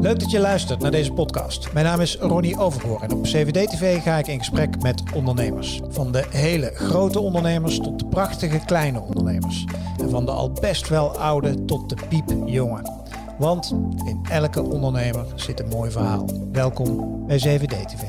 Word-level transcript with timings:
Leuk 0.00 0.20
dat 0.20 0.30
je 0.30 0.38
luistert 0.38 0.80
naar 0.80 0.90
deze 0.90 1.12
podcast. 1.12 1.72
Mijn 1.72 1.84
naam 1.84 2.00
is 2.00 2.16
Ronnie 2.16 2.58
Overgoor 2.58 3.02
en 3.02 3.12
op 3.12 3.22
CVD-TV 3.22 4.02
ga 4.02 4.18
ik 4.18 4.26
in 4.26 4.38
gesprek 4.38 4.82
met 4.82 5.02
ondernemers. 5.14 5.80
Van 5.88 6.12
de 6.12 6.26
hele 6.30 6.70
grote 6.74 7.20
ondernemers 7.20 7.78
tot 7.78 7.98
de 7.98 8.06
prachtige 8.06 8.60
kleine 8.66 9.00
ondernemers. 9.00 9.64
En 10.00 10.10
van 10.10 10.24
de 10.24 10.30
al 10.30 10.52
best 10.52 10.88
wel 10.88 11.18
oude 11.18 11.64
tot 11.64 11.88
de 11.88 11.96
piepjonge. 12.08 13.06
Want 13.38 13.70
in 14.04 14.20
elke 14.30 14.62
ondernemer 14.62 15.26
zit 15.34 15.60
een 15.60 15.68
mooi 15.68 15.90
verhaal. 15.90 16.28
Welkom 16.52 17.26
bij 17.26 17.36
CVD-TV. 17.36 18.02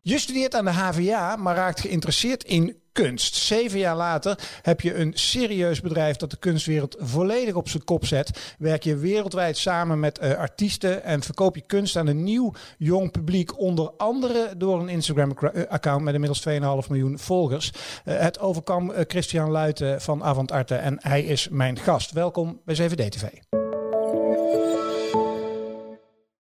Je 0.00 0.18
studeert 0.18 0.54
aan 0.54 0.64
de 0.64 0.70
HVA, 0.70 1.36
maar 1.36 1.56
raakt 1.56 1.80
geïnteresseerd 1.80 2.44
in 2.44 2.81
kunst. 2.92 3.34
Zeven 3.34 3.78
jaar 3.78 3.96
later 3.96 4.38
heb 4.62 4.80
je 4.80 4.94
een 4.94 5.12
serieus 5.14 5.80
bedrijf 5.80 6.16
dat 6.16 6.30
de 6.30 6.36
kunstwereld 6.36 6.96
volledig 6.98 7.54
op 7.54 7.68
zijn 7.68 7.84
kop 7.84 8.06
zet. 8.06 8.54
Werk 8.58 8.82
je 8.82 8.96
wereldwijd 8.96 9.56
samen 9.56 10.00
met 10.00 10.22
uh, 10.22 10.34
artiesten 10.34 11.04
en 11.04 11.22
verkoop 11.22 11.56
je 11.56 11.66
kunst 11.66 11.96
aan 11.96 12.06
een 12.06 12.22
nieuw 12.22 12.52
jong 12.78 13.10
publiek. 13.10 13.58
Onder 13.58 13.90
andere 13.96 14.54
door 14.56 14.80
een 14.80 14.88
Instagram-account 14.88 16.02
met 16.02 16.14
inmiddels 16.14 16.46
2,5 16.48 16.88
miljoen 16.88 17.18
volgers. 17.18 17.72
Uh, 18.04 18.18
het 18.18 18.38
overkwam 18.38 18.90
uh, 18.90 18.98
Christian 19.06 19.50
Luiten 19.50 20.00
van 20.00 20.22
Avant 20.22 20.52
Arte 20.52 20.74
en 20.74 20.98
hij 21.00 21.22
is 21.22 21.48
mijn 21.48 21.78
gast. 21.78 22.12
Welkom 22.12 22.60
bij 22.64 22.74
CVD-TV. 22.74 23.24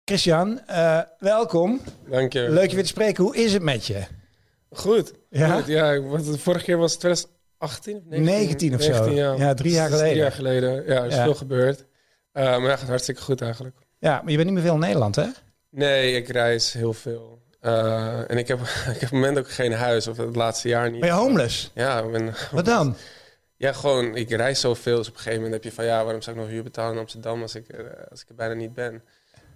Christian, 0.05 0.61
welkom. 1.19 1.81
Dank 2.11 2.33
je. 2.33 2.51
Leuk 2.51 2.69
je 2.69 2.75
weer 2.75 2.85
te 2.85 2.91
spreken. 2.91 3.25
Hoe 3.25 3.37
is 3.37 3.53
het 3.53 3.63
met 3.63 3.87
je? 3.87 4.18
Goed. 4.71 5.13
Ja? 5.31 5.57
Goed, 5.57 5.67
ja 5.67 5.93
de 5.93 6.39
vorige 6.39 6.65
keer 6.65 6.77
was 6.77 6.91
het 6.91 7.01
2018 7.01 7.97
of 7.97 8.03
19, 8.05 8.25
19 8.25 8.75
of 8.75 8.81
19, 8.81 9.05
zo. 9.05 9.11
Ja. 9.11 9.33
ja. 9.33 9.55
drie 9.55 9.73
jaar 9.73 9.89
geleden. 9.89 10.09
Drie 10.09 10.23
jaar 10.23 10.33
geleden. 10.33 10.85
Ja, 10.87 11.01
er 11.01 11.07
is 11.07 11.15
ja. 11.15 11.23
veel 11.23 11.35
gebeurd. 11.35 11.85
Uh, 12.33 12.45
maar 12.45 12.63
ja, 12.63 12.77
gaat 12.77 12.89
hartstikke 12.89 13.21
goed 13.21 13.41
eigenlijk. 13.41 13.77
Ja, 13.99 14.21
maar 14.23 14.31
je 14.31 14.37
bent 14.37 14.45
niet 14.45 14.55
meer 14.55 14.67
veel 14.67 14.75
in 14.75 14.81
Nederland, 14.81 15.17
hè? 15.17 15.27
Nee, 15.71 16.17
ik 16.17 16.29
reis 16.29 16.73
heel 16.73 16.93
veel. 16.93 17.43
Uh, 17.63 18.31
en 18.31 18.39
ik 18.39 18.49
heb, 18.49 18.61
ik 18.65 18.85
heb 18.85 18.95
op 18.95 19.01
het 19.01 19.11
moment 19.11 19.39
ook 19.39 19.51
geen 19.51 19.73
huis, 19.73 20.07
of 20.07 20.17
het 20.17 20.37
laatste 20.37 20.69
jaar 20.69 20.91
niet. 20.91 21.01
Ben 21.01 21.09
je 21.09 21.15
homeless? 21.15 21.71
Ja. 21.75 22.01
Ik 22.01 22.13
ben, 22.13 22.35
Wat 22.51 22.65
dan? 22.65 22.97
Ja, 23.57 23.73
gewoon, 23.73 24.17
ik 24.17 24.31
reis 24.31 24.61
zoveel. 24.61 24.97
Dus 24.97 25.09
op 25.09 25.15
een 25.15 25.21
gegeven 25.21 25.43
moment 25.43 25.63
heb 25.63 25.73
je 25.73 25.77
van, 25.77 25.85
ja, 25.85 26.05
waarom 26.05 26.23
zou 26.23 26.37
ik 26.37 26.43
nog 26.43 26.51
huur 26.51 26.63
betalen 26.63 26.93
in 26.93 26.99
Amsterdam 26.99 27.43
als 27.43 27.55
ik, 27.55 27.73
uh, 27.73 27.87
als 28.11 28.23
ik 28.23 28.29
er 28.29 28.35
bijna 28.35 28.55
niet 28.55 28.75
ben? 28.75 29.03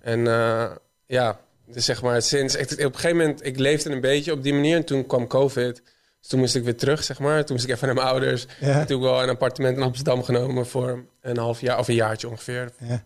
En 0.00 0.18
uh, 0.18 0.70
ja, 1.06 1.40
dus 1.72 1.84
zeg 1.84 2.02
maar 2.02 2.22
sinds... 2.22 2.56
Ik, 2.56 2.70
op 2.70 2.78
een 2.78 2.94
gegeven 2.94 3.16
moment, 3.16 3.46
ik 3.46 3.58
leefde 3.58 3.90
een 3.90 4.00
beetje 4.00 4.32
op 4.32 4.42
die 4.42 4.54
manier. 4.54 4.76
En 4.76 4.84
toen 4.84 5.06
kwam 5.06 5.26
COVID. 5.26 5.82
Dus 6.20 6.30
toen 6.30 6.40
moest 6.40 6.54
ik 6.54 6.64
weer 6.64 6.76
terug, 6.76 7.04
zeg 7.04 7.18
maar. 7.18 7.44
Toen 7.44 7.56
moest 7.56 7.68
ik 7.68 7.74
even 7.74 7.86
naar 7.86 7.96
mijn 7.96 8.06
ouders. 8.06 8.46
Ja. 8.60 8.66
En 8.66 8.72
toen 8.72 8.78
heb 8.78 8.90
ik 8.90 9.00
wel 9.00 9.22
een 9.22 9.28
appartement 9.28 9.76
in 9.76 9.82
Amsterdam 9.82 10.22
genomen 10.22 10.66
voor 10.66 11.04
een 11.20 11.38
half 11.38 11.60
jaar, 11.60 11.78
of 11.78 11.88
een 11.88 11.94
jaartje 11.94 12.28
ongeveer. 12.28 12.70
Ja. 12.78 13.02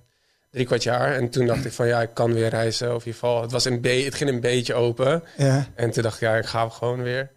Drie 0.50 0.66
kwart 0.66 0.82
jaar. 0.82 1.14
En 1.14 1.28
toen 1.28 1.46
dacht 1.46 1.64
ik 1.64 1.72
van, 1.72 1.86
ja, 1.86 2.02
ik 2.02 2.14
kan 2.14 2.32
weer 2.32 2.48
reizen. 2.48 2.86
Of 2.86 2.92
in 2.92 3.06
ieder 3.06 3.12
geval, 3.12 3.42
het, 3.42 3.52
was 3.52 3.64
een 3.64 3.84
het 3.84 4.14
ging 4.14 4.30
een 4.30 4.40
beetje 4.40 4.74
open. 4.74 5.22
Ja. 5.36 5.66
En 5.74 5.90
toen 5.90 6.02
dacht 6.02 6.14
ik, 6.14 6.20
ja, 6.20 6.36
ik 6.36 6.46
ga 6.46 6.68
gewoon 6.68 7.02
weer. 7.02 7.30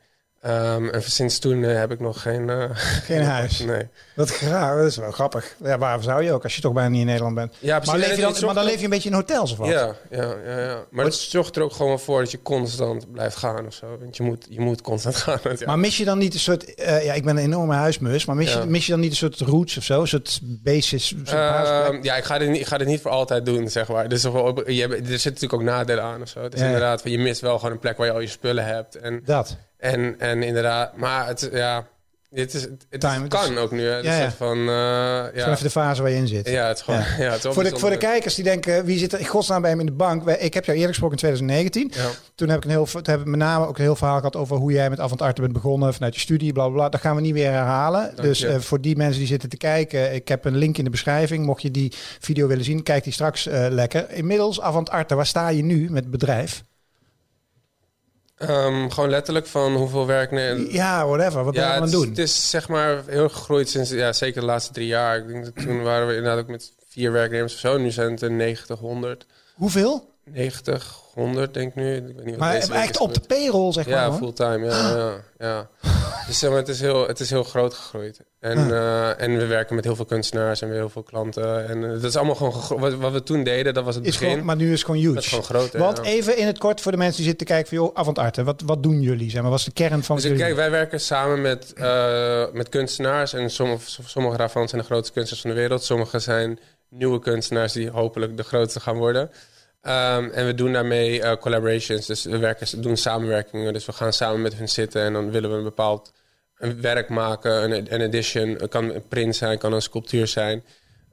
Um, 0.45 0.89
en 0.89 1.03
sinds 1.03 1.39
toen 1.39 1.57
uh, 1.57 1.77
heb 1.77 1.91
ik 1.91 1.99
nog 1.99 2.21
geen... 2.21 2.47
Uh, 2.47 2.63
geen 3.09 3.23
huis? 3.37 3.59
Nee. 3.59 3.87
Graag, 4.15 4.77
dat 4.77 4.85
is 4.85 4.97
wel 4.97 5.11
grappig. 5.11 5.55
Ja, 5.63 5.77
waarom 5.77 6.01
zou 6.01 6.23
je 6.23 6.31
ook, 6.31 6.43
als 6.43 6.55
je 6.55 6.61
toch 6.61 6.73
bijna 6.73 6.89
niet 6.89 6.99
in 6.99 7.05
Nederland 7.05 7.35
bent? 7.35 7.55
Ja, 7.59 7.79
precies. 7.79 7.99
Maar, 7.99 8.07
leef 8.07 8.15
je 8.15 8.21
dan, 8.21 8.45
maar 8.45 8.55
dan 8.55 8.63
leef 8.63 8.77
je 8.77 8.83
een 8.83 8.89
beetje 8.89 9.09
in 9.09 9.15
hotels 9.15 9.51
of 9.51 9.57
wat? 9.57 9.67
Ja, 9.67 9.95
ja, 10.09 10.35
ja. 10.45 10.59
ja. 10.59 10.85
Maar 10.89 11.05
het 11.05 11.15
zorgt 11.15 11.55
er 11.55 11.63
ook 11.63 11.71
gewoon 11.71 11.99
voor 11.99 12.19
dat 12.19 12.31
je 12.31 12.41
constant 12.41 13.11
blijft 13.11 13.35
gaan 13.35 13.65
of 13.65 13.73
zo. 13.73 13.97
Want 13.99 14.17
je 14.17 14.23
moet, 14.23 14.45
je 14.49 14.59
moet 14.59 14.81
constant 14.81 15.15
gaan. 15.23 15.39
Ja. 15.43 15.65
Maar 15.65 15.79
mis 15.79 15.97
je 15.97 16.05
dan 16.05 16.17
niet 16.17 16.33
een 16.33 16.39
soort... 16.39 16.79
Uh, 16.79 17.05
ja, 17.05 17.13
ik 17.13 17.23
ben 17.23 17.37
een 17.37 17.43
enorme 17.43 17.73
huismus. 17.73 18.25
Maar 18.25 18.35
mis, 18.35 18.53
je, 18.53 18.65
mis 18.67 18.85
je 18.85 18.91
dan 18.91 19.01
niet 19.01 19.11
een 19.11 19.17
soort 19.17 19.39
roots 19.39 19.77
of 19.77 19.83
zo? 19.83 20.01
Een 20.01 20.07
soort 20.07 20.39
basis? 20.43 21.07
Soort 21.07 21.33
Uh, 21.33 21.87
ja, 22.01 22.15
ik 22.15 22.23
ga, 22.23 22.37
dit 22.37 22.49
niet, 22.49 22.61
ik 22.61 22.67
ga 22.67 22.77
dit 22.77 22.87
niet 22.87 23.01
voor 23.01 23.11
altijd 23.11 23.45
doen, 23.45 23.69
zeg 23.69 23.87
maar. 23.87 24.09
Dus 24.09 24.23
wel, 24.23 24.69
je, 24.69 24.87
er 24.87 25.05
zitten 25.05 25.33
natuurlijk 25.33 25.53
ook 25.53 25.63
nadelen 25.63 26.03
aan 26.03 26.21
of 26.21 26.29
zo. 26.29 26.41
Ja, 26.41 26.49
ja. 26.51 26.65
inderdaad, 26.65 27.01
je 27.03 27.19
mist 27.19 27.41
wel 27.41 27.57
gewoon 27.57 27.71
een 27.71 27.79
plek 27.79 27.97
waar 27.97 28.07
je 28.07 28.13
al 28.13 28.19
je 28.19 28.27
spullen 28.27 28.65
hebt. 28.65 28.95
En, 28.95 29.21
Dat. 29.25 29.57
En, 29.79 30.15
en 30.19 30.43
inderdaad, 30.43 30.97
maar 30.97 31.27
het, 31.27 31.49
ja, 31.53 31.87
dit 32.29 32.53
is, 32.53 32.61
het 32.89 32.99
Time, 32.99 33.19
het 33.23 33.27
kan 33.27 33.51
is- 33.53 33.57
ook 33.57 33.71
nu. 33.71 33.81
Hè. 33.83 33.95
Het 33.95 34.05
Ja, 34.05 34.17
ja. 34.17 34.31
van, 34.31 34.57
uh, 34.57 34.65
Gewoon 34.65 35.31
ja, 35.33 35.51
even 35.51 35.63
de 35.63 35.69
fase 35.69 36.01
waar 36.01 36.11
je 36.11 36.17
in 36.17 36.27
zit. 36.27 36.49
ja, 36.49 36.67
het 36.67 36.77
is 36.77 36.83
gewoon, 36.83 36.99
Ja. 36.99 37.05
ja. 37.25 37.31
het 37.31 37.45
is 37.45 37.53
Voor 37.53 37.63
de, 37.63 37.77
voor 37.79 37.89
de 37.89 37.97
kijkers 37.97 38.35
die 38.35 38.43
denken, 38.43 38.85
wie 38.85 38.97
zit 38.97 39.13
er 39.13 39.19
in 39.19 39.25
godsnaam 39.25 39.61
bij 39.61 39.69
hem 39.69 39.79
in 39.79 39.85
de 39.85 39.91
bank? 39.91 40.29
Ik 40.29 40.53
heb 40.53 40.65
jou 40.65 40.77
eerder 40.77 40.93
gesproken 40.93 41.17
in 41.17 41.21
2019. 41.23 41.91
Ja. 42.03 42.09
Toen 42.35 42.49
heb 42.49 42.57
ik, 42.57 42.63
een 42.63 42.69
heel, 42.69 42.85
toen 42.85 43.01
heb 43.03 43.19
ik 43.19 43.25
met 43.25 43.39
name 43.39 43.67
ook 43.67 43.77
een 43.77 43.83
heel 43.83 43.95
verhaal 43.95 44.17
gehad 44.17 44.35
over 44.35 44.57
hoe 44.57 44.71
jij 44.71 44.89
met 44.89 44.99
Avant 44.99 45.21
Arte 45.21 45.41
bent 45.41 45.53
begonnen 45.53 45.93
vanuit 45.93 46.15
je 46.15 46.21
studie, 46.21 46.53
bla 46.53 46.63
bla 46.65 46.73
bla. 46.73 46.89
Dat 46.89 47.01
gaan 47.01 47.15
we 47.15 47.21
niet 47.21 47.33
weer 47.33 47.51
herhalen. 47.51 48.01
Dank 48.01 48.21
dus 48.21 48.41
eh, 48.43 48.55
voor 48.59 48.81
die 48.81 48.95
mensen 48.97 49.19
die 49.19 49.27
zitten 49.27 49.49
te 49.49 49.57
kijken, 49.57 50.13
ik 50.13 50.27
heb 50.27 50.45
een 50.45 50.57
link 50.57 50.77
in 50.77 50.83
de 50.83 50.89
beschrijving. 50.89 51.45
Mocht 51.45 51.61
je 51.61 51.71
die 51.71 51.93
video 52.19 52.47
willen 52.47 52.63
zien, 52.65 52.83
kijk 52.83 53.03
die 53.03 53.13
straks 53.13 53.47
eh, 53.47 53.65
lekker. 53.69 54.11
Inmiddels 54.11 54.61
Avant 54.61 54.89
Arte, 54.89 55.15
waar 55.15 55.25
sta 55.25 55.47
je 55.47 55.63
nu 55.63 55.89
met 55.89 56.01
het 56.03 56.11
bedrijf? 56.11 56.63
Um, 58.41 58.91
gewoon 58.91 59.09
letterlijk 59.09 59.47
van 59.47 59.75
hoeveel 59.75 60.05
werk... 60.05 60.31
Nee, 60.31 60.73
Ja, 60.73 61.07
whatever. 61.07 61.43
Wat 61.43 61.53
ben 61.53 61.63
je 61.63 61.69
ja, 61.69 61.75
aan 61.75 61.81
het, 61.81 61.91
doen? 61.91 62.09
het 62.09 62.17
is 62.17 62.49
zeg 62.49 62.67
maar 62.67 63.01
heel 63.05 63.29
gegroeid 63.29 63.69
sinds, 63.69 63.89
ja, 63.89 64.13
zeker 64.13 64.41
de 64.41 64.47
laatste 64.47 64.73
drie 64.73 64.87
jaar. 64.87 65.17
Ik 65.17 65.27
denk 65.27 65.45
dat 65.45 65.65
toen 65.65 65.83
waren 65.83 66.07
we 66.07 66.15
inderdaad 66.15 66.39
ook 66.39 66.47
met 66.47 66.71
vier 66.89 67.11
werknemers 67.11 67.53
of 67.53 67.59
zo. 67.59 67.77
Nu 67.77 67.91
zijn 67.91 68.11
het 68.11 68.21
er 68.21 68.31
90, 68.31 68.79
100. 68.79 69.25
Hoeveel? 69.55 70.09
90, 70.33 71.01
100 71.13 71.53
denk 71.53 71.67
ik 71.69 71.75
nu. 71.75 71.95
Ik 71.95 72.03
weet 72.03 72.15
niet 72.15 72.29
wat 72.29 72.37
Maar 72.39 72.59
deze 72.59 72.73
echt 72.73 72.99
op 72.99 73.13
de 73.13 73.19
payroll, 73.27 73.71
zeg 73.71 73.85
maar. 73.87 73.95
Ja, 73.95 74.13
fulltime. 74.13 74.65
Ja, 74.65 74.97
ja, 74.97 75.15
ja. 75.37 75.69
Dus 76.27 76.39
zeg 76.39 76.49
maar, 76.49 76.59
het, 76.59 76.67
is 76.67 76.81
heel, 76.81 77.07
het 77.07 77.19
is 77.19 77.29
heel 77.29 77.43
groot 77.43 77.73
gegroeid. 77.73 78.19
En, 78.39 78.57
eh, 78.71 79.21
en 79.21 79.37
we 79.37 79.45
werken 79.45 79.75
met 79.75 79.83
heel 79.83 79.95
veel 79.95 80.05
kunstenaars 80.05 80.61
en 80.61 80.67
weer 80.69 80.77
heel 80.77 80.89
veel 80.89 81.03
klanten. 81.03 81.67
En 81.67 81.83
eh, 81.83 81.89
dat 81.89 82.03
is 82.03 82.15
allemaal 82.15 82.35
gewoon 82.35 82.79
wat, 82.79 82.93
wat 82.93 83.11
we 83.11 83.23
toen 83.23 83.43
deden, 83.43 83.73
dat 83.73 83.83
was 83.83 83.95
het 83.95 84.05
Is 84.05 84.11
begin. 84.11 84.29
gewoon, 84.29 84.45
maar 84.45 84.55
nu 84.55 84.65
is 84.65 84.71
het 84.71 84.85
gewoon 84.85 85.01
huge. 85.01 85.13
dat 85.13 85.23
is 85.23 85.29
gewoon 85.29 85.43
groot. 85.43 85.73
Want 85.73 85.97
ja. 85.97 86.03
even 86.03 86.37
in 86.37 86.47
het 86.47 86.57
kort 86.57 86.81
voor 86.81 86.91
de 86.91 86.97
mensen 86.97 87.17
die 87.17 87.25
zitten 87.25 87.47
te 87.47 87.53
kijken 87.53 87.69
van 87.69 87.85
joh, 87.85 87.95
Avant 87.95 88.19
Arte, 88.19 88.43
wat, 88.43 88.61
wat 88.65 88.83
doen 88.83 89.01
jullie? 89.01 89.29
Zeg 89.29 89.41
maar, 89.41 89.49
wat 89.49 89.59
is 89.59 89.65
de 89.65 89.71
kern 89.71 90.03
van 90.03 90.15
Dus 90.15 90.25
jullie? 90.25 90.39
kijk, 90.39 90.55
wij 90.55 90.71
werken 90.71 91.01
samen 91.01 91.41
met, 91.41 91.73
eh, 91.73 92.43
met 92.53 92.69
kunstenaars. 92.69 93.33
En 93.33 93.49
sommige, 93.49 94.01
sommige 94.05 94.37
daarvan 94.37 94.67
zijn 94.67 94.81
de 94.81 94.87
grootste 94.87 95.13
kunstenaars 95.13 95.41
van 95.45 95.55
de 95.55 95.61
wereld. 95.61 95.83
Sommige 95.83 96.19
zijn 96.19 96.59
nieuwe 96.89 97.19
kunstenaars 97.19 97.73
die 97.73 97.89
hopelijk 97.89 98.37
de 98.37 98.43
grootste 98.43 98.79
gaan 98.79 98.97
worden. 98.97 99.31
Ehm, 99.81 100.29
en 100.29 100.45
we 100.45 100.53
doen 100.53 100.73
daarmee 100.73 101.21
eh, 101.21 101.37
collaborations. 101.37 102.05
Dus 102.05 102.23
we 102.23 102.37
werken, 102.37 102.81
doen 102.81 102.97
samenwerkingen. 102.97 103.73
Dus 103.73 103.85
we 103.85 103.91
gaan 103.91 104.13
samen 104.13 104.41
met 104.41 104.53
hun 104.55 104.69
zitten 104.69 105.01
en 105.01 105.13
dan 105.13 105.31
willen 105.31 105.49
we 105.51 105.57
een 105.57 105.63
bepaald 105.63 106.13
werk 106.81 107.09
maken. 107.09 107.63
Een, 107.71 107.93
een 107.93 108.01
edition. 108.01 108.49
Het 108.49 108.69
kan 108.69 108.93
een 108.93 109.07
print 109.07 109.35
zijn, 109.35 109.57
kan 109.57 109.73
een 109.73 109.81
sculptuur 109.81 110.27
zijn. 110.27 110.63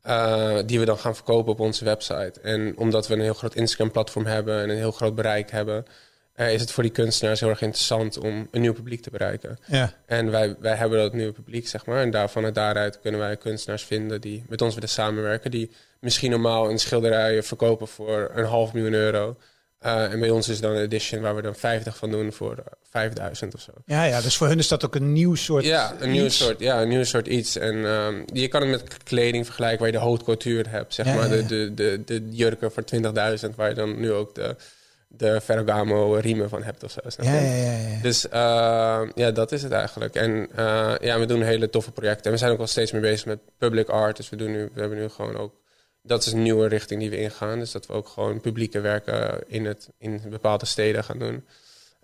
eh, 0.03 0.59
die 0.67 0.79
we 0.79 0.85
dan 0.85 0.99
gaan 0.99 1.15
verkopen 1.15 1.53
op 1.53 1.61
onze 1.61 1.85
website. 1.85 2.41
En 2.43 2.77
omdat 2.77 3.09
we 3.09 3.15
een 3.15 3.21
heel 3.21 3.35
groot 3.35 3.55
Instagram-platform 3.55 4.27
hebben 4.27 4.63
en 4.63 4.71
een 4.71 4.77
heel 4.77 4.93
groot 4.93 5.15
bereik 5.15 5.51
hebben, 5.51 5.85
eh, 6.35 6.53
is 6.53 6.61
het 6.61 6.71
voor 6.73 6.83
die 6.83 6.93
kunstenaars 6.93 7.41
heel 7.41 7.49
erg 7.49 7.61
interessant 7.63 8.19
om 8.19 8.49
een 8.51 8.61
nieuw 8.61 8.73
publiek 8.73 9.03
te 9.03 9.11
bereiken. 9.11 9.59
Ja. 9.67 9.93
En 10.07 10.31
wij, 10.31 10.57
wij 10.59 10.75
hebben 10.75 10.99
dat 10.99 11.13
nieuwe 11.13 11.33
publiek, 11.33 11.69
zeg 11.69 11.87
maar. 11.87 12.01
En 12.03 12.11
daarvan 12.11 12.45
en 12.45 12.53
daaruit 12.53 13.01
kunnen 13.01 13.21
wij 13.21 13.37
kunstenaars 13.37 13.85
vinden 13.85 14.21
die 14.21 14.45
met 14.49 14.63
ons 14.63 14.75
willen 14.75 14.89
samenwerken. 14.89 15.51
Die 15.51 15.71
misschien 16.07 16.31
normaal 16.31 16.71
een 16.71 16.79
schilderij 16.79 17.43
verkopen 17.43 17.89
voor 17.89 18.31
een 18.35 18.45
half 18.45 18.73
miljoen 18.73 18.93
euro. 18.93 19.37
Eh, 19.79 20.13
en 20.13 20.21
bij 20.21 20.31
ons 20.31 20.49
is 20.49 20.61
dan 20.61 20.71
een 20.71 20.83
edition 20.83 21.21
waar 21.21 21.37
we 21.37 21.43
dan 21.43 21.55
50 21.55 21.97
van 21.97 22.11
doen 22.11 22.33
voor 22.33 22.53
eh, 22.53 22.65
5000 22.91 23.55
of 23.55 23.61
zo. 23.61 23.73
Ja, 23.85 24.05
ja, 24.05 24.21
dus 24.21 24.37
voor 24.37 24.47
hun 24.47 24.59
is 24.59 24.69
dat 24.69 24.85
ook 24.85 24.95
een 24.95 25.13
nieuw 25.13 25.35
soort 25.35 25.65
Ja, 25.65 25.95
een 26.01 26.11
nieuw 26.11 26.25
iets. 26.25 26.37
soort, 26.39 26.59
ja, 26.61 26.83
een 26.83 26.89
nieuw 26.89 27.05
soort 27.05 27.27
iets. 27.27 27.57
En 27.57 27.85
ehm, 27.87 28.15
je 28.33 28.49
kan 28.49 28.61
het 28.61 28.71
met 28.71 29.03
kleding 29.03 29.45
vergelijken 29.45 29.79
waar 29.79 29.87
je 29.89 29.93
de 29.93 29.99
haute 30.05 30.25
couture 30.25 30.69
hebt, 30.69 30.95
zeg 30.95 31.07
Ja, 31.07 31.15
maar. 31.15 31.29
ja, 31.29 31.35
ja. 31.35 31.43
De, 31.47 31.75
de, 31.75 32.03
de, 32.05 32.21
de 32.21 32.29
jurken 32.31 32.73
voor 32.73 32.83
20.000, 32.95 33.55
waar 33.57 33.69
je 33.69 33.75
dan 33.75 34.01
nu 34.01 34.13
ook 34.13 34.35
de, 34.35 34.57
de 35.09 35.41
Ferragamo 35.41 36.15
riemen 36.15 36.49
van 36.49 36.63
hebt 36.63 36.85
of 36.85 36.91
zo. 36.91 37.01
snap 37.07 37.27
Ja, 37.27 37.35
ja, 37.35 37.55
ja, 37.55 37.73
ja. 37.89 38.03
Dus 38.03 38.29
eh, 38.29 39.01
ja, 39.15 39.31
dat 39.31 39.53
is 39.53 39.63
het 39.63 39.73
eigenlijk. 39.73 40.15
En 40.15 40.49
eh, 40.57 40.93
ja, 41.01 41.19
we 41.19 41.27
doen 41.27 41.43
hele 41.43 41.71
toffe 41.71 41.91
projecten. 41.93 42.25
En 42.25 42.31
we 42.33 42.37
zijn 42.37 42.51
ook 42.53 42.59
wel 42.59 42.67
steeds 42.67 42.93
meer 42.93 43.01
bezig 43.01 43.27
met 43.27 43.39
public 43.59 43.89
art. 43.89 44.17
Dus 44.17 44.29
we, 44.31 44.37
doen 44.37 44.51
nu, 44.51 44.71
we 44.75 44.81
hebben 44.81 44.99
nu 44.99 45.09
gewoon 45.09 45.37
ook... 45.37 45.65
Dat 46.07 46.27
is 46.27 46.33
een 46.33 46.43
nieuwe 46.43 46.69
richting 46.69 47.01
die 47.01 47.11
we 47.11 47.17
ingaan. 47.21 47.59
Dus 47.59 47.73
dat 47.73 47.87
we 47.87 47.93
ook 47.93 48.09
gewoon 48.09 48.41
publieke 48.41 48.81
werken 48.81 49.43
in, 49.47 49.65
het, 49.67 49.89
in 49.99 50.21
bepaalde 50.31 50.67
steden 50.67 51.05
gaan 51.05 51.19
doen. 51.19 51.45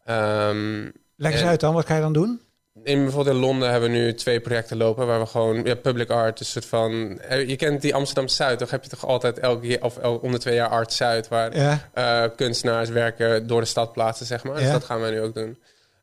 Ehm, 0.05 0.83
Leg 1.17 1.33
eens 1.33 1.41
en- 1.41 1.49
uit 1.49 1.61
dan, 1.61 1.75
wat 1.75 1.87
ga 1.87 1.95
je 1.95 2.01
dan 2.01 2.13
doen? 2.13 2.41
in 2.85 3.03
bijvoorbeeld 3.03 3.35
in 3.37 3.43
Londen 3.43 3.71
hebben 3.71 3.91
we 3.91 3.97
nu 3.97 4.15
twee 4.15 4.41
projecten 4.41 4.77
lopen 4.77 5.07
waar 5.07 5.21
we 5.21 5.27
gewoon 5.27 5.65
ja, 5.65 5.75
public 5.75 6.11
art, 6.11 6.41
een 6.41 6.47
soort 6.47 6.65
van. 6.67 7.21
eh, 7.21 7.49
Je 7.49 7.57
kent 7.57 7.83
die 7.83 7.95
Amsterdam 7.95 8.29
Zuid, 8.29 8.59
toch 8.59 8.71
heb 8.71 8.83
je 8.85 8.91
toch 8.91 9.07
altijd 9.07 9.39
elke 9.39 9.67
keer 9.67 9.83
of 9.83 9.97
el, 9.99 10.17
om 10.17 10.33
de 10.33 10.39
twee 10.39 10.55
jaar 10.55 10.69
Art 10.69 10.93
Zuid, 10.93 11.29
waar 11.29 11.57
Ja. 11.57 11.89
eh, 11.93 12.25
kunstenaars 12.37 12.89
werken 12.89 13.47
door 13.47 13.61
de 13.61 13.67
stad 13.67 13.93
plaatsen, 13.93 14.27
zeg 14.27 14.45
maar. 14.45 14.57
Dus 14.59 14.71
dat 14.71 14.85
gaan 14.85 15.01
wij 15.01 15.11
nu 15.11 15.21
ook 15.21 15.35
doen. 15.35 15.59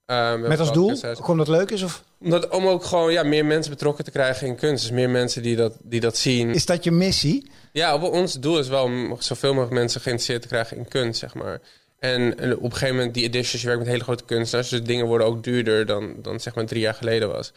Eh, 0.09 0.29
hebben 0.29 0.49
Met 0.49 0.59
als 0.59 0.71
doel, 0.71 0.95
gewoon 0.95 1.37
dat 1.37 1.47
leuk 1.47 1.71
is? 1.71 1.83
Of 1.83 2.03
Omdat, 2.19 2.49
om 2.49 2.67
ook 2.67 2.83
gewoon 2.83 3.11
ja, 3.11 3.23
meer 3.23 3.45
mensen 3.45 3.71
betrokken 3.71 4.03
te 4.03 4.11
krijgen 4.11 4.47
in 4.47 4.55
kunst. 4.55 4.83
Dus 4.83 4.91
meer 4.91 5.09
mensen 5.09 5.41
die 5.41 5.55
dat, 5.55 5.77
die 5.81 5.99
dat 5.99 6.17
zien. 6.17 6.53
is 6.53 6.65
dat 6.65 6.83
je 6.83 6.91
missie? 6.91 7.51
Ja, 7.71 7.93
op, 7.93 8.03
ons 8.03 8.33
doel 8.33 8.59
is 8.59 8.67
wel 8.67 8.83
om 8.83 9.15
zoveel 9.19 9.49
mogelijk 9.49 9.73
mensen 9.73 10.01
geïnteresseerd 10.01 10.41
te 10.41 10.47
krijgen 10.47 10.77
in 10.77 10.87
kunst, 10.87 11.19
zeg 11.19 11.33
maar. 11.33 11.61
En, 11.99 12.33
op 12.55 12.63
een 12.63 12.71
gegeven 12.71 12.95
moment, 12.95 13.13
die 13.13 13.23
editions, 13.23 13.61
je 13.61 13.67
werkt 13.67 13.81
met 13.81 13.91
hele 13.91 14.03
grote 14.03 14.23
kunstenaars. 14.23 14.69
Dus 14.69 14.83
dingen 14.83 15.05
worden 15.05 15.27
ook 15.27 15.43
duurder 15.43 15.85
dan, 15.85 16.15
dan 16.21 16.39
zeg 16.39 16.55
maar 16.55 16.65
drie 16.65 16.81
jaar 16.81 16.93
geleden 16.93 17.31
was. 17.31 17.53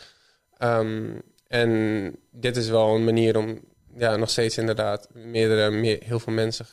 Ehm, 0.59 1.05
en 1.49 2.15
dit 2.31 2.57
is 2.57 2.69
wel 2.69 2.95
een 2.95 3.05
manier 3.05 3.37
om 3.37 3.61
ja, 3.97 4.17
nog 4.17 4.31
steeds 4.31 4.59
inderdaad 4.59 5.09
meerdere, 5.13 5.71
meer, 5.71 5.99
heel 6.05 6.21
veel 6.21 6.33
mensen 6.33 6.67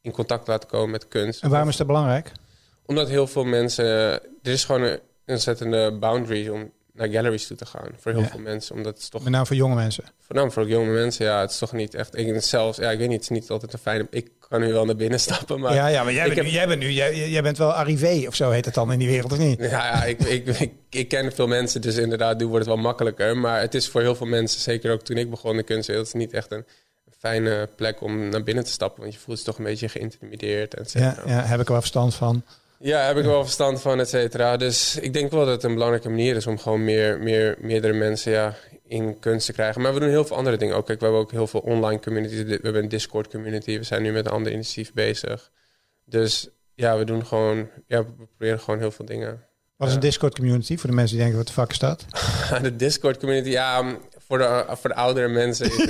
in 0.00 0.12
contact 0.12 0.46
laten 0.46 0.68
komen 0.68 0.90
met 0.90 1.08
kunst. 1.08 1.42
En 1.42 1.50
waarom 1.50 1.68
is 1.68 1.76
dat 1.76 1.86
belangrijk? 1.86 2.32
Omdat 2.86 3.08
heel 3.08 3.26
veel 3.26 3.44
mensen... 3.44 3.84
Er 3.86 4.20
is 4.42 4.64
gewoon 4.64 4.82
een 4.82 4.98
ontzettende 5.26 5.92
boundary 5.98 6.48
om 6.48 6.70
naar 6.92 7.08
galleries 7.08 7.46
toe 7.46 7.56
te 7.56 7.66
gaan. 7.66 7.88
Voor 7.98 8.12
heel 8.12 8.20
Ja. 8.20 8.26
veel 8.28 8.40
mensen. 8.40 8.74
Omdat 8.74 8.92
het 8.94 9.02
is 9.02 9.08
toch... 9.08 9.22
Met 9.22 9.32
name 9.32 9.46
voor 9.46 9.56
jonge 9.56 9.74
mensen. 9.74 10.04
Voornamelijk 10.20 10.60
voor 10.60 10.68
jonge 10.68 10.90
mensen, 10.92 11.24
ja. 11.26 11.40
Het 11.40 11.50
is 11.50 11.58
toch 11.58 11.72
niet 11.72 11.94
echt... 11.94 12.16
Ik 12.18 12.42
zelfs... 12.42 12.78
Ja, 12.78 12.90
ik 12.90 12.98
weet 12.98 13.08
niet. 13.08 13.16
Het 13.20 13.30
is 13.30 13.38
niet 13.38 13.50
altijd 13.50 13.72
een 13.72 13.78
fijne... 13.78 14.06
Ik 14.10 14.30
kan 14.48 14.60
nu 14.60 14.72
wel 14.72 14.84
naar 14.84 14.96
binnen 14.96 15.20
stappen, 15.28 15.60
maar... 15.60 15.74
ja, 15.74 15.86
ja, 15.86 16.04
maar 16.04 16.12
jij 16.12 16.24
bent, 16.24 16.36
heb- 16.36 16.44
nu, 16.46 16.50
jij 16.52 16.66
bent 16.66 16.80
nu, 16.80 16.90
jij, 16.90 17.28
jij 17.30 17.42
bent 17.42 17.58
wel 17.58 17.72
arrivé 17.72 18.24
of 18.26 18.34
zo 18.34 18.50
heet 18.50 18.64
het 18.64 18.74
dan 18.74 18.92
in 18.92 18.98
die 18.98 19.08
wereld, 19.08 19.32
of 19.32 19.38
niet? 19.38 19.58
Ja, 19.60 19.66
ja 19.68 20.04
ik, 20.04 20.20
ik, 20.22 20.46
ik, 20.46 20.72
ik 20.90 21.08
ken 21.08 21.32
veel 21.32 21.46
mensen, 21.46 21.80
dus 21.80 21.96
inderdaad, 21.96 22.38
nu 22.38 22.46
wordt 22.46 22.64
het 22.66 22.74
wel 22.74 22.82
makkelijker. 22.84 23.36
Maar 23.36 23.60
het 23.60 23.74
is 23.74 23.88
voor 23.88 24.00
heel 24.00 24.14
veel 24.14 24.26
mensen, 24.26 24.60
zeker 24.60 24.92
ook 24.92 25.02
toen 25.02 25.16
ik 25.16 25.30
begon 25.30 25.56
de 25.56 25.62
kunstwereld, 25.62 26.06
het 26.06 26.14
is 26.16 26.20
niet 26.22 26.32
echt 26.32 26.52
een 26.52 26.64
fijne 27.18 27.68
plek 27.76 28.00
om 28.00 28.28
naar 28.28 28.42
binnen 28.42 28.64
te 28.64 28.70
stappen. 28.70 29.00
Want 29.02 29.14
je 29.14 29.20
voelt 29.20 29.38
je 29.38 29.44
toch 29.44 29.58
een 29.58 29.64
beetje 29.64 29.88
geïntimideerd, 29.88 30.74
et 30.74 30.92
Ja, 30.92 31.16
ja, 31.26 31.42
heb 31.42 31.60
ik 31.60 31.66
er 31.66 31.72
wel 31.72 31.80
verstand 31.80 32.14
van. 32.14 32.42
Ja, 32.78 33.06
heb 33.06 33.16
ik 33.16 33.24
wel 33.24 33.42
verstand 33.42 33.80
van, 33.80 34.00
et 34.00 34.08
cetera. 34.08 34.56
Dus 34.56 34.96
ik 34.96 35.12
denk 35.12 35.30
wel 35.30 35.44
dat 35.44 35.54
het 35.54 35.62
een 35.62 35.74
belangrijke 35.74 36.08
manier 36.08 36.36
is 36.36 36.46
om 36.46 36.58
gewoon 36.58 36.84
meer, 36.84 37.18
meer, 37.18 37.56
meerdere 37.60 37.92
mensen 37.92 38.32
ja, 38.32 38.54
in 38.84 39.18
kunst 39.18 39.46
te 39.46 39.52
krijgen. 39.52 39.80
Maar 39.82 39.94
we 39.94 40.00
doen 40.00 40.08
heel 40.08 40.24
veel 40.24 40.36
andere 40.36 40.56
dingen 40.56 40.76
ook. 40.76 40.86
Kijk, 40.86 40.98
we 40.98 41.04
hebben 41.04 41.22
ook 41.22 41.30
heel 41.30 41.46
veel 41.46 41.60
online 41.60 42.00
communities. 42.00 42.42
We 42.42 42.58
hebben 42.62 42.82
een 42.82 42.88
Discord 42.88 43.28
community. 43.28 43.78
We 43.78 43.84
zijn 43.84 44.02
nu 44.02 44.12
met 44.12 44.26
een 44.26 44.32
ander 44.32 44.52
initiatief 44.52 44.92
bezig. 44.92 45.50
Dus 46.04 46.48
ja, 46.74 46.98
we 46.98 47.04
doen 47.04 47.26
gewoon, 47.26 47.68
ja, 47.86 48.04
we 48.04 48.12
proberen 48.12 48.60
gewoon 48.60 48.80
heel 48.80 48.90
veel 48.90 49.04
dingen. 49.04 49.44
Wat 49.76 49.88
is 49.88 49.94
een. 49.94 50.00
Discord 50.00 50.34
community 50.34 50.76
voor 50.76 50.90
de 50.90 50.96
mensen 50.96 51.16
die 51.16 51.24
denken 51.24 51.44
wat 51.44 51.54
de 51.54 51.60
fuck 51.60 51.70
is 51.70 51.78
dat? 51.78 52.04
De 52.62 52.76
Discord 52.76 53.18
community, 53.18 53.48
ja, 53.48 53.96
voor 54.28 54.38
de, 54.38 54.64
voor 54.68 54.90
de 54.90 54.96
oudere 54.96 55.28
mensen 55.28 55.66
het... 55.70 55.84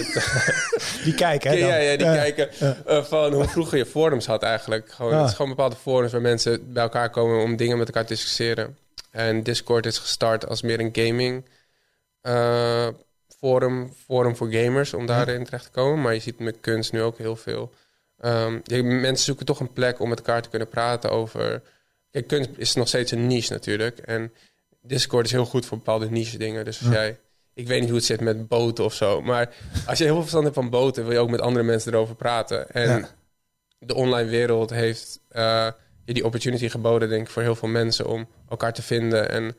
Die 1.05 1.15
kijken, 1.15 1.51
hè? 1.51 1.59
dan. 1.61 1.69
ja, 1.69 1.97
die 1.97 2.07
Ja. 2.07 2.15
kijken 2.15 2.49
uh, 2.89 3.05
van 3.05 3.33
hoe 3.33 3.49
vroeger 3.49 3.79
je 3.79 3.87
forums 3.87 4.27
had 4.27 4.43
eigenlijk. 4.43 4.93
Gewoon, 4.93 5.13
Ah. 5.13 5.21
Het 5.21 5.29
is 5.31 5.35
gewoon 5.37 5.51
bepaalde 5.51 5.77
forums 5.77 6.13
waar 6.13 6.21
mensen 6.21 6.73
bij 6.73 6.83
elkaar 6.83 7.11
komen 7.11 7.43
om 7.43 7.57
dingen 7.57 7.79
met 7.79 7.87
elkaar 7.87 8.05
te 8.07 8.13
discussiëren. 8.13 8.79
En 9.11 9.43
Discord 9.43 9.87
is 9.87 9.99
gestart 9.99 10.49
als 10.49 10.63
meer 10.63 10.81
een 10.81 10.91
gaming 10.93 11.45
uh, 12.23 12.89
forum, 13.39 13.93
forum 14.05 14.37
voor 14.37 14.49
gamers 14.53 14.95
om 14.95 15.07
daarin 15.07 15.45
terecht 15.45 15.65
te 15.65 15.71
komen. 15.71 16.03
Maar 16.03 16.15
je 16.15 16.21
ziet 16.21 16.39
met 16.39 16.57
kunst 16.61 16.93
nu 16.93 17.03
ook 17.03 17.19
heel 17.19 17.37
veel. 17.37 17.73
Um, 18.25 18.61
je, 18.65 18.83
mensen 18.83 19.25
zoeken 19.25 19.47
toch 19.47 19.61
een 19.61 19.73
plek 19.73 20.01
om 20.01 20.09
met 20.09 20.19
elkaar 20.19 20.43
te 20.43 20.49
kunnen 20.49 20.69
praten 20.69 21.11
over... 21.11 21.63
Kijk, 22.11 22.27
kunst 22.27 22.51
is 22.57 22.75
nog 22.75 22.89
steeds 22.89 23.11
een 23.11 23.27
niche 23.27 23.53
natuurlijk. 23.53 23.99
En 23.99 24.33
Discord 24.83 25.27
is 25.27 25.33
heel 25.33 25.45
goed 25.45 25.67
voor 25.67 25.77
bepaalde 25.79 26.11
niche 26.11 26.39
dingen. 26.39 26.65
Dus 26.65 26.79
als 26.79 26.89
Ja. 26.89 26.95
jij... 26.95 27.19
Ik 27.57 27.67
weet 27.67 27.81
niet 27.81 27.89
hoe 27.89 27.99
het 27.99 28.07
zit 28.07 28.21
met 28.21 28.49
boten 28.49 28.85
of 28.85 28.95
zo. 28.95 29.23
Maar 29.23 29.55
als 29.87 29.99
je 29.99 30.05
heel 30.05 30.13
veel 30.13 30.23
verstand 30.23 30.45
hebt 30.45 30.57
van 30.57 30.71
boten... 30.71 31.05
wil 31.05 31.13
je 31.13 31.19
ook 31.19 31.31
met 31.31 31.41
andere 31.41 31.65
mensen 31.65 31.93
erover 31.93 32.15
praten. 32.15 32.71
En 32.71 32.89
Ja. 32.89 33.09
de 33.79 33.95
online 33.95 34.29
wereld 34.31 34.71
heeft 34.71 35.21
uh, 35.33 35.69
je 36.05 36.15
die 36.15 36.25
opportunity 36.25 36.69
geboden... 36.69 37.09
denk 37.09 37.27
ik, 37.27 37.33
voor 37.33 37.43
heel 37.43 37.55
veel 37.55 37.69
mensen 37.69 38.07
om 38.07 38.29
elkaar 38.49 38.73
te 38.73 38.83
vinden... 38.83 39.31
en 39.31 39.57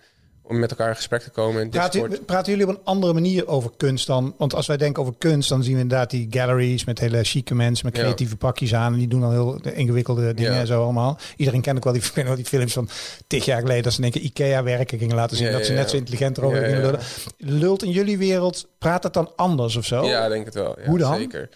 om 0.47 0.59
met 0.59 0.69
elkaar 0.69 0.89
in 0.89 0.95
gesprek 0.95 1.21
te 1.21 1.29
komen. 1.29 1.61
In 1.61 1.69
Praten, 1.69 1.99
Discord. 2.01 2.25
praten 2.25 2.51
jullie 2.51 2.67
op 2.67 2.75
een 2.75 2.83
andere 2.83 3.13
manier 3.13 3.47
over 3.47 3.71
kunst 3.77 4.07
dan? 4.07 4.33
Want 4.37 4.53
als 4.55 4.67
wij 4.67 4.77
denken 4.77 5.01
over 5.01 5.13
kunst, 5.17 5.49
dan 5.49 5.63
zien 5.63 5.73
we 5.75 5.79
inderdaad 5.81 6.09
die 6.09 6.27
galleries 6.29 6.85
met 6.85 6.99
hele 6.99 7.23
chique 7.23 7.55
mensen 7.55 7.85
met 7.85 7.95
Ja. 7.95 8.01
creatieve 8.01 8.35
pakjes 8.35 8.73
aan. 8.73 8.93
En 8.93 8.99
die 8.99 9.07
doen 9.07 9.23
al 9.23 9.31
heel 9.31 9.59
ingewikkelde 9.73 10.33
dingen 10.33 10.53
Ja. 10.53 10.59
en 10.59 10.67
zo 10.67 10.83
allemaal. 10.83 11.17
Iedereen 11.37 11.61
kent 11.61 11.77
ook 11.77 11.83
wel 11.83 11.93
die, 11.93 12.01
wel 12.25 12.35
films 12.43 12.73
van 12.73 12.89
tig 13.27 13.45
jaar 13.45 13.59
geleden 13.61 13.83
dat 13.83 13.91
ze 13.93 13.97
in 13.97 14.03
één 14.03 14.13
keer 14.13 14.21
IKEA-werken 14.21 14.97
gingen 14.99 15.15
laten 15.15 15.37
zien. 15.37 15.45
Ja, 15.45 15.51
dat 15.51 15.65
ze 15.65 15.73
net 15.73 15.89
zo 15.89 15.95
intelligent 15.97 16.37
erover 16.37 16.59
Ja, 16.61 16.65
gingen 16.65 16.81
lullen. 16.81 16.99
Lult 17.37 17.83
in 17.83 17.91
jullie 17.91 18.17
wereld, 18.17 18.67
praat 18.77 19.03
het 19.03 19.13
dan 19.13 19.31
anders 19.35 19.75
of 19.75 19.85
zo? 19.85 20.05
Ja, 20.05 20.27
denk 20.29 20.45
het 20.45 20.53
wel. 20.53 20.75
Ja, 20.79 20.85
Hoe 20.89 20.97
dan? 20.97 21.15
Zeker. 21.17 21.49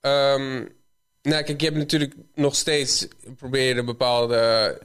Ehm, 0.00 0.64
nou, 1.28 1.42
kijk, 1.42 1.60
je 1.60 1.66
hebt 1.66 1.78
natuurlijk 1.78 2.14
nog 2.34 2.54
steeds 2.54 3.08
probeer 3.36 3.68
je 3.68 3.74
een 3.74 3.84
bepaalde 3.84 4.36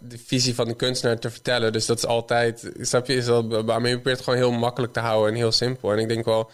de 0.02 0.18
visie 0.18 0.56
van 0.56 0.68
de 0.68 0.76
kunstenaar 0.76 1.20
te 1.20 1.30
vertellen. 1.30 1.72
Dus 1.72 1.86
dat 1.86 1.98
is 1.98 2.06
altijd, 2.06 2.72
snap 2.80 3.08
je, 3.08 3.14
is 3.16 3.26
dat, 3.26 3.66
maar 3.66 3.88
je 3.88 3.94
probeert 3.94 4.16
het 4.16 4.24
gewoon 4.24 4.40
heel 4.40 4.52
makkelijk 4.52 4.94
te 4.94 5.00
houden 5.00 5.32
en 5.32 5.38
heel 5.38 5.52
simpel. 5.52 5.92
En 5.92 5.98
ik 5.98 6.08
denk 6.08 6.26
wel 6.26 6.52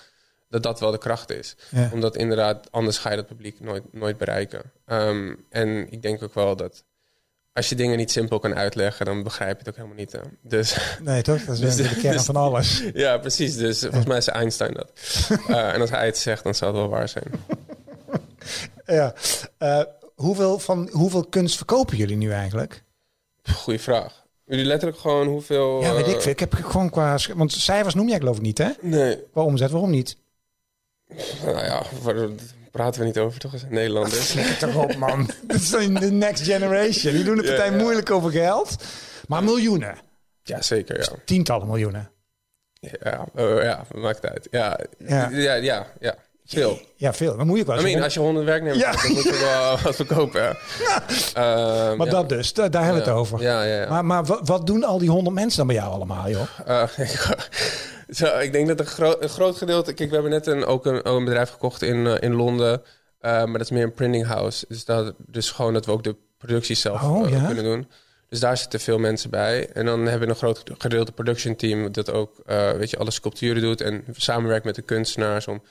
dat 0.49 0.63
dat 0.63 0.79
wel 0.79 0.91
de 0.91 0.97
kracht 0.97 1.29
is. 1.31 1.55
Ja. 1.69 1.89
Omdat 1.93 2.15
inderdaad, 2.15 2.71
anders 2.71 2.97
ga 2.97 3.09
je 3.09 3.15
dat 3.15 3.27
publiek 3.27 3.59
nooit, 3.59 3.83
nooit 3.91 4.17
bereiken. 4.17 4.61
Ehm, 4.85 5.33
en 5.49 5.91
ik 5.91 6.01
denk 6.01 6.23
ook 6.23 6.33
wel 6.33 6.55
dat 6.55 6.83
als 7.53 7.69
je 7.69 7.75
dingen 7.75 7.97
niet 7.97 8.11
simpel 8.11 8.39
kan 8.39 8.55
uitleggen, 8.55 9.05
dan 9.05 9.23
begrijp 9.23 9.51
je 9.51 9.57
het 9.57 9.67
ook 9.69 9.75
helemaal 9.75 9.97
niet. 9.97 10.11
hè. 10.11 10.19
Dus 10.41 10.77
Nee, 11.03 11.21
toch? 11.21 11.43
Dat 11.45 11.59
is 11.59 11.75
Dus- 11.75 11.89
de 11.89 11.95
kern 12.01 12.13
dus- 12.15 12.25
van 12.25 12.35
alles. 12.35 12.83
ja, 12.93 13.17
precies. 13.17 13.55
Dus 13.57 13.79
volgens 13.79 14.05
mij 14.05 14.17
is 14.17 14.27
Einstein 14.27 14.73
dat. 14.73 14.91
Eh, 15.47 15.73
en 15.73 15.81
als 15.81 15.89
hij 15.89 16.05
het 16.05 16.17
zegt, 16.17 16.43
dan 16.43 16.55
zal 16.55 16.67
het 16.67 16.77
wel 16.77 16.89
waar 16.89 17.09
zijn. 17.09 17.23
Ja. 18.89 19.13
Eh, 19.57 19.81
hoeveel, 20.15 20.59
van, 20.59 20.89
hoeveel 20.91 21.25
kunst 21.25 21.55
verkopen 21.57 21.97
jullie 21.97 22.15
nu 22.17 22.31
eigenlijk? 22.31 22.83
Goeie 23.53 23.79
vraag. 23.79 24.25
Jullie 24.45 24.65
letterlijk 24.65 24.99
gewoon 25.01 25.27
hoeveel... 25.27 25.81
Ja, 25.81 25.93
weet 25.93 26.05
eh, 26.05 26.11
ik 26.13 26.21
veel. 26.21 26.31
Ik 26.31 26.39
heb 26.39 26.53
gewoon 26.53 26.89
qua... 26.89 27.17
Want 27.35 27.51
cijfers 27.51 27.93
noem 27.93 28.09
jij 28.09 28.17
geloof 28.17 28.35
ik 28.35 28.41
niet, 28.41 28.57
hè? 28.57 28.69
Nee, 28.81 29.23
Qua 29.31 29.41
omzet, 29.41 29.71
waarom 29.71 29.89
niet? 29.89 30.17
nou 31.45 31.57
ja, 31.65 31.83
waar- 32.01 32.15
daar 32.15 32.29
praten 32.71 32.99
we 33.01 33.05
niet 33.05 33.17
over, 33.17 33.39
toch? 33.39 33.53
Nederlanders. 33.69 34.35
Toch 34.59 34.75
op, 34.75 34.95
man. 34.95 35.29
Dat 35.47 35.55
is 35.55 35.69
de 35.69 36.11
next 36.11 36.43
generation. 36.43 37.13
Die 37.13 37.23
doen 37.23 37.35
de 37.35 37.41
Ja, 37.43 37.47
partij 37.49 37.71
ja. 37.71 37.77
moeilijk 37.77 38.11
over 38.11 38.31
geld. 38.31 38.75
Maar 39.27 39.43
miljoenen. 39.43 39.97
ja, 40.43 40.61
zeker, 40.61 40.97
ja. 40.99 41.07
Tientallen 41.25 41.67
miljoenen. 41.67 42.11
Ja, 42.79 43.25
eh, 43.35 43.63
ja, 43.63 43.85
maakt 43.95 44.21
het 44.21 44.31
uit. 44.31 44.47
Ja, 44.51 44.79
Ja. 44.97 45.29
ja, 45.29 45.53
ja, 45.53 45.87
ja. 45.99 46.15
Veel. 46.57 46.79
Ja, 46.95 47.13
veel. 47.13 47.37
Dan 47.37 47.47
moet 47.47 47.57
je 47.57 47.65
wel 47.65 47.79
I 47.79 47.83
mean, 47.83 48.03
als 48.03 48.13
je 48.13 48.19
honderd 48.19 48.45
werknemers 48.45 48.79
Ja. 48.81 48.89
hebt, 48.89 49.01
dan 49.03 49.11
moet 49.11 49.23
je 49.23 49.39
wel 49.39 49.77
wat 49.83 49.95
verkopen. 49.95 50.41
ja. 50.87 51.03
Ehm, 51.33 51.97
Maar 51.97 52.05
ja. 52.07 52.11
dat 52.13 52.29
dus, 52.29 52.53
da- 52.53 52.69
daar 52.69 52.83
hebben 52.83 53.03
we 53.03 53.09
het 53.09 53.17
over. 53.19 53.41
Ja, 53.41 53.63
ja, 53.63 53.81
ja. 53.81 53.89
Maar, 53.89 54.05
maar 54.05 54.23
wat, 54.43 54.67
doen 54.67 54.83
al 54.83 54.97
die 54.97 55.09
honderd 55.09 55.35
mensen 55.35 55.57
dan 55.57 55.67
bij 55.67 55.75
jou 55.75 55.91
allemaal, 55.93 56.29
joh? 56.29 56.47
Eh, 56.65 56.83
zo, 58.09 58.37
ik 58.39 58.51
denk 58.51 58.67
dat 58.67 58.79
een, 58.79 58.85
gro- 58.85 59.17
een 59.19 59.29
groot 59.29 59.57
gedeelte... 59.57 59.93
Kijk, 59.93 60.09
we 60.09 60.13
hebben 60.15 60.31
net 60.33 60.47
een, 60.47 60.65
ook, 60.65 60.85
een, 60.85 61.25
bedrijf 61.25 61.49
gekocht 61.49 61.81
in, 61.81 62.07
eh, 62.07 62.15
in 62.19 62.33
Londen. 62.35 62.81
eh, 63.19 63.31
maar 63.31 63.51
dat 63.51 63.61
is 63.61 63.69
meer 63.71 63.83
een 63.83 63.93
printing 63.93 64.25
house. 64.25 64.65
Dus, 64.67 64.85
dat, 64.85 65.13
dus 65.17 65.51
gewoon 65.51 65.73
dat 65.73 65.85
we 65.85 65.91
ook 65.91 66.03
de 66.03 66.15
productie 66.37 66.75
zelf 66.75 67.03
Oh, 67.03 67.33
eh, 67.33 67.45
kunnen 67.45 67.63
doen. 67.63 67.87
Dus 68.29 68.39
daar 68.39 68.57
zitten 68.57 68.79
veel 68.79 68.97
mensen 68.99 69.29
bij. 69.29 69.69
En 69.73 69.85
dan 69.85 69.99
hebben 70.05 70.27
we 70.27 70.33
een 70.33 70.39
groot 70.39 70.63
gedeelte 70.77 71.11
production 71.11 71.55
team... 71.55 71.91
dat 71.91 72.11
ook, 72.11 72.31
eh, 72.45 72.71
weet 72.71 72.89
je, 72.89 72.97
alle 72.97 73.11
sculpturen 73.11 73.61
doet... 73.61 73.81
en 73.81 74.03
samenwerkt 74.17 74.65
met 74.65 74.75
de 74.75 74.81
kunstenaars... 74.81 75.47
om 75.47 75.61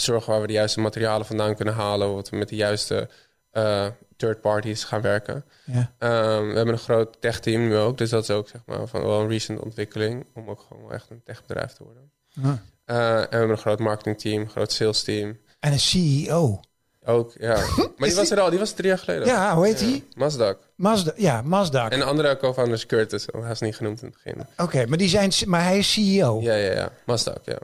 zorgen 0.00 0.32
waar 0.32 0.40
we 0.40 0.46
de 0.46 0.52
juiste 0.52 0.80
materialen 0.80 1.26
vandaan 1.26 1.54
kunnen 1.54 1.74
halen... 1.74 2.14
wat 2.14 2.28
we 2.28 2.36
met 2.36 2.48
de 2.48 2.56
juiste 2.56 3.08
eh, 3.50 3.86
third 4.16 4.40
parties 4.40 4.84
gaan 4.84 5.00
werken. 5.00 5.44
Ja. 5.64 5.92
Ehm, 5.98 6.48
we 6.48 6.56
hebben 6.56 6.74
een 6.74 6.78
groot 6.78 7.20
tech-team 7.20 7.60
nu 7.60 7.76
ook. 7.76 7.98
Dus 7.98 8.10
dat 8.10 8.22
is 8.22 8.30
ook 8.30 8.48
zeg 8.48 8.60
maar, 8.66 8.86
van 8.86 9.02
wel 9.02 9.20
een 9.20 9.28
recent 9.28 9.60
ontwikkeling. 9.60 10.26
Om 10.34 10.48
ook 10.48 10.64
gewoon 10.68 10.92
echt 10.92 11.10
een 11.10 11.22
techbedrijf 11.24 11.72
te 11.72 11.84
worden. 11.84 12.10
Ja. 12.28 12.62
Eh, 12.84 13.18
en 13.18 13.28
we 13.28 13.36
hebben 13.36 13.50
een 13.50 13.58
groot 13.58 13.78
marketingteam, 13.78 14.40
een 14.40 14.50
groot 14.50 14.72
sales-team. 14.72 15.38
En 15.60 15.72
een 15.72 15.80
CEO. 15.80 16.60
Ook, 17.04 17.32
ja. 17.38 17.54
Maar 17.96 18.08
die 18.08 18.16
was 18.16 18.30
er 18.30 18.40
al, 18.40 18.50
die 18.50 18.58
was 18.58 18.72
drie 18.72 18.88
jaar 18.88 18.98
geleden. 18.98 19.26
Ja, 19.26 19.54
hoe 19.54 19.66
heet 19.66 19.78
die? 19.78 20.08
Mazdak. 20.14 20.58
Mazda. 20.74 21.12
Ja, 21.16 21.42
Mazda. 21.42 21.90
En 21.90 21.98
de 21.98 22.04
andere 22.04 22.36
co-founder 22.36 22.74
is 22.74 22.86
Curtis. 22.86 23.26
Hij 23.40 23.50
is 23.50 23.60
niet 23.60 23.76
genoemd 23.76 24.02
in 24.02 24.06
het 24.06 24.22
begin. 24.22 24.46
Oké, 24.56 24.86
maar, 24.86 24.98
die 24.98 25.08
zijn, 25.08 25.32
maar 25.46 25.62
hij 25.62 25.78
is 25.78 25.92
CEO. 25.92 26.40
Ja, 26.40 26.54
ja, 26.54 26.72
ja. 26.72 26.92
Mazdak, 27.04 27.44
ja. 27.44 27.58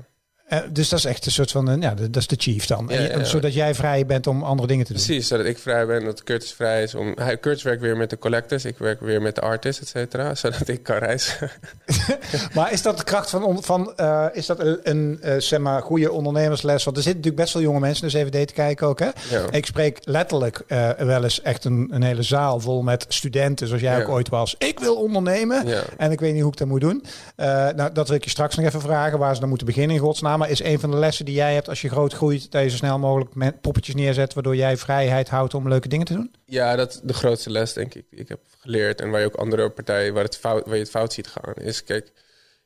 Eh, 0.52 0.58
dus 0.70 0.88
dat 0.88 0.98
is 0.98 1.04
echt 1.04 1.26
een 1.26 1.32
soort 1.32 1.50
van, 1.50 1.80
ja, 1.80 1.94
dat 1.94 2.16
is 2.16 2.26
de 2.26 2.36
chief 2.38 2.66
dan. 2.66 2.86
Ja, 2.88 2.96
En 2.96 3.02
je- 3.02 3.08
ja, 3.08 3.18
ja. 3.18 3.24
Zodat 3.24 3.54
jij 3.54 3.74
vrij 3.74 4.06
bent 4.06 4.26
om 4.26 4.42
andere 4.42 4.68
dingen 4.68 4.86
te 4.86 4.92
doen. 4.92 5.02
Precies, 5.02 5.28
zodat 5.28 5.46
ik 5.46 5.58
vrij 5.58 5.86
ben, 5.86 6.04
dat 6.04 6.22
Curtis 6.22 6.52
vrij 6.52 6.82
is. 6.82 6.94
Om, 6.94 7.12
hij, 7.14 7.38
Curtis 7.38 7.62
werkt 7.62 7.80
weer 7.80 7.96
met 7.96 8.10
de 8.10 8.18
collectors, 8.18 8.64
ik 8.64 8.78
werk 8.78 9.00
weer 9.00 9.22
met 9.22 9.34
de 9.34 9.40
artists, 9.40 9.80
et 9.82 9.88
cetera. 9.88 10.34
Zodat 10.42 10.68
ik 10.68 10.82
kan 10.82 10.96
reizen. 10.96 11.50
Maar 12.54 12.72
is 12.72 12.82
dat 12.82 12.98
de 12.98 13.04
kracht 13.04 13.30
van, 13.30 13.62
van 13.62 13.92
eh, 13.96 14.26
is 14.32 14.46
dat 14.46 14.60
een, 14.60 14.78
een 14.82 15.18
eh, 15.22 15.34
zeg 15.38 15.58
maar, 15.60 15.82
goede 15.82 16.12
ondernemersles? 16.12 16.84
Want 16.84 16.96
er 16.96 17.02
zitten 17.02 17.20
natuurlijk 17.22 17.42
best 17.42 17.54
wel 17.54 17.62
jonge 17.62 17.80
mensen 17.80 18.10
naar 18.12 18.24
CVD 18.24 18.46
te 18.48 18.54
kijken 18.54 18.86
ook. 18.86 18.98
Hè? 18.98 19.08
Ik 19.50 19.66
spreek 19.66 19.98
letterlijk 20.02 20.64
wel 20.98 21.22
eens 21.24 21.42
echt 21.42 21.64
een, 21.64 21.88
een 21.90 22.02
hele 22.02 22.22
zaal 22.22 22.60
vol 22.60 22.82
met 22.82 23.04
studenten, 23.08 23.66
zoals 23.66 23.82
jij 23.82 24.02
ook 24.02 24.08
ooit 24.08 24.28
was. 24.28 24.54
Ik 24.58 24.80
wil 24.80 24.94
ondernemen 24.96 25.66
en 25.96 26.10
ik 26.10 26.20
weet 26.20 26.32
niet 26.32 26.42
hoe 26.42 26.52
ik 26.52 26.58
dat 26.58 26.68
moet 26.68 26.80
doen. 26.80 27.04
Nou, 27.36 27.92
dat 27.92 28.06
wil 28.08 28.16
ik 28.16 28.24
je 28.24 28.30
straks 28.30 28.56
nog 28.56 28.66
even 28.66 28.80
vragen, 28.80 29.18
waar 29.18 29.34
ze 29.34 29.40
dan 29.40 29.48
moeten 29.48 29.66
beginnen 29.66 29.96
in 29.96 30.02
godsnaam. 30.02 30.41
Is 30.48 30.62
een 30.62 30.80
van 30.80 30.90
de 30.90 30.96
lessen 30.96 31.24
die 31.24 31.34
jij 31.34 31.54
hebt 31.54 31.68
als 31.68 31.80
je 31.80 31.88
groot 31.88 32.12
groeit, 32.12 32.50
dat 32.50 32.62
je 32.62 32.70
zo 32.70 32.76
snel 32.76 32.98
mogelijk 32.98 33.60
poppetjes 33.60 33.94
neerzet, 33.94 34.34
waardoor 34.34 34.56
jij 34.56 34.76
vrijheid 34.76 35.28
houdt 35.28 35.54
om 35.54 35.68
leuke 35.68 35.88
dingen 35.88 36.06
te 36.06 36.14
doen? 36.14 36.34
Ja, 36.46 36.76
dat 36.76 36.90
is 36.90 37.00
de 37.02 37.14
grootste 37.14 37.50
les, 37.50 37.72
denk 37.72 37.94
ik, 37.94 38.04
die 38.10 38.20
ik 38.20 38.28
heb 38.28 38.40
geleerd. 38.58 39.00
En 39.00 39.10
waar 39.10 39.20
je 39.20 39.26
ook 39.26 39.34
andere 39.34 39.70
partijen, 39.70 40.14
waar, 40.14 40.24
het 40.24 40.36
fout, 40.36 40.64
waar 40.64 40.74
je 40.74 40.80
het 40.80 40.90
fout 40.90 41.12
ziet 41.12 41.26
gaan, 41.26 41.54
is 41.54 41.84
kijk, 41.84 42.12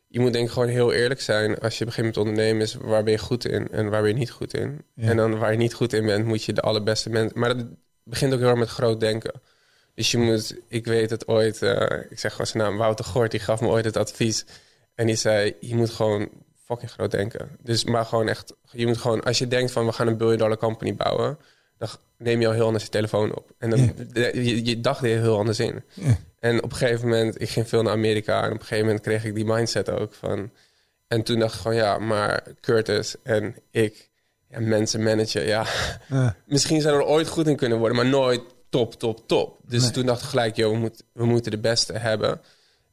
je 0.08 0.20
moet 0.20 0.32
denk 0.32 0.46
ik 0.46 0.52
gewoon 0.52 0.68
heel 0.68 0.92
eerlijk 0.92 1.20
zijn 1.20 1.58
als 1.58 1.78
je 1.78 1.84
begint 1.84 2.06
met 2.06 2.16
ondernemen, 2.16 2.62
is 2.62 2.74
waar 2.74 3.02
ben 3.02 3.12
je 3.12 3.18
goed 3.18 3.44
in 3.44 3.68
en 3.70 3.88
waar 3.88 4.02
ben 4.02 4.10
je 4.10 4.16
niet 4.16 4.30
goed 4.30 4.54
in. 4.54 4.84
Ja. 4.94 5.08
En 5.08 5.16
dan 5.16 5.38
waar 5.38 5.52
je 5.52 5.58
niet 5.58 5.74
goed 5.74 5.92
in 5.92 6.06
bent, 6.06 6.24
moet 6.24 6.44
je 6.44 6.52
de 6.52 6.60
allerbeste 6.60 7.10
mensen. 7.10 7.38
Maar 7.38 7.56
dat 7.56 7.66
begint 8.04 8.32
ook 8.32 8.38
heel 8.38 8.48
erg 8.48 8.58
met 8.58 8.68
groot 8.68 9.00
denken. 9.00 9.40
Dus 9.94 10.10
je 10.10 10.18
moet, 10.18 10.56
ik 10.68 10.86
weet 10.86 11.10
het 11.10 11.28
ooit, 11.28 11.62
eh, 11.62 12.00
ik 12.10 12.18
zeg 12.18 12.30
gewoon 12.30 12.46
zijn 12.46 12.62
naam, 12.62 12.76
Wouter 12.76 13.04
Gort, 13.04 13.30
die 13.30 13.40
gaf 13.40 13.60
me 13.60 13.68
ooit 13.68 13.84
het 13.84 13.96
advies. 13.96 14.44
En 14.94 15.06
die 15.06 15.16
zei, 15.16 15.54
je 15.60 15.74
moet 15.74 15.90
gewoon 15.90 16.28
fucking 16.66 16.90
groot 16.90 17.10
denken. 17.10 17.48
Dus 17.62 17.84
maar 17.84 18.04
gewoon 18.04 18.28
echt, 18.28 18.54
je 18.70 18.86
moet 18.86 18.96
gewoon, 18.98 19.22
als 19.22 19.38
je 19.38 19.48
denkt 19.48 19.72
van 19.72 19.86
we 19.86 19.92
gaan 19.92 20.06
een 20.06 20.16
billion 20.16 20.38
dollar 20.38 20.56
company 20.56 20.94
bouwen, 20.94 21.38
dan 21.78 21.88
neem 22.18 22.40
je 22.40 22.46
al 22.46 22.52
heel 22.52 22.66
anders 22.66 22.84
je 22.84 22.90
telefoon 22.90 23.34
op. 23.36 23.50
En 23.58 23.70
dan, 23.70 23.94
je, 24.14 24.64
je 24.64 24.80
dacht 24.80 25.00
er 25.02 25.06
heel 25.06 25.38
anders 25.38 25.58
in. 25.60 25.82
En 26.38 26.62
op 26.62 26.70
een 26.70 26.76
gegeven 26.76 27.08
moment, 27.08 27.40
ik 27.40 27.48
ging 27.48 27.68
veel 27.68 27.82
naar 27.82 27.92
Amerika 27.92 28.42
en 28.42 28.52
op 28.52 28.58
een 28.58 28.60
gegeven 28.60 28.84
moment 28.86 29.02
kreeg 29.04 29.24
ik 29.24 29.34
die 29.34 29.44
mindset 29.44 29.90
ook 29.90 30.14
van. 30.14 30.50
En 31.08 31.22
toen 31.22 31.38
dacht 31.38 31.54
ik 31.54 31.60
gewoon, 31.60 31.76
ja, 31.76 31.98
maar 31.98 32.42
Curtis 32.60 33.14
en 33.22 33.56
ik, 33.70 34.08
ja, 34.50 34.60
mensen 34.60 35.02
managen, 35.02 35.46
ja, 35.46 35.66
misschien 36.46 36.80
zijn 36.80 36.94
we 36.96 37.00
er 37.00 37.06
ooit 37.08 37.28
goed 37.28 37.46
in 37.46 37.56
kunnen 37.56 37.78
worden, 37.78 37.96
maar 37.96 38.06
nooit 38.06 38.40
top, 38.68 38.94
top, 38.94 39.28
top. 39.28 39.58
Dus 39.66 39.82
Nee. 39.82 39.90
toen 39.90 40.06
dacht 40.06 40.22
ik 40.22 40.28
gelijk, 40.28 40.56
joh, 40.56 40.72
we, 40.72 40.78
moet, 40.78 41.02
we 41.12 41.24
moeten 41.24 41.50
de 41.50 41.58
beste 41.58 41.92
hebben. 41.92 42.40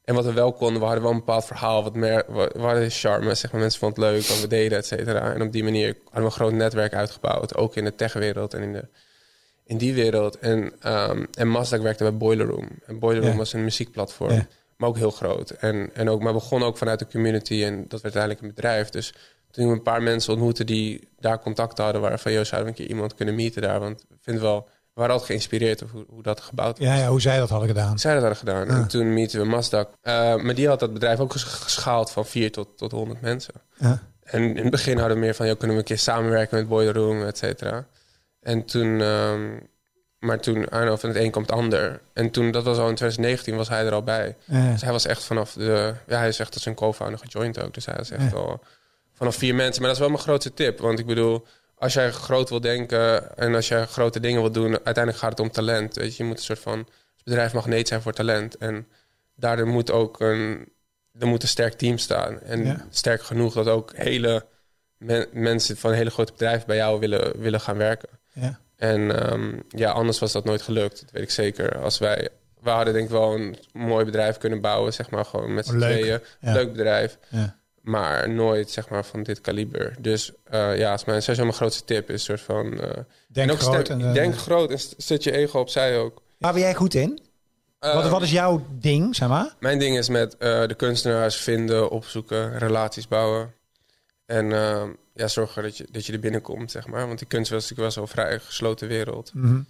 En 0.04 0.14
wat 0.14 0.24
we 0.24 0.32
wel 0.32 0.52
konden, 0.52 0.78
we 0.78 0.84
hadden 0.84 1.02
wel 1.02 1.12
een 1.12 1.18
bepaald 1.18 1.44
verhaal, 1.44 1.82
wat 1.82 1.94
meer, 1.94 2.24
we 2.28 2.50
hadden 2.58 2.90
charme, 2.90 3.34
zeg 3.34 3.52
maar, 3.52 3.60
mensen 3.60 3.80
vonden 3.80 4.04
het 4.04 4.12
leuk 4.14 4.26
wat 4.26 4.40
we 4.40 4.46
deden, 4.46 4.78
et 4.78 4.86
cetera. 4.86 5.32
En 5.34 5.42
op 5.42 5.52
die 5.52 5.64
manier 5.64 5.86
hadden 5.86 6.20
we 6.20 6.20
een 6.20 6.30
groot 6.30 6.52
netwerk 6.52 6.94
uitgebouwd, 6.94 7.56
ook 7.56 7.76
in 7.76 7.84
de 7.84 7.94
techwereld 7.94 8.54
en 8.54 8.62
in, 8.62 8.72
de, 8.72 8.84
in 9.64 9.78
die 9.78 9.94
wereld. 9.94 10.38
En, 10.38 10.72
ehm 10.80 11.24
en 11.34 11.48
Mazda 11.48 11.80
werkte 11.80 12.02
bij 12.02 12.16
Boiler 12.16 12.46
Room. 12.46 12.68
En 12.86 12.98
Boiler 12.98 13.22
Room 13.22 13.32
Ja. 13.32 13.38
was 13.38 13.52
een 13.52 13.64
muziekplatform, 13.64 14.32
Ja. 14.32 14.46
maar 14.76 14.88
ook 14.88 14.96
heel 14.96 15.10
groot. 15.10 15.50
En, 15.50 15.90
en 15.94 16.08
ook, 16.10 16.22
maar 16.22 16.32
begon 16.32 16.62
ook 16.62 16.76
vanuit 16.78 16.98
de 16.98 17.06
community 17.06 17.62
en 17.64 17.74
dat 17.88 18.00
werd 18.00 18.02
uiteindelijk 18.02 18.42
een 18.42 18.48
bedrijf. 18.54 18.88
Dus 18.90 19.14
toen 19.50 19.66
we 19.66 19.72
een 19.72 19.82
paar 19.82 20.02
mensen 20.02 20.32
ontmoetten 20.32 20.66
die 20.66 21.08
daar 21.18 21.40
contact 21.40 21.78
hadden, 21.78 22.00
waren 22.00 22.18
van, 22.18 22.32
joh, 22.32 22.44
zouden 22.44 22.72
we 22.72 22.78
een 22.78 22.84
keer 22.86 22.94
iemand 22.94 23.14
kunnen 23.14 23.34
meeten 23.34 23.62
daar? 23.62 23.80
Want 23.80 24.00
ik 24.00 24.16
vind 24.20 24.40
wel, 24.40 24.68
we 24.94 25.00
waren 25.00 25.12
altijd 25.12 25.30
geïnspireerd 25.30 25.82
over 25.84 25.96
hoe, 25.96 26.04
hoe 26.08 26.22
dat 26.22 26.40
gebouwd 26.40 26.78
was. 26.78 26.86
Ja, 26.86 26.94
ja, 26.94 27.08
hoe 27.08 27.20
zij 27.20 27.38
dat 27.38 27.48
hadden 27.48 27.68
gedaan. 27.68 27.98
Zij 27.98 28.12
dat 28.14 28.20
hadden 28.22 28.38
gedaan. 28.38 28.68
En 28.68 28.88
toen 28.88 29.12
meeten 29.14 29.40
we 29.40 29.46
Mazda. 29.46 29.86
Eh, 30.02 30.36
maar 30.36 30.54
die 30.54 30.68
had 30.68 30.80
dat 30.80 30.92
bedrijf 30.92 31.18
ook 31.20 31.32
ges- 31.32 31.42
geschaald 31.42 32.10
van 32.10 32.26
4 32.26 32.52
tot, 32.52 32.68
tot 32.78 32.92
100 32.92 33.20
mensen. 33.20 33.54
Ja. 33.78 34.02
En 34.22 34.42
in 34.42 34.56
het 34.62 34.70
begin 34.70 34.98
hadden 34.98 35.16
we 35.16 35.22
meer 35.24 35.34
van, 35.34 35.46
joh, 35.46 35.58
kunnen 35.58 35.76
we 35.76 35.82
een 35.82 35.88
keer 35.88 35.98
samenwerken 35.98 36.56
met 36.58 36.68
Boiler 36.68 36.94
Room, 36.94 37.22
et 37.22 37.38
cetera. 37.38 37.86
En 38.40 38.64
toen, 38.64 39.00
ehm, 39.00 39.50
maar 40.18 40.40
toen, 40.40 40.64
know, 40.64 40.98
van 40.98 41.08
het 41.08 41.18
een 41.18 41.30
komt 41.30 41.46
het 41.50 41.58
ander. 41.58 42.00
En 42.12 42.30
toen, 42.30 42.50
dat 42.50 42.64
was 42.64 42.78
al 42.78 42.88
in 42.88 42.94
2019, 42.94 43.56
was 43.56 43.68
hij 43.68 43.86
er 43.86 43.92
al 43.92 44.02
bij. 44.02 44.36
Ja. 44.44 44.70
Dus 44.72 44.82
hij 44.82 44.92
was 44.92 45.06
echt 45.06 45.24
vanaf 45.24 45.52
de, 45.52 45.94
ja, 46.06 46.18
hij 46.18 46.28
is 46.28 46.38
echt 46.38 46.54
als 46.54 46.66
een 46.66 46.74
co-founder 46.74 47.18
gejoind 47.18 47.60
ook. 47.62 47.74
Dus 47.74 47.86
hij 47.86 47.96
is 48.00 48.10
echt 48.10 48.34
al 48.34 48.60
vanaf 49.12 49.36
vier 49.36 49.54
mensen. 49.54 49.78
Maar 49.82 49.90
dat 49.90 49.92
is 49.98 49.98
wel 50.06 50.08
mijn 50.12 50.22
grootste 50.22 50.54
tip. 50.54 50.78
Want 50.78 50.98
ik 50.98 51.06
bedoel, 51.06 51.46
als 51.84 51.94
jij 51.94 52.10
groot 52.10 52.48
wil 52.48 52.60
denken 52.60 53.36
en 53.36 53.54
als 53.54 53.68
jij 53.68 53.86
grote 53.86 54.20
dingen 54.20 54.40
wil 54.40 54.50
doen, 54.52 54.72
uiteindelijk 54.72 55.16
gaat 55.16 55.30
het 55.30 55.40
om 55.40 55.50
talent. 55.50 55.94
Weet 55.94 56.16
je, 56.16 56.22
je 56.22 56.28
moet 56.28 56.38
een 56.38 56.44
soort 56.44 56.58
van, 56.58 56.86
bedrijf 57.24 57.52
magneet 57.52 57.88
zijn 57.88 58.02
voor 58.02 58.12
talent. 58.12 58.56
En 58.56 58.86
daardoor 59.36 59.66
moet 59.66 59.90
ook 59.90 60.20
een, 60.20 60.68
er 61.18 61.26
moet 61.26 61.42
een 61.42 61.48
sterk 61.48 61.72
team 61.74 61.98
staan. 61.98 62.40
En 62.40 62.64
Ja. 62.64 62.86
sterk 62.90 63.22
genoeg 63.22 63.54
dat 63.54 63.68
ook 63.68 63.92
hele 63.96 64.46
men- 64.98 65.26
mensen 65.32 65.76
van 65.76 65.92
hele 65.92 66.10
grote 66.10 66.32
bedrijven 66.32 66.66
bij 66.66 66.76
jou 66.76 66.98
willen, 67.00 67.40
willen 67.40 67.60
gaan 67.60 67.76
werken. 67.76 68.08
Ja. 68.32 68.58
En 68.76 69.20
ehm, 69.30 69.58
ja, 69.68 69.90
anders 69.90 70.18
was 70.18 70.32
dat 70.32 70.44
nooit 70.44 70.62
gelukt. 70.62 71.00
Dat 71.00 71.10
weet 71.10 71.22
ik 71.22 71.30
zeker. 71.30 71.78
Als 71.78 71.98
wij, 71.98 72.28
we 72.60 72.70
hadden 72.70 72.92
denk 72.94 73.04
ik 73.04 73.10
wel 73.12 73.34
een 73.34 73.56
mooi 73.72 74.04
bedrijf 74.04 74.38
kunnen 74.38 74.60
bouwen, 74.60 74.92
zeg 74.92 75.10
maar 75.10 75.24
gewoon 75.24 75.54
met 75.54 75.66
z'n 75.66 75.76
Leuk. 75.76 75.98
tweeën. 75.98 76.20
Ja. 76.40 76.52
Leuk 76.52 76.72
bedrijf, 76.72 77.18
Ja. 77.28 77.56
Maar 77.84 78.30
nooit 78.30 78.70
zeg 78.70 78.88
maar 78.88 79.04
van 79.04 79.22
dit 79.22 79.40
kaliber. 79.40 79.94
Dus 79.98 80.32
eh, 80.44 80.78
ja, 80.78 80.92
als 80.92 81.04
mijn, 81.04 81.22
sowieso 81.22 81.42
mijn 81.44 81.54
grootste 81.56 81.84
tip 81.84 82.10
is 82.10 82.24
soort 82.24 82.40
van... 82.40 82.80
eh, 82.80 83.02
Denk 83.28 83.50
en 83.50 83.58
groot. 83.58 83.84
stem- 83.86 84.00
En, 84.00 84.12
denk 84.12 84.36
groot 84.36 84.70
en 84.70 84.78
zet 84.96 85.24
je 85.24 85.32
ego 85.32 85.58
opzij 85.60 85.98
ook. 85.98 86.22
Waar 86.38 86.52
ben 86.52 86.62
jij 86.62 86.74
goed 86.74 86.94
in? 86.94 87.20
Wat, 87.78 88.08
wat 88.08 88.22
is 88.22 88.30
jouw 88.30 88.66
ding, 88.70 89.16
zeg 89.16 89.28
maar? 89.28 89.54
Mijn 89.60 89.78
ding 89.78 89.98
is 89.98 90.08
met 90.08 90.36
eh, 90.36 90.66
de 90.66 90.74
kunstenaars 90.74 91.36
vinden, 91.36 91.90
opzoeken, 91.90 92.58
relaties 92.58 93.08
bouwen. 93.08 93.54
En 94.26 94.52
ehm, 94.52 94.88
ja, 95.14 95.28
zorgen 95.28 95.62
dat 95.62 95.76
je, 95.76 95.86
dat 95.90 96.06
je 96.06 96.12
er 96.12 96.20
binnenkomt, 96.20 96.70
zeg 96.70 96.86
maar. 96.86 97.06
Want 97.06 97.18
die 97.18 97.28
kunstwereld 97.28 97.70
is 97.70 97.76
natuurlijk 97.76 97.96
wel 97.96 98.06
zo'n 98.06 98.14
vrij 98.24 98.38
gesloten 98.38 98.88
wereld. 98.88 99.30
Mhm. 99.34 99.60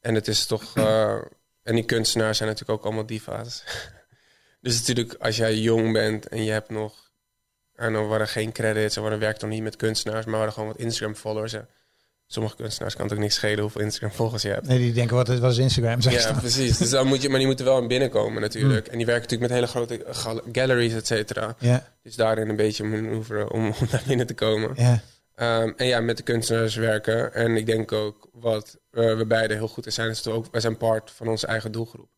En 0.00 0.14
het 0.14 0.28
is 0.28 0.46
toch. 0.46 0.76
en 1.62 1.74
die 1.74 1.84
kunstenaars 1.84 2.36
zijn 2.36 2.48
natuurlijk 2.48 2.78
ook 2.78 2.84
allemaal 2.84 3.06
diva's. 3.06 3.64
dus 4.60 4.78
natuurlijk, 4.78 5.14
als 5.18 5.36
jij 5.36 5.54
jong 5.58 5.92
bent 5.92 6.28
en 6.28 6.44
je 6.44 6.50
hebt 6.50 6.70
nog. 6.70 7.01
En 7.74 7.92
dan 7.92 8.08
waren 8.08 8.28
geen 8.28 8.52
credits, 8.52 8.96
en 8.96 9.02
dan 9.02 9.18
werkt 9.18 9.40
nog 9.40 9.50
niet 9.50 9.62
met 9.62 9.76
kunstenaars, 9.76 10.26
maar 10.26 10.38
waren 10.38 10.52
gewoon 10.52 10.68
wat 10.68 10.78
Instagram-followers. 10.78 11.54
Sommige 12.26 12.56
kunstenaars 12.56 12.94
kan 12.94 13.04
het 13.04 13.14
ook 13.14 13.20
niks 13.20 13.34
schelen 13.34 13.60
hoeveel 13.60 13.80
Instagram-volgers 13.80 14.42
je 14.42 14.48
hebt. 14.48 14.66
Nee, 14.66 14.78
die 14.78 14.92
denken, 14.92 15.16
wat 15.16 15.28
is, 15.28 15.38
wat 15.38 15.50
is 15.50 15.58
Instagram? 15.58 16.00
Ja, 16.00 16.32
precies. 16.32 16.78
Dus 16.78 16.90
dan 16.90 17.06
moet 17.06 17.22
je, 17.22 17.28
maar 17.28 17.38
die 17.38 17.46
moeten 17.46 17.64
wel 17.64 17.78
in 17.78 17.88
binnenkomen 17.88 18.40
natuurlijk. 18.42 18.86
En 18.88 18.96
die 18.96 19.06
werken 19.06 19.22
natuurlijk 19.30 19.50
met 19.50 19.60
hele 19.60 19.66
grote 19.66 20.04
gal- 20.14 20.40
galleries, 20.52 20.92
et 20.92 21.06
cetera. 21.06 21.56
Dus 22.02 22.14
daarin 22.16 22.48
een 22.48 22.56
beetje 22.56 22.84
manoeuvre 22.84 23.50
om, 23.52 23.66
om 23.66 23.74
naar 23.90 24.02
binnen 24.06 24.26
te 24.26 24.34
komen. 24.34 24.72
Ehm, 25.34 25.72
en 25.76 25.86
ja, 25.86 26.00
met 26.00 26.16
de 26.16 26.22
kunstenaars 26.22 26.74
werken. 26.74 27.34
En 27.34 27.56
ik 27.56 27.66
denk 27.66 27.92
ook 27.92 28.28
wat 28.32 28.78
eh, 28.90 29.16
we 29.16 29.26
beide 29.26 29.54
heel 29.54 29.68
goed 29.68 29.86
in 29.86 29.92
zijn, 29.92 30.10
is 30.10 30.22
dat 30.22 30.32
we 30.32 30.38
ook, 30.38 30.46
wij 30.50 30.60
zijn 30.60 30.76
part 30.76 31.10
van 31.10 31.28
onze 31.28 31.46
eigen 31.46 31.72
doelgroep. 31.72 32.08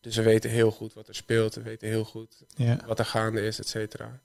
Dus 0.00 0.16
we 0.16 0.22
weten 0.22 0.50
heel 0.50 0.70
goed 0.70 0.94
wat 0.94 1.08
er 1.08 1.14
speelt. 1.14 1.54
We 1.54 1.62
weten 1.62 1.88
heel 1.88 2.04
goed 2.04 2.42
wat 2.86 2.98
er 2.98 3.04
gaande 3.04 3.40
is, 3.46 3.58
et 3.58 3.68
cetera. 3.68 4.20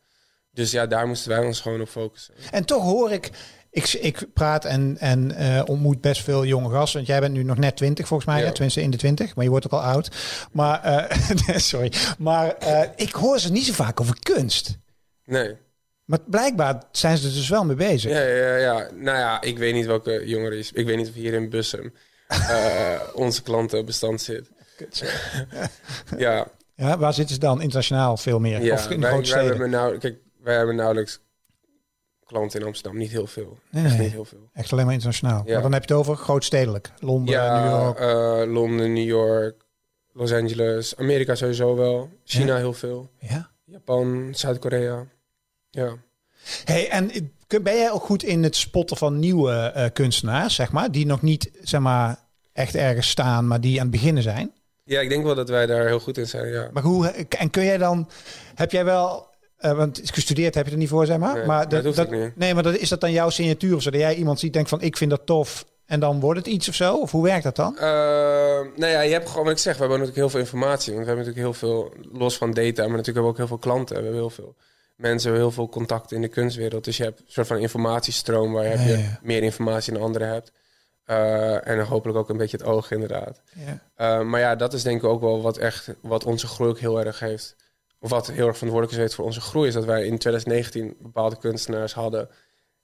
Dus 0.56 0.72
ja, 0.72 0.86
daar 0.86 1.08
moesten 1.08 1.30
wij 1.30 1.46
ons 1.46 1.60
gewoon 1.60 1.82
op 1.82 1.90
focussen. 1.90 2.34
En 2.52 2.66
toch 2.66 2.84
hoor 2.84 3.12
ik, 3.12 3.30
ik, 3.72 3.94
ik 3.94 4.34
praat 4.34 4.66
en, 4.66 4.98
en 5.00 5.32
eh, 5.36 5.62
ontmoet 5.66 6.02
best 6.02 6.24
veel 6.24 6.46
jonge 6.46 6.70
gasten. 6.70 6.96
Want 6.96 7.08
jij 7.08 7.20
bent 7.20 7.34
nu 7.34 7.44
nog 7.44 7.58
net 7.58 7.76
20 7.78 8.08
volgens 8.08 8.30
mij, 8.30 8.44
Ja. 8.44 8.52
tenminste 8.52 8.82
in 8.82 8.90
de 8.92 8.98
20, 8.98 9.36
maar 9.36 9.44
je 9.44 9.50
wordt 9.50 9.66
ook 9.66 9.72
al 9.72 9.82
oud. 9.82 10.10
Maar, 10.52 10.84
eh, 10.84 11.58
sorry, 11.72 11.92
maar 12.18 12.50
eh, 12.58 12.90
ik 12.96 13.12
hoor 13.12 13.40
ze 13.40 13.52
niet 13.52 13.66
zo 13.66 13.74
vaak 13.74 14.02
over 14.02 14.16
kunst. 14.24 14.78
Nee. 15.26 15.56
Maar 16.06 16.20
blijkbaar 16.26 16.84
zijn 16.92 17.18
ze 17.18 17.28
er 17.28 17.34
dus 17.34 17.50
wel 17.50 17.66
mee 17.66 17.76
bezig. 17.76 18.12
Ja, 18.12 18.22
ja, 18.22 18.56
ja. 18.56 18.90
Nou 18.94 19.18
ja, 19.18 19.42
ik 19.42 19.58
weet 19.58 19.74
niet 19.74 19.86
welke 19.86 20.22
jongeren 20.26 20.58
is. 20.58 20.72
Ik 20.72 20.86
weet 20.86 20.98
niet 20.98 21.08
of 21.08 21.14
hier 21.14 21.34
in 21.34 21.50
Bussum 21.50 21.94
onze 23.14 23.42
klantenbestand 23.44 24.22
zit. 24.22 24.50
ja, 26.18 26.48
Ja, 26.76 26.98
waar 26.98 27.14
zitten 27.14 27.34
ze 27.36 27.40
dan? 27.42 27.62
Internationaal 27.62 28.18
veel 28.18 28.40
meer? 28.40 28.62
ja. 28.64 28.74
of 28.74 28.90
in 28.90 29.02
wij, 29.02 29.10
grote 29.12 29.30
wij 29.32 29.40
steden? 29.40 29.48
hebben 29.50 29.70
nou, 29.70 29.98
kijk, 29.98 30.18
wij 30.46 30.56
hebben 30.56 30.76
nauwelijks 30.76 31.20
klanten 32.26 32.60
in 32.60 32.66
Amsterdam. 32.66 32.98
Niet 33.00 33.12
heel 33.12 33.28
veel. 33.28 33.58
Nee, 33.72 33.86
Echt 33.86 33.98
niet 34.00 34.12
heel 34.12 34.26
veel. 34.26 34.50
Echt 34.54 34.72
alleen 34.72 34.86
maar 34.86 34.94
internationaal. 34.94 35.42
Ja. 35.46 35.54
Maar 35.54 35.62
dan 35.62 35.74
heb 35.74 35.84
je 35.86 35.94
het 35.94 35.98
over 36.04 36.16
grootstedelijk. 36.16 36.92
Londen, 37.00 37.34
Ja, 37.34 37.64
New 37.64 37.82
York. 37.82 38.00
eh, 38.00 38.54
Londen, 38.54 38.94
New 38.94 39.06
York, 39.08 39.66
Los 40.14 40.32
Angeles, 40.34 40.98
Amerika 40.98 41.36
sowieso 41.36 41.76
wel. 41.76 42.10
China 42.24 42.58
heel 42.58 42.74
veel. 42.74 43.10
Ja. 43.20 43.50
Japan, 43.66 44.30
Zuid-Korea. 44.36 45.06
Ja. 45.70 45.94
Hey, 46.64 46.90
en 46.90 47.12
ben 47.48 47.76
jij 47.76 47.92
ook 47.92 48.04
goed 48.04 48.24
in 48.24 48.44
het 48.44 48.56
spotten 48.56 48.98
van 48.98 49.20
nieuwe 49.20 49.52
eh, 49.52 49.86
kunstenaars, 49.94 50.56
zeg 50.56 50.72
maar, 50.72 50.92
die 50.92 51.06
nog 51.06 51.22
niet, 51.22 51.52
zeg 51.62 51.80
maar, 51.82 52.20
echt 52.54 52.76
ergens 52.76 53.10
staan, 53.10 53.48
maar 53.48 53.62
die 53.62 53.76
aan 53.80 53.88
het 53.88 53.92
beginnen 53.96 54.24
zijn? 54.24 54.54
ja, 54.84 55.00
ik 55.00 55.10
denk 55.10 55.24
wel 55.24 55.36
dat 55.36 55.50
wij 55.50 55.66
daar 55.66 55.86
heel 55.86 56.00
goed 56.00 56.18
in 56.18 56.28
zijn, 56.28 56.48
ja. 56.48 56.70
Maar 56.74 56.84
hoe, 56.84 57.08
en 57.08 57.50
kun 57.50 57.64
jij 57.64 57.78
dan, 57.78 58.10
heb 58.56 58.72
jij 58.72 58.86
wel, 58.86 59.28
eh, 59.58 59.78
want 59.78 60.02
gestudeerd 60.04 60.56
heb 60.56 60.66
je 60.66 60.72
er 60.72 60.78
niet 60.78 60.90
voor, 60.90 61.06
zeg 61.06 61.18
maar, 61.18 61.36
Nee, 61.36 61.46
maar 61.46 61.70
dat 61.70 62.12
niet. 62.12 62.38
nee, 62.38 62.54
maar 62.54 62.64
dat, 62.64 62.78
is 62.78 62.90
dat 62.90 63.02
dan 63.02 63.12
jouw 63.12 63.30
signatuur 63.30 63.76
of 63.76 63.82
zo, 63.82 63.90
dat 63.90 64.00
jij 64.00 64.16
iemand 64.16 64.40
ziet, 64.40 64.54
denkt 64.54 64.70
van, 64.70 64.82
ik 64.82 64.98
vind 64.98 65.10
dat 65.10 65.26
tof, 65.26 65.66
en 65.86 66.00
dan 66.00 66.20
wordt 66.20 66.40
het 66.40 66.48
iets 66.48 66.70
of 66.70 66.76
zo? 66.76 66.96
Of 66.96 67.12
hoe 67.12 67.24
werkt 67.24 67.44
dat 67.44 67.56
dan? 67.56 67.78
Eh, 67.78 67.84
nou 68.76 68.86
ja, 68.92 69.02
je 69.02 69.14
hebt 69.14 69.30
gewoon 69.30 69.44
wat 69.44 69.54
ik 69.54 69.60
zeg. 69.60 69.74
We 69.74 69.80
hebben 69.80 70.00
natuurlijk 70.00 70.18
heel 70.18 70.30
veel 70.30 70.40
informatie. 70.40 70.94
Want 70.94 71.06
we 71.06 71.12
hebben 71.12 71.26
natuurlijk 71.26 71.60
heel 71.60 71.70
veel, 71.70 71.94
los 72.12 72.38
van 72.38 72.52
data, 72.54 72.82
maar 72.88 72.98
natuurlijk 72.98 73.06
hebben 73.06 73.24
we 73.24 73.30
ook 73.30 73.38
heel 73.38 73.48
veel 73.48 73.58
klanten. 73.58 73.96
We 73.96 74.02
hebben 74.02 74.20
heel 74.20 74.30
veel 74.30 74.56
mensen, 74.96 75.32
we 75.32 75.38
hebben 75.38 75.42
heel 75.42 75.52
veel 75.52 75.70
contacten 75.70 76.16
in 76.16 76.22
de 76.22 76.28
kunstwereld. 76.28 76.84
Dus 76.84 76.98
je 76.98 77.04
hebt 77.04 77.20
een 77.20 77.26
soort 77.28 77.48
van 77.48 77.58
informatiestroom 77.58 78.54
waar 78.54 78.64
je, 78.64 78.70
Ja, 78.70 78.76
heb 78.78 78.88
je 78.88 79.04
ja. 79.04 79.20
meer 79.22 79.44
informatie 79.44 79.94
dan 79.94 80.02
anderen 80.02 80.28
hebt. 80.28 80.52
Eh, 81.06 81.68
en 81.68 81.80
hopelijk 81.86 82.18
ook 82.18 82.30
een 82.30 82.38
beetje 82.38 82.58
het 82.58 82.66
oog 82.66 82.92
inderdaad. 82.92 83.42
Ja. 83.66 83.82
Eh, 83.96 84.26
maar 84.26 84.40
ja, 84.40 84.56
dat 84.56 84.74
is 84.74 84.84
denk 84.84 84.98
ik 84.98 85.10
ook 85.10 85.22
wel 85.22 85.42
wat 85.42 85.58
echt, 85.58 85.90
wat 86.02 86.24
onze 86.26 86.48
groei 86.48 86.70
ook 86.70 86.80
heel 86.80 87.06
erg 87.06 87.20
heeft. 87.20 87.56
Wat 88.08 88.28
heel 88.28 88.48
erg 88.48 88.58
verantwoordelijk 88.58 89.04
is 89.04 89.16
voor 89.16 89.26
onze 89.26 89.42
groei. 89.42 89.68
Is 89.68 89.74
dat 89.74 89.86
wij 89.86 90.06
in 90.06 90.18
2019 90.18 90.96
bepaalde 91.00 91.38
kunstenaars 91.38 91.94
hadden. 91.94 92.30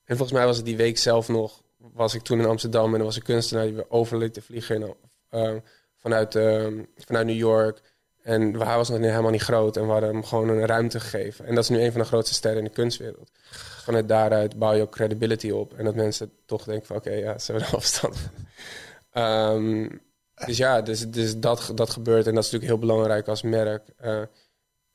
En 0.04 0.18
volgens 0.18 0.38
mij 0.38 0.46
was 0.46 0.58
het 0.58 0.66
die 0.66 0.78
week 0.78 0.98
zelf 0.98 1.28
nog, 1.28 1.62
was 1.78 2.14
ik 2.14 2.22
toen 2.22 2.40
in 2.40 2.46
Amsterdam 2.46 2.94
en 2.94 3.00
er 3.00 3.06
was 3.06 3.16
een 3.16 3.22
kunstenaar 3.22 3.66
die 3.66 3.76
we 3.76 3.86
over 3.90 4.32
vliegen 4.42 4.96
eh, 5.30 5.54
vanuit, 5.98 6.36
eh, 6.36 6.68
vanuit 6.96 7.26
New 7.26 7.36
York. 7.36 7.82
En 8.22 8.54
hij 8.54 8.76
was 8.76 8.90
nog 8.90 9.00
niet, 9.00 9.10
helemaal 9.10 9.32
niet 9.32 9.42
groot 9.42 9.78
en 9.78 9.86
we 9.86 9.92
hadden 9.92 10.10
hem 10.10 10.24
gewoon 10.24 10.50
een 10.50 10.66
ruimte 10.66 11.00
gegeven. 11.00 11.46
En 11.46 11.56
dat 11.56 11.64
is 11.64 11.70
nu 11.70 11.82
een 11.82 11.92
van 11.92 12.02
de 12.02 12.08
grootste 12.08 12.34
sterren 12.34 12.60
in 12.60 12.66
de 12.66 12.74
kunstwereld. 12.74 13.32
Vanuit 13.84 14.08
daaruit 14.08 14.60
bouw 14.60 14.74
je 14.74 14.82
ook 14.82 14.92
credibility 14.92 15.50
op. 15.50 15.74
En 15.74 15.86
dat 15.86 15.96
mensen 15.96 16.32
toch 16.46 16.64
denken 16.64 16.88
van 16.88 16.96
oké, 16.96 17.12
ja, 17.12 17.38
ze 17.38 17.52
hebben 17.52 17.72
afstand. 17.72 18.18
Ehm, 19.12 19.90
dus 20.46 20.58
ja, 20.58 20.82
dus, 20.82 21.10
dus 21.10 21.38
dat, 21.38 21.72
dat 21.76 21.90
gebeurt 21.90 22.28
en 22.28 22.36
dat 22.36 22.44
is 22.44 22.52
natuurlijk 22.52 22.80
heel 22.80 22.90
belangrijk 22.90 23.28
als 23.28 23.42
merk. 23.42 23.90
Eh, 23.98 24.22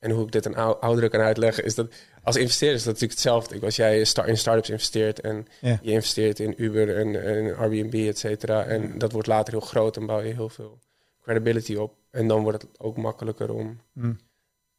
en 0.09 0.15
hoe 0.15 0.25
ik 0.25 0.31
dit 0.31 0.45
aan 0.47 0.55
ou- 0.55 0.77
ouderen 0.79 1.09
kan 1.09 1.19
uitleggen, 1.21 1.63
is 1.63 1.75
dat 1.75 1.87
als 2.23 2.35
investeerder 2.35 2.77
is 2.77 2.83
dat 2.83 2.93
natuurlijk 2.93 3.19
hetzelfde. 3.19 3.65
Als 3.65 3.75
jij 3.75 3.99
in 4.25 4.37
startups 4.37 4.69
investeert 4.69 5.21
en 5.21 5.47
Ja. 5.61 5.79
je 5.81 5.91
investeert 5.91 6.39
in 6.39 6.53
Uber 6.57 6.95
en, 6.97 7.23
en 7.25 7.55
Airbnb, 7.57 7.93
et 8.07 8.17
cetera. 8.19 8.63
En 8.63 8.97
dat 8.97 9.11
wordt 9.11 9.27
later 9.27 9.53
heel 9.53 9.61
groot, 9.61 9.93
dan 9.93 10.05
bouw 10.05 10.19
je 10.21 10.33
heel 10.33 10.49
veel 10.49 10.79
credibility 11.23 11.75
op. 11.75 11.93
En 12.11 12.27
dan 12.27 12.41
wordt 12.43 12.61
het 12.61 12.71
ook 12.79 12.97
makkelijker 12.97 13.53
om 13.53 13.79
Mm. 13.93 14.19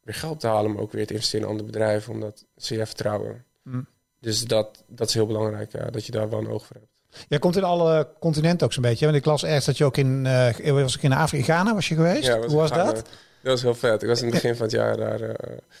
weer 0.03 0.15
geld 0.15 0.39
te 0.39 0.47
halen, 0.47 0.71
maar 0.71 0.81
ook 0.81 0.91
weer 0.91 1.07
te 1.07 1.13
investeren 1.13 1.45
in 1.45 1.51
andere 1.51 1.69
bedrijven, 1.71 2.13
omdat 2.13 2.45
ze 2.57 2.75
je 2.77 2.85
vertrouwen. 2.85 3.45
Mm. 3.63 3.87
dus 4.19 4.45
dat, 4.45 4.83
dat 4.87 5.07
is 5.07 5.13
heel 5.13 5.25
belangrijk, 5.27 5.71
ja, 5.71 5.85
dat 5.89 6.05
je 6.05 6.11
daar 6.11 6.29
wel 6.29 6.39
een 6.39 6.49
oog 6.49 6.65
voor 6.65 6.75
hebt. 6.75 7.25
Jij 7.27 7.39
komt 7.39 7.55
in 7.57 7.63
alle 7.63 8.07
continenten 8.19 8.65
ook 8.67 8.73
zo'n 8.73 8.81
beetje. 8.83 9.05
Want 9.05 9.17
ik 9.17 9.25
las 9.25 9.43
ergens 9.43 9.65
dat 9.65 9.77
je 9.77 9.85
ook 9.85 9.97
in, 9.97 10.25
uh, 10.25 10.69
was 10.83 10.95
ik 10.95 11.03
in 11.03 11.13
Afrika, 11.13 11.43
Ghana 11.43 11.73
was 11.73 11.87
je 11.87 11.95
geweest? 11.95 12.25
Ja, 12.27 12.37
Hoe 12.39 12.55
was 12.55 12.69
dat? 12.71 13.03
Dat 13.41 13.51
was 13.51 13.61
heel 13.61 13.75
vet. 13.75 14.01
Ik 14.01 14.07
was 14.07 14.19
in 14.19 14.25
het 14.25 14.33
begin 14.33 14.55
van 14.55 14.65
het 14.65 14.75
jaar 14.75 14.97
daar. 14.97 15.21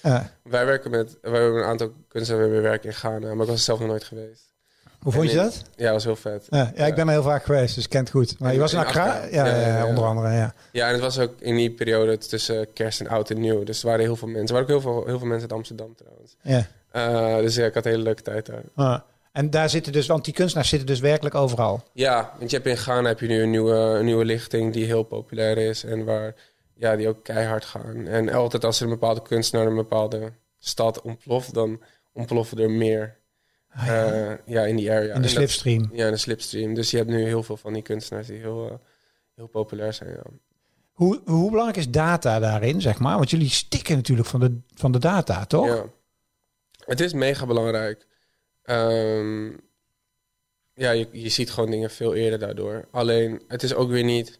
Uh, 0.05 0.19
Wij 0.43 0.65
werken 0.65 0.91
met, 0.91 1.17
wij 1.21 1.41
hebben 1.41 1.61
een 1.61 1.67
aantal 1.67 1.91
kunstenaars 2.07 2.49
we 2.49 2.59
werken 2.59 2.89
in 2.89 2.95
Ghana, 2.95 3.33
maar 3.33 3.45
ik 3.45 3.51
was 3.51 3.63
zelf 3.63 3.79
nog 3.79 3.87
nooit 3.87 4.03
geweest. 4.03 4.47
Hoe 4.99 5.13
vond 5.13 5.31
je 5.31 5.35
dat? 5.35 5.61
Ja, 5.75 5.83
dat 5.83 5.93
was 5.93 6.03
heel 6.03 6.15
vet. 6.15 6.45
Ja, 6.49 6.71
ja, 6.75 6.85
ik 6.85 6.95
ben 6.95 7.07
er 7.07 7.13
heel 7.13 7.23
vaak 7.23 7.43
geweest, 7.43 7.75
dus 7.75 7.83
ik 7.83 7.89
ken 7.89 7.99
het 7.99 8.09
goed. 8.09 8.39
Maar 8.39 8.53
je 8.53 8.59
was 8.59 8.73
in 8.73 8.79
Accra? 8.79 9.25
Ja, 9.31 9.45
ja, 9.45 9.85
onder 9.85 10.03
andere, 10.03 10.29
ja. 10.29 10.53
Ja, 10.71 10.87
en 10.87 10.93
het 10.93 11.01
was 11.01 11.19
ook 11.19 11.33
in 11.39 11.55
die 11.55 11.71
periode 11.71 12.17
tussen 12.17 12.73
kerst 12.73 12.99
en 12.99 13.07
oud 13.07 13.29
en 13.29 13.39
nieuw. 13.39 13.63
Dus 13.63 13.81
er 13.81 13.87
waren 13.87 14.05
heel 14.05 14.15
veel 14.15 14.27
mensen. 14.27 14.47
Er 14.47 14.53
waren 14.53 14.75
ook 14.75 14.81
heel 14.81 14.93
veel, 14.93 15.05
heel 15.05 15.17
veel 15.19 15.27
mensen 15.27 15.49
uit 15.49 15.57
Amsterdam 15.57 15.95
trouwens. 15.95 16.35
Ja. 16.41 16.67
Uh, 16.93 17.37
dus 17.37 17.55
ja, 17.55 17.65
ik 17.65 17.73
had 17.73 17.85
een 17.85 17.91
hele 17.91 18.03
leuke 18.03 18.21
tijd 18.21 18.45
daar. 18.45 18.61
Ah. 18.75 18.99
En 19.31 19.49
daar 19.49 19.69
zitten 19.69 19.91
dus, 19.91 20.07
want 20.07 20.25
die 20.25 20.33
kunstenaars 20.33 20.69
zitten 20.69 20.87
dus 20.87 20.99
werkelijk 20.99 21.35
overal. 21.35 21.83
Ja, 21.93 22.31
want 22.37 22.49
je 22.49 22.55
hebt 22.55 22.69
in 22.69 22.77
Ghana 22.77 23.07
heb 23.07 23.19
je 23.19 23.27
nu 23.27 23.41
een 23.41 23.49
nieuwe, 23.49 23.73
een 23.73 24.05
nieuwe 24.05 24.25
lichting 24.25 24.73
die 24.73 24.85
heel 24.85 25.03
populair 25.03 25.57
is 25.57 25.83
en 25.83 26.05
waar 26.05 26.35
ja, 26.79 26.95
die 26.95 27.07
ook 27.07 27.23
keihard 27.23 27.65
gaan. 27.65 28.07
En 28.07 28.29
altijd 28.29 28.65
als 28.65 28.79
er 28.79 28.83
een 28.83 28.93
bepaalde 28.99 29.21
kunstenaar 29.21 29.67
een 29.67 29.75
bepaalde 29.75 30.33
stad 30.59 31.01
ontploft, 31.01 31.53
dan 31.53 31.81
ontploffen 32.13 32.57
er 32.57 32.71
meer 32.71 33.17
Ah, 33.69 33.85
ja. 33.85 34.29
Uh, 34.31 34.37
ja. 34.45 34.65
in 34.65 34.75
die 34.75 34.91
area. 34.91 35.15
In 35.15 35.21
de 35.21 35.27
slipstream. 35.27 35.89
ja, 35.93 36.05
in 36.05 36.11
de 36.11 36.17
slipstream. 36.17 36.73
Dus 36.73 36.91
je 36.91 36.97
hebt 36.97 37.09
nu 37.09 37.23
heel 37.23 37.43
veel 37.43 37.57
van 37.57 37.73
die 37.73 37.81
kunstenaars 37.81 38.27
die 38.27 38.37
heel, 38.37 38.65
uh, 38.65 38.73
heel 39.35 39.47
populair 39.47 39.93
zijn. 39.93 40.09
Ja. 40.09 40.23
Hoe, 40.91 41.21
hoe 41.25 41.49
belangrijk 41.49 41.77
is 41.77 41.89
data 41.89 42.39
daarin, 42.39 42.81
zeg 42.81 42.99
maar? 42.99 43.17
Want 43.17 43.29
jullie 43.29 43.49
stikken 43.49 43.95
natuurlijk 43.95 44.27
van 44.27 44.39
de, 44.39 44.59
van 44.73 44.91
de 44.91 44.99
data, 44.99 45.45
toch? 45.45 45.67
Ja. 45.67 45.85
Het 46.85 46.99
is 46.99 47.13
mega 47.13 47.45
belangrijk. 47.45 48.07
Um, 48.63 49.59
ja, 50.73 50.91
je, 50.91 51.07
je 51.11 51.29
ziet 51.29 51.51
gewoon 51.51 51.71
dingen 51.71 51.89
veel 51.89 52.15
eerder 52.15 52.39
daardoor. 52.39 52.87
Alleen, 52.91 53.41
het 53.47 53.63
is 53.63 53.73
ook 53.73 53.89
weer 53.89 54.03
niet... 54.03 54.39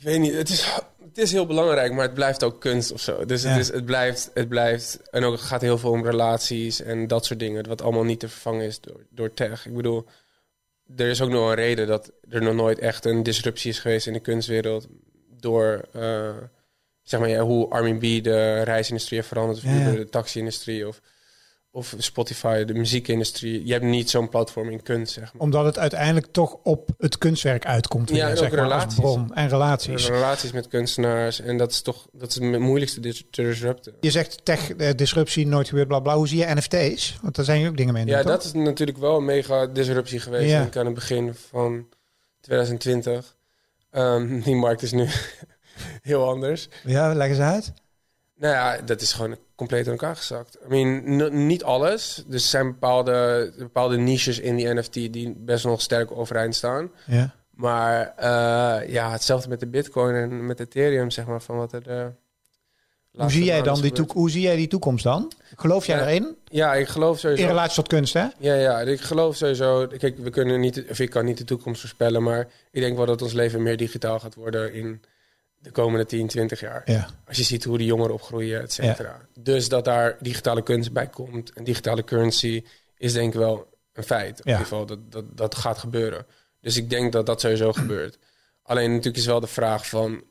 Ik 0.00 0.06
weet 0.06 0.20
niet, 0.20 0.34
het 0.34 0.48
is 0.48 0.80
het 1.10 1.18
is 1.18 1.32
heel 1.32 1.46
belangrijk, 1.46 1.92
maar 1.92 2.04
het 2.04 2.14
blijft 2.14 2.44
ook 2.44 2.60
kunst 2.60 2.92
of 2.92 3.00
zo. 3.00 3.24
Dus 3.24 3.42
het, 3.42 3.58
is, 3.58 3.72
het, 3.72 3.84
blijft, 3.84 4.30
het 4.34 4.48
blijft. 4.48 5.10
En 5.10 5.24
ook 5.24 5.32
het 5.32 5.40
gaat 5.40 5.60
heel 5.60 5.78
veel 5.78 5.90
om 5.90 6.04
relaties 6.04 6.82
en 6.82 7.06
dat 7.06 7.24
soort 7.24 7.38
dingen. 7.38 7.68
Wat 7.68 7.82
allemaal 7.82 8.04
niet 8.04 8.20
te 8.20 8.28
vervangen 8.28 8.66
is 8.66 8.80
door, 8.80 9.06
door 9.10 9.34
tech. 9.34 9.66
Ik 9.66 9.74
bedoel, 9.74 10.06
er 10.96 11.08
is 11.08 11.20
ook 11.20 11.30
nog 11.30 11.48
een 11.48 11.54
reden 11.54 11.86
dat 11.86 12.12
er 12.28 12.42
nog 12.42 12.54
nooit 12.54 12.78
echt 12.78 13.04
een 13.04 13.22
disruptie 13.22 13.70
is 13.70 13.78
geweest 13.78 14.06
in 14.06 14.12
de 14.12 14.20
kunstwereld. 14.20 14.86
Door 15.40 15.84
uh, 15.96 16.30
zeg 17.02 17.20
maar, 17.20 17.28
ja, 17.28 17.40
hoe 17.40 17.70
Armin 17.70 17.98
B 17.98 18.24
de 18.24 18.62
reisindustrie 18.62 19.18
heeft 19.18 19.32
veranderd. 19.32 19.58
Of 19.58 19.64
ja, 19.64 19.90
de 19.90 20.08
taxi-industrie. 20.08 20.88
Of 20.88 21.00
of 21.72 21.94
Spotify, 21.98 22.64
de 22.64 22.74
muziekindustrie. 22.74 23.66
Je 23.66 23.72
hebt 23.72 23.84
niet 23.84 24.10
zo'n 24.10 24.28
platform 24.28 24.70
in 24.70 24.82
kunst, 24.82 25.12
zeg 25.12 25.32
maar. 25.32 25.42
Omdat 25.42 25.64
het 25.64 25.78
uiteindelijk 25.78 26.26
toch 26.32 26.56
op 26.62 26.90
het 26.98 27.18
kunstwerk 27.18 27.66
uitkomt. 27.66 28.10
Ja, 28.10 28.28
en 28.28 28.36
zeg 28.36 28.50
ook 28.50 28.54
maar, 28.54 28.62
relaties. 28.62 28.94
bron 28.94 29.34
en 29.34 29.48
relaties. 29.48 30.08
Relaties 30.08 30.52
met 30.52 30.68
kunstenaars. 30.68 31.40
En 31.40 31.56
dat 31.58 31.70
is 31.70 31.82
toch 31.82 32.08
dat 32.12 32.28
is 32.28 32.34
het 32.34 32.58
moeilijkste 32.58 33.00
te 33.00 33.24
disrupten. 33.30 33.94
Je 34.00 34.10
zegt 34.10 34.44
tech 34.44 34.72
eh, 34.72 34.94
disruptie, 34.96 35.46
nooit 35.46 35.68
gebeurt, 35.68 35.88
bla 35.88 36.00
bla. 36.00 36.16
Hoe 36.16 36.28
zie 36.28 36.38
je 36.38 36.54
NFT's? 36.54 37.18
Want 37.22 37.36
daar 37.36 37.44
zijn 37.44 37.60
je 37.60 37.68
ook 37.68 37.76
dingen 37.76 37.92
mee. 37.92 38.06
Ja, 38.06 38.22
dat 38.22 38.44
is 38.44 38.52
natuurlijk 38.52 38.98
wel 38.98 39.16
een 39.16 39.24
mega 39.24 39.66
disruptie 39.66 40.20
geweest. 40.20 40.50
Ja. 40.50 40.68
aan 40.74 40.84
het 40.84 40.94
begin 40.94 41.34
van 41.34 41.86
2020. 42.40 43.36
Um, 43.92 44.40
die 44.40 44.54
markt 44.54 44.82
is 44.82 44.92
nu 44.92 45.08
heel 46.02 46.28
anders. 46.28 46.68
Ja, 46.84 47.14
leg 47.14 47.28
eens 47.28 47.38
uit. 47.38 47.72
Nou 48.40 48.54
ja, 48.54 48.76
dat 48.84 49.00
is 49.00 49.12
gewoon 49.12 49.36
compleet 49.54 49.84
in 49.84 49.90
elkaar 49.90 50.16
gezakt. 50.16 50.58
I 50.70 50.84
mean, 50.84 51.46
niet 51.46 51.64
alles. 51.64 52.24
Dus 52.26 52.42
er 52.42 52.48
zijn 52.48 52.66
bepaalde, 52.66 53.52
bepaalde 53.58 53.96
niches 53.96 54.38
in 54.38 54.56
die 54.56 54.74
NFT 54.74 54.92
die 54.92 55.34
best 55.36 55.64
nog 55.64 55.80
sterk 55.80 56.10
overeind 56.10 56.54
staan. 56.54 56.90
Ja. 57.06 57.34
Maar 57.50 58.14
uh, 58.18 58.92
ja, 58.92 59.10
hetzelfde 59.10 59.48
met 59.48 59.60
de 59.60 59.66
Bitcoin 59.66 60.14
en 60.14 60.46
met 60.46 60.60
Ethereum, 60.60 61.10
zeg 61.10 61.26
maar, 61.26 61.42
van 61.42 61.56
wat 61.56 61.72
er. 61.72 61.82
De 61.82 62.12
hoe 63.12 63.30
zie 63.30 63.44
jij 63.44 63.62
dan 63.62 63.80
die 63.80 63.92
toekomst? 63.92 64.18
Hoe 64.18 64.30
zie 64.30 64.40
jij 64.40 64.56
die 64.56 64.68
toekomst 64.68 65.04
dan? 65.04 65.32
Geloof 65.56 65.86
jij 65.86 66.00
erin? 66.00 66.36
Ja, 66.44 66.74
ik 66.74 66.88
geloof 66.88 67.18
sowieso. 67.18 67.42
In 67.42 67.48
relatie 67.48 67.74
tot 67.74 67.88
kunst, 67.88 68.14
hè? 68.14 68.26
Ja, 68.38 68.54
ja, 68.54 68.80
ik 68.80 69.00
geloof 69.00 69.36
sowieso. 69.36 69.86
Kijk, 69.86 70.18
we 70.18 70.30
kunnen 70.30 70.60
niet, 70.60 70.84
of 70.90 70.98
ik 70.98 71.10
kan 71.10 71.24
niet 71.24 71.38
de 71.38 71.44
toekomst 71.44 71.80
voorspellen, 71.80 72.22
maar 72.22 72.48
ik 72.70 72.80
denk 72.80 72.96
wel 72.96 73.06
dat 73.06 73.22
ons 73.22 73.32
leven 73.32 73.62
meer 73.62 73.76
digitaal 73.76 74.20
gaat 74.20 74.34
worden 74.34 74.72
in 74.74 75.00
de 75.60 75.70
komende 75.70 76.06
10, 76.06 76.26
20 76.26 76.60
jaar. 76.60 76.82
Ja. 76.84 77.08
Als 77.26 77.36
je 77.36 77.42
ziet 77.42 77.64
hoe 77.64 77.78
die 77.78 77.86
jongeren 77.86 78.14
opgroeien, 78.14 78.62
et 78.62 78.72
cetera. 78.72 79.20
Dus 79.38 79.68
dat 79.68 79.84
daar 79.84 80.16
digitale 80.20 80.62
kunst 80.62 80.92
bij 80.92 81.08
komt 81.08 81.52
en 81.52 81.64
digitale 81.64 82.04
currency 82.04 82.64
is 82.96 83.12
denk 83.12 83.32
ik 83.32 83.38
wel 83.38 83.78
een 83.92 84.02
feit. 84.02 84.38
In 84.38 84.46
ieder 84.46 84.62
geval, 84.62 84.86
dat, 84.86 85.12
dat, 85.12 85.36
dat 85.36 85.54
gaat 85.54 85.78
gebeuren. 85.78 86.26
Dus 86.60 86.76
ik 86.76 86.90
denk 86.90 87.12
dat 87.12 87.26
dat 87.26 87.40
sowieso 87.40 87.72
gebeurt. 87.72 88.18
Alleen 88.62 88.90
natuurlijk 88.90 89.16
is 89.16 89.26
wel 89.26 89.40
de 89.40 89.46
vraag 89.46 89.88
van 89.88 90.24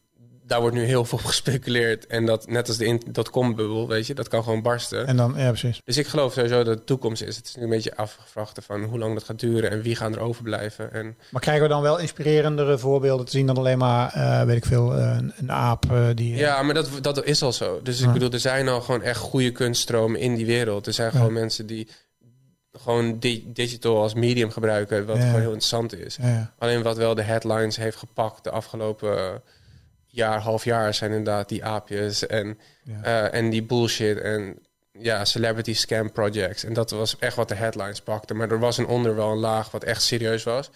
daar 0.49 0.61
wordt 0.61 0.75
nu 0.75 0.83
heel 0.83 1.05
veel 1.05 1.17
op 1.17 1.25
gespeculeerd. 1.25 2.07
En 2.07 2.25
dat 2.25 2.47
net 2.47 2.67
als 2.67 2.77
de 2.77 2.99
dotcom-bubbel, 3.11 3.87
weet 3.87 4.07
je, 4.07 4.13
dat 4.13 4.27
kan 4.27 4.43
gewoon 4.43 4.61
barsten. 4.61 5.07
En 5.07 5.17
dan, 5.17 5.33
ja, 5.37 5.47
precies. 5.47 5.81
Dus 5.83 5.97
ik 5.97 6.07
geloof 6.07 6.33
sowieso 6.33 6.63
dat 6.63 6.75
het 6.75 6.85
toekomst 6.85 7.21
is. 7.21 7.35
Het 7.35 7.45
is 7.45 7.55
nu 7.55 7.63
een 7.63 7.69
beetje 7.69 7.95
afgevraagd 7.95 8.59
van 8.65 8.83
hoe 8.83 8.99
lang 8.99 9.13
dat 9.13 9.23
gaat 9.23 9.39
duren 9.39 9.71
en 9.71 9.81
wie 9.81 9.95
gaan 9.95 10.13
er 10.13 10.19
overblijven. 10.19 10.93
En... 10.93 11.17
Maar 11.31 11.41
krijgen 11.41 11.63
we 11.63 11.69
dan 11.69 11.81
wel 11.81 11.97
inspirerendere 11.97 12.77
voorbeelden 12.77 13.25
te 13.25 13.31
zien 13.31 13.45
dan 13.45 13.57
alleen 13.57 13.77
maar, 13.77 14.13
uh, 14.17 14.43
weet 14.43 14.57
ik 14.57 14.65
veel, 14.65 14.97
uh, 14.97 15.17
een, 15.37 15.51
aap 15.51 15.85
uh, 15.91 16.07
die... 16.15 16.35
Ja, 16.35 16.61
maar 16.61 16.73
dat, 16.73 16.89
dat 17.01 17.23
is 17.25 17.41
al 17.41 17.53
zo. 17.53 17.79
Dus 17.83 18.01
ik 18.01 18.13
bedoel, 18.13 18.31
er 18.31 18.39
zijn 18.39 18.67
al 18.67 18.81
gewoon 18.81 19.01
echt 19.01 19.19
goede 19.19 19.51
kunststromen 19.51 20.19
in 20.19 20.35
die 20.35 20.45
wereld. 20.45 20.87
Er 20.87 20.93
zijn 20.93 21.11
gewoon 21.11 21.33
mensen 21.33 21.65
die 21.65 21.87
gewoon 22.71 23.19
digital 23.45 24.01
als 24.01 24.13
medium 24.13 24.51
gebruiken, 24.51 25.05
wat 25.05 25.17
gewoon 25.17 25.31
heel 25.39 25.41
interessant 25.41 25.93
is. 25.99 26.17
Alleen 26.57 26.83
wat 26.83 26.97
wel 26.97 27.15
de 27.15 27.21
headlines 27.21 27.75
heeft 27.75 27.97
gepakt 27.97 28.43
de 28.43 28.51
afgelopen 28.51 29.41
jaar, 30.09 30.39
half 30.39 30.63
jaar 30.63 30.93
zijn 30.93 31.11
inderdaad 31.11 31.49
die 31.49 31.65
aapjes 31.65 32.27
en, 32.27 32.59
eh, 33.01 33.33
en 33.33 33.49
die 33.49 33.63
bullshit 33.63 34.17
en 34.17 34.59
ja, 34.91 35.25
celebrity 35.25 35.73
scam 35.73 36.11
projects. 36.11 36.63
En 36.63 36.73
dat 36.73 36.91
was 36.91 37.17
echt 37.17 37.35
wat 37.35 37.47
de 37.47 37.55
headlines 37.55 38.01
pakte. 38.01 38.33
Maar 38.33 38.51
er 38.51 38.59
was 38.59 38.77
een 38.77 38.87
onder 38.87 39.15
wel 39.15 39.31
een 39.31 39.37
laag 39.37 39.71
wat 39.71 39.83
echt 39.83 40.01
serieus 40.01 40.43
was. 40.43 40.69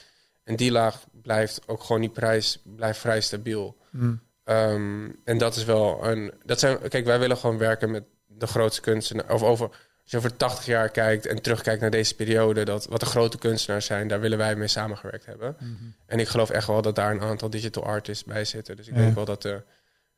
En 0.43 0.56
die 0.56 0.72
laag 0.72 1.04
blijft 1.22 1.62
ook 1.67 1.84
gewoon 1.84 2.02
die 2.02 2.10
prijs 2.10 2.62
blijft 2.76 3.00
vrij 3.00 3.22
stabiel. 3.22 3.78
Mm. 3.89 4.22
Ehm, 4.43 5.10
en 5.24 5.38
dat 5.38 5.56
is 5.56 5.63
wel 5.63 6.08
een. 6.08 6.34
Dat 6.46 6.60
zijn, 6.60 6.78
kijk, 6.88 7.06
wij 7.06 7.19
willen 7.19 7.38
gewoon 7.38 7.58
werken 7.58 7.91
met 7.91 8.04
de 8.28 8.48
grootste 8.48 8.82
kunsten. 8.82 9.30
Of 9.30 9.43
over 9.43 9.69
als 10.04 10.12
je 10.12 10.18
over 10.18 10.38
80 10.38 10.66
jaar 10.66 10.89
kijkt 10.89 11.26
en 11.26 11.42
terugkijkt 11.42 11.82
naar 11.82 11.92
deze 11.92 12.16
periode, 12.16 12.66
dat 12.66 12.86
wat 12.86 13.00
de 13.00 13.06
grote 13.06 13.38
kunstenaars 13.38 13.86
zijn, 13.86 14.08
daar 14.08 14.20
willen 14.20 14.38
wij 14.38 14.56
mee 14.56 14.68
samengewerkt 14.68 15.26
hebben. 15.26 15.56
Mhm. 15.60 15.74
En 16.06 16.20
ik 16.20 16.28
geloof 16.28 16.50
echt 16.50 16.68
wel 16.68 16.82
dat 16.82 16.96
daar 16.96 17.12
een 17.12 17.22
aantal 17.22 17.50
digital 17.50 17.84
artists 17.84 18.24
bij 18.24 18.46
zitten. 18.46 18.76
Dus 18.76 18.88
ik 18.88 18.96
denk 18.96 19.16
wel 19.16 19.26
dat 19.26 19.42
de, 19.42 19.62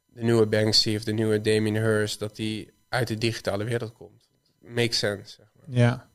de 0.05 0.23
nieuwe 0.23 0.45
Banksy 0.45 0.95
of 0.95 1.03
de 1.03 1.13
nieuwe 1.13 1.41
Damien 1.41 1.75
Hirst, 1.75 2.19
dat 2.19 2.35
die 2.35 2.73
uit 2.89 3.07
de 3.07 3.17
digitale 3.17 3.63
wereld 3.63 3.93
komt. 3.93 4.27
Makes 4.59 4.97
sense. 4.97 5.35
Zeg 5.35 5.45
maar. 5.55 5.77
Ja. 5.77 6.09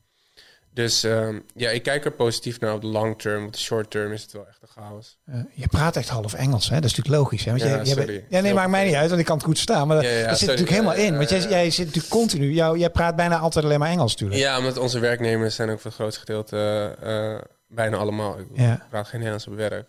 Dus 0.73 1.03
ehm, 1.03 1.39
ja, 1.55 1.69
ik 1.69 1.83
kijk 1.83 2.05
er 2.05 2.11
positief 2.11 2.59
naar 2.59 2.73
op 2.73 2.81
de 2.81 2.87
long 2.87 3.19
term. 3.21 3.45
Op 3.45 3.53
de 3.53 3.59
short 3.59 3.91
term 3.91 4.11
is 4.11 4.21
het 4.21 4.31
wel 4.31 4.47
echt 4.47 4.59
een 4.61 4.67
chaos. 4.67 5.17
je 5.53 5.67
praat 5.67 5.95
echt 5.95 6.09
half 6.09 6.33
Engels, 6.33 6.69
hè? 6.69 6.75
Dat 6.75 6.83
is 6.83 6.95
natuurlijk 6.95 7.21
logisch. 7.21 7.45
Hè? 7.45 7.51
Want 7.51 7.63
ja, 7.63 7.81
je, 7.83 8.11
je 8.11 8.23
ja, 8.29 8.39
nee, 8.39 8.53
maakt 8.53 8.69
mij 8.69 8.85
niet 8.85 8.95
uit, 8.95 9.07
want 9.09 9.19
ik 9.19 9.25
kan 9.25 9.35
het 9.35 9.45
goed 9.45 9.57
staan. 9.57 9.87
Maar 9.87 10.03
ja, 10.03 10.27
dat 10.27 10.37
zit 10.37 10.47
natuurlijk 10.47 10.75
helemaal 10.75 10.95
in. 10.95 11.17
Want 11.17 11.29
jij, 11.29 11.39
jij 11.39 11.69
zit 11.69 11.85
natuurlijk 11.85 12.13
continu. 12.13 12.53
Jou, 12.53 12.77
jij 12.77 12.89
praat 12.89 13.15
bijna 13.15 13.37
altijd 13.37 13.65
alleen 13.65 13.79
maar 13.79 13.89
Engels, 13.89 14.11
natuurlijk. 14.11 14.41
Ja, 14.41 14.57
omdat 14.57 14.77
onze 14.77 14.99
werknemers 14.99 15.55
zijn 15.55 15.69
ook 15.69 15.79
voor 15.79 15.91
het 15.91 15.99
grootste 15.99 16.19
gedeelte 16.19 16.95
uh, 17.03 17.37
bijna 17.67 17.97
allemaal. 17.97 18.39
Ik 18.39 18.47
praat 18.89 19.07
geen 19.07 19.19
Nederlands 19.19 19.47
op 19.47 19.55
werk. 19.55 19.87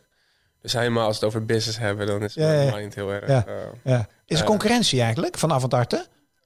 Dus 0.60 0.72
helemaal 0.72 1.06
als 1.06 1.18
we 1.18 1.26
het 1.26 1.34
over 1.34 1.46
business 1.46 1.78
hebben, 1.78 2.06
dan 2.06 2.22
is 2.22 2.34
het 2.34 2.44
helemaal 2.44 2.80
niet 2.80 2.94
heel 2.94 3.12
erg. 3.12 3.44
Ja. 3.84 4.08
Is 4.26 4.40
er 4.40 4.46
concurrentie 4.46 5.00
eigenlijk 5.00 5.38
van? 5.38 5.50
Uh, 5.50 6.00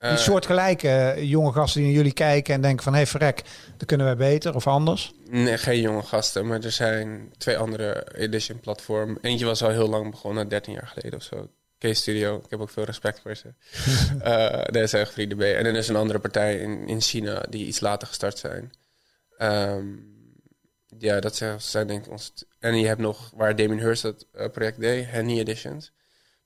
die 0.08 0.18
soortgelijke 0.18 1.14
uh, 1.16 1.22
jonge 1.22 1.52
gasten 1.52 1.80
die 1.80 1.88
naar 1.88 1.98
jullie 1.98 2.12
kijken 2.12 2.54
en 2.54 2.60
denken 2.60 2.84
van... 2.84 2.92
hé, 2.92 2.98
hey, 2.98 3.08
verrek, 3.08 3.42
dan 3.76 3.86
kunnen 3.86 4.06
wij 4.06 4.16
beter 4.16 4.54
of 4.54 4.66
anders? 4.66 5.12
Nee, 5.30 5.58
geen 5.58 5.80
jonge 5.80 6.02
gasten, 6.02 6.46
maar 6.46 6.60
er 6.60 6.72
zijn 6.72 7.32
twee 7.38 7.58
andere 7.58 8.16
edition 8.16 8.60
platformen. 8.60 9.18
Eentje 9.20 9.44
was 9.44 9.62
al 9.62 9.70
heel 9.70 9.88
lang 9.88 10.10
begonnen, 10.10 10.48
13 10.48 10.72
jaar 10.72 10.90
geleden 10.94 11.18
of 11.18 11.24
zo. 11.24 11.50
K-Studio, 11.78 12.36
ik 12.36 12.50
heb 12.50 12.60
ook 12.60 12.70
veel 12.70 12.84
respect 12.84 13.20
voor 13.20 13.34
ze. 13.34 13.54
uh, 14.18 14.22
daar 14.74 14.88
zijn 14.88 15.02
echt 15.02 15.12
vrienden 15.12 15.38
bij. 15.38 15.56
En 15.56 15.64
dan 15.64 15.74
is 15.74 15.88
een 15.88 15.96
andere 15.96 16.18
partij 16.18 16.56
in, 16.56 16.88
in 16.88 17.00
China 17.00 17.44
die 17.48 17.66
iets 17.66 17.80
later 17.80 18.08
gestart 18.08 18.38
zijn. 18.38 18.72
Um, 19.38 20.14
ja, 20.98 21.20
dat 21.20 21.42
zijn 21.58 21.86
denk 21.86 22.04
ik 22.04 22.10
ons... 22.10 22.32
En 22.58 22.78
je 22.78 22.86
hebt 22.86 23.00
nog, 23.00 23.30
waar 23.34 23.56
Damien 23.56 23.78
Hirst 23.78 24.02
dat 24.02 24.26
uh, 24.34 24.48
project 24.48 24.80
deed, 24.80 25.06
Henny 25.10 25.38
Editions... 25.38 25.92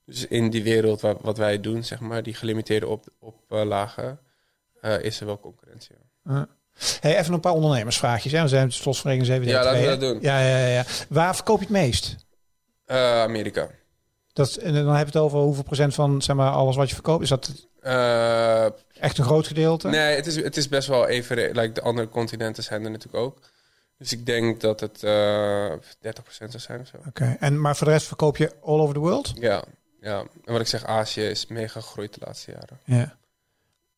Dus 0.05 0.27
in 0.27 0.49
die 0.49 0.63
wereld 0.63 1.01
wat, 1.01 1.17
wat 1.21 1.37
wij 1.37 1.59
doen, 1.61 1.83
zeg 1.83 1.99
maar, 1.99 2.23
die 2.23 2.33
gelimiteerde 2.33 2.87
op, 2.87 3.05
op 3.19 3.35
uh, 3.49 3.63
lagen, 3.63 4.19
uh, 4.81 4.99
is 5.03 5.19
er 5.19 5.25
wel 5.25 5.39
concurrentie. 5.39 5.95
Uh. 6.27 6.41
Hey, 6.99 7.17
even 7.17 7.33
een 7.33 7.39
paar 7.39 7.53
ondernemersvraagjes. 7.53 8.31
Hè? 8.31 8.41
We 8.41 8.47
zijn 8.47 8.71
slotverrekening 8.71 9.31
7 9.31 9.47
Ja, 9.47 9.63
laten 9.63 9.81
we 9.81 9.87
dat 9.87 9.99
doen. 9.99 10.17
Ja, 10.21 10.39
ja, 10.39 10.65
ja. 10.67 10.85
Waar 11.09 11.35
verkoop 11.35 11.57
je 11.59 11.63
het 11.65 11.73
meest? 11.73 12.15
Amerika. 12.85 13.69
Dat, 14.33 14.47
is- 14.47 14.57
en 14.57 14.73
dan 14.73 14.87
heb 14.87 14.99
je 15.07 15.13
het 15.13 15.21
over 15.21 15.39
hoeveel 15.39 15.63
procent 15.63 15.93
van 15.93 16.21
zeg 16.21 16.35
maar, 16.35 16.51
alles 16.51 16.75
wat 16.75 16.87
je 16.89 16.93
verkoopt. 16.93 17.23
Is 17.23 17.29
dat 17.29 17.67
Eh, 17.81 18.65
echt 18.99 19.17
een 19.17 19.23
groot 19.23 19.47
gedeelte? 19.47 19.87
nee, 19.87 20.15
het 20.15 20.25
is, 20.27 20.35
het 20.35 20.57
is 20.57 20.67
best 20.67 20.87
wel 20.87 21.07
even... 21.07 21.37
Like, 21.37 21.71
de 21.71 21.81
andere 21.81 22.09
continenten 22.09 22.63
zijn 22.63 22.83
er 22.83 22.91
natuurlijk 22.91 23.23
ook. 23.23 23.39
Dus 23.97 24.11
ik 24.11 24.25
denk 24.25 24.61
dat 24.61 24.79
het 24.79 25.03
eh 25.03 25.71
30% 25.71 25.77
zou 26.49 26.59
zijn 26.59 26.79
of 26.79 26.87
zo. 26.87 26.97
Oké, 27.07 27.37
en 27.39 27.61
maar 27.61 27.75
voor 27.75 27.87
de 27.87 27.93
rest 27.93 28.07
verkoop 28.07 28.37
je 28.37 28.51
all 28.63 28.79
over 28.79 28.93
the 28.93 28.99
world? 28.99 29.31
Ja, 29.35 29.63
ja. 30.01 30.19
En 30.19 30.51
wat 30.51 30.61
ik 30.61 30.67
zeg, 30.67 30.85
Azië 30.85 31.21
is 31.21 31.47
mega 31.47 31.79
gegroeid 31.81 32.13
de 32.13 32.21
laatste 32.25 32.51
jaren. 32.51 32.79
Ja. 32.85 33.17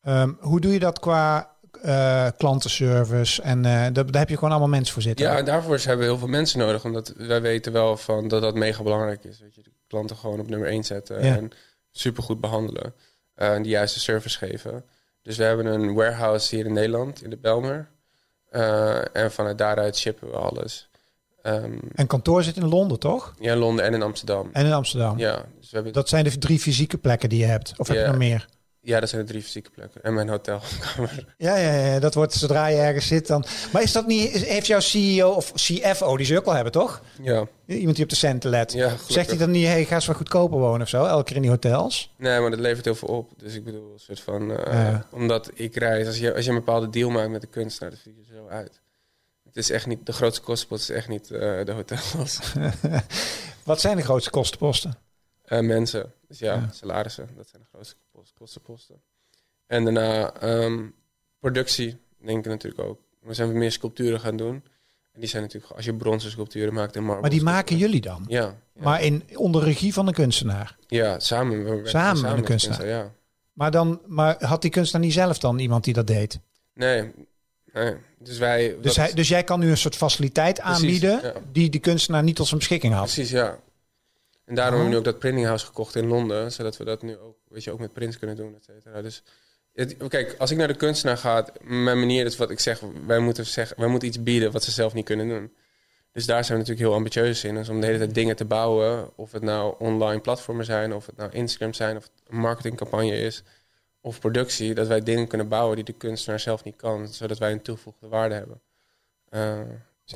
Ehm, 0.01 0.33
hoe 0.39 0.59
doe 0.61 0.73
je 0.73 0.79
dat 0.79 0.99
qua 0.99 1.51
eh, 1.81 2.27
klantenservice? 2.37 3.41
En 3.41 3.57
eh, 3.65 3.71
daar, 3.71 3.91
daar 3.93 4.19
heb 4.21 4.29
je 4.29 4.35
gewoon 4.35 4.49
allemaal 4.49 4.69
mensen 4.69 4.93
voor 4.93 5.01
zitten. 5.01 5.25
Ja, 5.25 5.37
en 5.37 5.45
daarvoor 5.45 5.77
hebben 5.77 5.97
we 5.97 6.03
heel 6.03 6.17
veel 6.17 6.27
mensen 6.27 6.59
nodig. 6.59 6.85
Omdat 6.85 7.13
wij 7.17 7.41
weten 7.41 7.71
wel 7.71 7.97
van 7.97 8.27
dat 8.27 8.41
dat 8.41 8.55
mega 8.55 8.83
belangrijk 8.83 9.23
is. 9.23 9.39
Weet 9.39 9.55
je, 9.55 9.61
de 9.61 9.71
klanten 9.87 10.15
gewoon 10.15 10.39
op 10.39 10.49
nummer 10.49 10.67
1 10.67 10.83
zetten. 10.83 11.25
Ja. 11.25 11.35
En 11.35 11.51
supergoed 11.91 12.41
behandelen. 12.41 12.93
eh, 13.35 13.53
en 13.53 13.63
de 13.63 13.69
juiste 13.69 13.99
service 13.99 14.37
geven. 14.37 14.85
Dus 15.21 15.37
we 15.37 15.43
hebben 15.43 15.65
een 15.65 15.93
warehouse 15.93 16.55
hier 16.55 16.65
in 16.65 16.73
Nederland, 16.73 17.23
in 17.23 17.29
de 17.29 17.37
Belmer. 17.37 17.91
En 19.13 19.31
vanuit 19.31 19.57
daaruit 19.57 19.97
shippen 19.97 20.29
we 20.29 20.35
alles. 20.37 20.89
Ehm, 21.43 21.77
En 21.95 22.07
kantoor 22.07 22.43
zit 22.43 22.55
in 22.55 22.67
Londen, 22.69 22.99
toch? 22.99 23.33
ja, 23.39 23.51
in 23.51 23.57
Londen 23.57 23.85
en 23.85 23.93
in 23.93 24.01
Amsterdam. 24.01 24.49
En 24.53 24.65
in 24.65 24.73
Amsterdam. 24.73 25.17
Ja, 25.17 25.35
dus 25.59 25.69
we 25.69 25.75
hebben, 25.75 25.93
Dat 25.93 26.09
zijn 26.09 26.23
de 26.23 26.37
drie 26.37 26.59
fysieke 26.59 26.97
plekken 26.97 27.29
die 27.29 27.39
je 27.39 27.45
hebt. 27.45 27.73
Of 27.77 27.87
heb 27.87 27.97
je 27.97 28.05
nog 28.05 28.17
meer? 28.17 28.45
ja, 28.85 28.99
dat 28.99 29.09
zijn 29.09 29.21
de 29.21 29.27
drie 29.27 29.41
fysieke 29.41 29.69
plekken. 29.69 30.03
En 30.03 30.13
mijn 30.13 30.29
hotelkamer. 30.29 31.25
Ja, 31.37 31.55
ja, 31.57 31.71
ja, 31.85 31.99
dat 31.99 32.13
wordt 32.13 32.33
zodra 32.33 32.67
je 32.67 32.77
ergens 32.77 33.07
zit 33.07 33.27
dan. 33.27 33.45
Maar 33.71 33.81
is 33.81 33.91
dat 33.91 34.07
niet, 34.07 34.31
heeft 34.31 34.67
jouw 34.67 34.79
CEO 34.79 35.29
of 35.31 35.51
CFO, 35.53 36.17
die 36.17 36.25
ze 36.25 36.37
ook 36.37 36.45
wel 36.45 36.53
hebben, 36.53 36.71
toch? 36.71 37.01
ja, 37.21 37.45
Iemand 37.65 37.95
die 37.95 38.03
op 38.05 38.09
de 38.09 38.15
centen 38.15 38.49
let. 38.49 38.71
ja. 38.73 38.91
Zegt 39.07 39.29
hij 39.29 39.37
dan 39.37 39.51
niet, 39.51 39.65
hey, 39.65 39.85
ga 39.85 39.95
eens 39.95 40.05
wat 40.05 40.15
goedkoper 40.15 40.57
wonen 40.59 40.81
of 40.81 40.87
zo? 40.89 41.05
Elke 41.05 41.23
keer 41.23 41.35
in 41.35 41.41
die 41.41 41.51
hotels? 41.51 42.13
Nee, 42.17 42.39
maar 42.39 42.49
dat 42.49 42.59
levert 42.59 42.85
heel 42.85 42.95
veel 42.95 43.07
op. 43.07 43.31
Dus 43.37 43.55
ik 43.55 43.63
bedoel, 43.63 43.91
een 43.93 43.99
soort 43.99 44.19
van... 44.19 44.51
eh, 44.51 44.73
Ja. 44.73 45.05
Omdat 45.11 45.49
ik 45.53 45.75
reis, 45.75 46.07
als 46.07 46.17
je, 46.17 46.33
als 46.35 46.43
je 46.45 46.49
een 46.51 46.57
bepaalde 46.57 46.89
deal 46.89 47.09
maakt 47.09 47.29
met 47.29 47.41
de 47.41 47.47
kunstenaar, 47.47 47.91
dat 47.91 47.99
ziet 48.03 48.13
er 48.17 48.35
zo 48.35 48.47
uit. 48.47 48.81
Het 49.53 49.63
is 49.63 49.69
echt 49.69 49.87
niet, 49.87 50.05
de 50.05 50.13
grootste 50.13 50.41
kostenpost 50.41 50.89
is 50.89 50.95
echt 50.95 51.07
niet 51.07 51.31
eh, 51.31 51.39
de 51.65 51.71
hotels. 51.71 52.39
Wat 53.63 53.79
zijn 53.81 53.97
de 53.97 54.03
grootste 54.03 54.29
kostenposten? 54.29 54.97
Eh, 55.43 55.59
mensen, 55.59 56.13
dus 56.27 56.39
ja, 56.39 56.53
Ja. 56.53 56.69
salarissen, 56.71 57.29
dat 57.35 57.47
zijn 57.47 57.61
de 57.61 57.67
grootste 57.71 57.95
kost- 58.11 58.33
kostenposten. 58.37 59.01
En 59.67 59.83
daarna 59.83 60.33
ehm, 60.33 60.87
productie, 61.39 61.97
denk 62.25 62.45
ik 62.45 62.51
natuurlijk 62.51 62.81
ook. 62.89 62.99
We 63.21 63.33
zijn 63.33 63.57
meer 63.57 63.71
sculpturen 63.71 64.19
gaan 64.19 64.37
doen. 64.37 64.63
En 65.11 65.19
die 65.19 65.29
zijn 65.29 65.41
natuurlijk, 65.43 65.71
als 65.73 65.85
je 65.85 65.93
bronzen 65.95 66.31
sculpturen 66.31 66.73
maakt 66.73 66.95
in 66.95 67.03
marble. 67.03 67.21
Maar 67.21 67.29
die 67.29 67.43
maken 67.43 67.77
jullie 67.77 68.01
dan? 68.01 68.25
Ja, 68.27 68.41
ja. 68.41 68.55
Maar 68.83 69.01
in, 69.03 69.23
onder 69.35 69.63
regie 69.63 69.93
van 69.93 70.07
een 70.07 70.13
kunstenaar. 70.13 70.77
ja 70.87 71.19
samen. 71.19 71.57
we 71.63 71.69
werken 71.69 71.89
Samen 71.89 72.21
met 72.21 72.31
een 72.31 72.37
de 72.37 72.43
kunstenaar. 72.43 72.85
Ja. 72.87 73.11
Maar, 73.53 73.71
dan, 73.71 74.01
maar 74.07 74.45
had 74.45 74.61
die 74.61 74.71
kunstenaar 74.71 75.05
niet 75.05 75.15
zelf 75.15 75.37
dan 75.37 75.59
iemand 75.59 75.83
die 75.83 75.93
dat 75.93 76.07
deed? 76.07 76.39
Nee, 76.73 77.11
Dus 78.19 78.37
wij... 78.37 78.75
Dus, 78.81 78.95
hij, 78.95 79.13
dus 79.13 79.27
jij 79.27 79.43
kan 79.43 79.59
nu 79.59 79.69
een 79.69 79.77
soort 79.77 79.95
faciliteit 79.95 80.59
Precies, 80.59 80.75
aanbieden 80.75 81.19
ja. 81.21 81.33
die 81.51 81.69
die 81.69 81.79
kunstenaar 81.79 82.23
niet 82.23 82.35
tot 82.35 82.47
zijn 82.47 82.59
beschikking 82.59 82.93
had. 82.93 83.03
Precies, 83.03 83.29
ja. 83.29 83.59
En 84.45 84.55
daarom 84.55 84.73
Oh. 84.73 84.81
hebben 84.81 84.83
we 84.83 84.89
nu 84.89 84.95
ook 84.97 85.03
dat 85.03 85.19
printing 85.19 85.45
house 85.45 85.65
gekocht 85.65 85.95
in 85.95 86.07
Londen, 86.07 86.51
zodat 86.51 86.77
we 86.77 86.83
dat 86.83 87.01
nu 87.01 87.17
ook, 87.17 87.35
weet 87.47 87.63
je, 87.63 87.71
ook 87.71 87.79
met 87.79 87.93
prints 87.93 88.17
kunnen 88.17 88.35
doen, 88.35 88.55
et 88.55 88.63
cetera. 88.63 89.01
Dus 89.01 89.23
het, 89.73 89.97
kijk, 90.07 90.35
als 90.37 90.51
ik 90.51 90.57
naar 90.57 90.67
de 90.67 90.73
kunstenaar 90.75 91.17
ga, 91.17 91.47
mijn 91.61 91.99
manier 91.99 92.25
is 92.25 92.37
wat 92.37 92.49
ik 92.49 92.59
zeg, 92.59 92.81
wij 93.05 93.19
moeten, 93.19 93.45
zeggen, 93.45 93.79
wij 93.79 93.87
moeten 93.87 94.07
iets 94.07 94.23
bieden 94.23 94.51
wat 94.51 94.63
ze 94.63 94.71
zelf 94.71 94.93
niet 94.93 95.05
kunnen 95.05 95.27
doen. 95.27 95.51
Dus 96.11 96.25
daar 96.25 96.45
zijn 96.45 96.57
we 96.57 96.63
natuurlijk 96.63 96.87
heel 96.87 96.97
ambitieus 96.97 97.43
in. 97.43 97.55
Dus 97.55 97.69
om 97.69 97.79
de 97.79 97.85
hele 97.85 97.97
tijd 97.97 98.13
dingen 98.13 98.35
te 98.35 98.45
bouwen, 98.45 99.17
of 99.17 99.31
het 99.31 99.41
nou 99.41 99.75
online 99.79 100.19
platformen 100.21 100.65
zijn, 100.65 100.93
of 100.93 101.05
het 101.05 101.17
nou 101.17 101.31
Instagram 101.31 101.73
zijn, 101.73 101.97
of 101.97 102.03
het 102.03 102.11
een 102.27 102.37
marketingcampagne 102.37 103.17
is, 103.19 103.43
of 104.05 104.19
productie, 104.19 104.73
dat 104.73 104.87
wij 104.87 105.03
dingen 105.03 105.27
kunnen 105.27 105.47
bouwen 105.47 105.75
die 105.75 105.85
de 105.85 105.93
kunstenaar 105.93 106.39
zelf 106.39 106.63
niet 106.63 106.75
kan, 106.75 107.07
zodat 107.07 107.37
wij 107.37 107.51
een 107.51 107.61
toegevoegde 107.61 108.07
waarde 108.07 108.35
hebben. 108.35 108.61
Eh, 109.29 109.57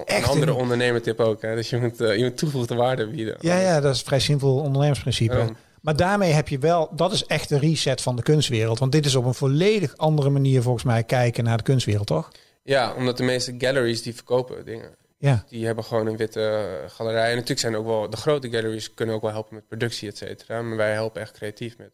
een 0.05 0.23
andere 0.25 0.51
een- 0.51 0.57
ondernemertip 0.57 1.19
ook, 1.19 1.41
hè? 1.41 1.55
dus 1.55 1.69
je 1.69 1.77
moet, 1.77 2.01
eh, 2.01 2.15
je 2.17 2.23
moet 2.23 2.37
toegevoegde 2.37 2.75
waarde 2.75 3.07
bieden. 3.07 3.35
Ja, 3.39 3.59
ja, 3.59 3.79
dat 3.79 3.93
is 3.93 3.99
een 3.99 4.05
vrij 4.05 4.19
simpel 4.19 4.55
ondernemersprincipe. 4.59 5.35
Ja. 5.37 5.49
Maar 5.81 5.95
daarmee 5.95 6.31
heb 6.31 6.47
je 6.47 6.57
wel, 6.59 6.89
dat 6.95 7.11
is 7.11 7.25
echt 7.25 7.49
de 7.49 7.59
reset 7.59 8.01
van 8.01 8.15
de 8.15 8.21
kunstwereld. 8.23 8.79
Want 8.79 8.91
dit 8.91 9.05
is 9.05 9.15
op 9.15 9.25
een 9.25 9.33
volledig 9.33 9.97
andere 9.97 10.29
manier 10.29 10.61
volgens 10.61 10.83
mij 10.83 11.03
kijken 11.03 11.43
naar 11.43 11.57
de 11.57 11.63
kunstwereld, 11.63 12.07
toch? 12.07 12.31
Ja, 12.63 12.93
omdat 12.93 13.17
de 13.17 13.23
meeste 13.23 13.55
galleries 13.57 14.01
die 14.01 14.15
verkopen 14.15 14.65
dingen. 14.65 14.95
Ja. 15.17 15.43
Die 15.49 15.65
hebben 15.65 15.83
gewoon 15.83 16.07
een 16.07 16.17
witte 16.17 16.67
galerij. 16.87 17.29
En 17.29 17.33
natuurlijk 17.33 17.59
zijn 17.59 17.75
ook 17.75 17.85
wel 17.85 18.09
de 18.09 18.17
grote 18.17 18.49
galleries 18.49 18.93
kunnen 18.93 19.15
ook 19.15 19.21
wel 19.21 19.31
helpen 19.31 19.55
met 19.55 19.67
productie, 19.67 20.07
et 20.09 20.17
cetera. 20.17 20.61
Maar 20.61 20.77
wij 20.77 20.93
helpen 20.93 21.21
echt 21.21 21.31
creatief 21.31 21.77
met. 21.77 21.91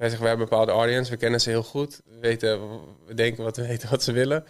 Wij 0.00 0.08
zeggen, 0.08 0.26
we 0.26 0.30
hebben 0.34 0.46
een 0.46 0.50
bepaalde 0.50 0.80
audience, 0.80 1.10
we 1.10 1.16
kennen 1.16 1.40
ze 1.40 1.50
heel 1.50 1.62
goed. 1.62 2.00
We 2.04 2.18
weten, 2.18 2.60
we 3.06 3.14
denken 3.14 3.44
wat 3.44 3.56
we 3.56 3.66
weten 3.72 3.90
wat 3.90 4.02
ze 4.02 4.12
willen. 4.12 4.44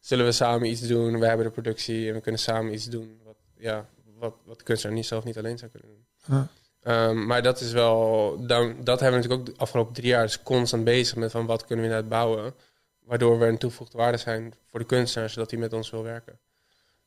Zullen 0.00 0.24
we 0.24 0.32
samen 0.32 0.68
iets 0.68 0.80
doen? 0.80 1.18
We 1.18 1.26
hebben 1.26 1.46
de 1.46 1.52
productie 1.52 2.08
en 2.08 2.14
we 2.14 2.20
kunnen 2.20 2.40
samen 2.40 2.72
iets 2.72 2.84
doen. 2.84 3.20
Wat, 3.24 3.36
ja, 3.56 3.88
wat, 4.18 4.34
wat 4.44 4.58
de 4.58 4.64
kunstenaar 4.64 4.96
niet 4.96 5.06
zelf 5.06 5.24
niet 5.24 5.38
alleen 5.38 5.58
zou 5.58 5.70
kunnen 5.70 5.90
doen. 5.90 6.06
Ja. 6.36 6.48
Ehm, 6.82 7.26
maar 7.26 7.42
dat 7.42 7.60
is 7.60 7.72
wel, 7.72 8.46
dan, 8.46 8.76
dat 8.84 9.00
hebben 9.00 9.20
we 9.20 9.26
natuurlijk 9.26 9.40
ook 9.40 9.56
de 9.56 9.62
afgelopen 9.62 9.94
drie 9.94 10.08
jaar 10.08 10.22
dus 10.22 10.42
constant 10.42 10.84
bezig 10.84 11.16
met 11.16 11.30
van 11.30 11.46
wat 11.46 11.64
kunnen 11.64 11.84
we 11.84 11.90
inderdaad 11.90 12.18
bouwen. 12.18 12.54
Waardoor 13.00 13.38
we 13.38 13.46
een 13.46 13.58
toegevoegde 13.58 13.98
waarde 13.98 14.18
zijn 14.18 14.54
voor 14.66 14.78
de 14.78 14.86
kunstenaar, 14.86 15.30
zodat 15.30 15.50
hij 15.50 15.60
met 15.60 15.72
ons 15.72 15.90
wil 15.90 16.02
werken. 16.02 16.38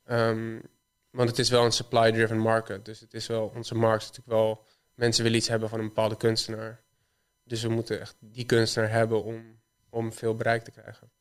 Ehm, 0.03 0.59
want 1.11 1.29
het 1.29 1.39
is 1.39 1.49
wel 1.49 1.65
een 1.65 1.71
supply-driven 1.71 2.37
market. 2.37 2.85
Dus 2.85 2.99
het 2.99 3.13
is 3.13 3.27
wel, 3.27 3.51
onze 3.55 3.75
markt 3.75 4.01
is 4.01 4.07
natuurlijk 4.07 4.37
wel, 4.37 4.63
mensen 4.93 5.23
willen 5.23 5.37
iets 5.37 5.47
hebben 5.47 5.69
van 5.69 5.79
een 5.79 5.87
bepaalde 5.87 6.17
kunstenaar. 6.17 6.85
Dus 7.47 7.61
we 7.61 7.69
moeten 7.69 7.99
echt 8.01 8.15
die 8.19 8.45
kunstenaar 8.45 8.91
hebben 8.91 9.23
om, 9.23 9.41
om 9.89 10.13
veel 10.13 10.35
bereik 10.35 10.63
te 10.63 10.71
krijgen. 10.71 11.11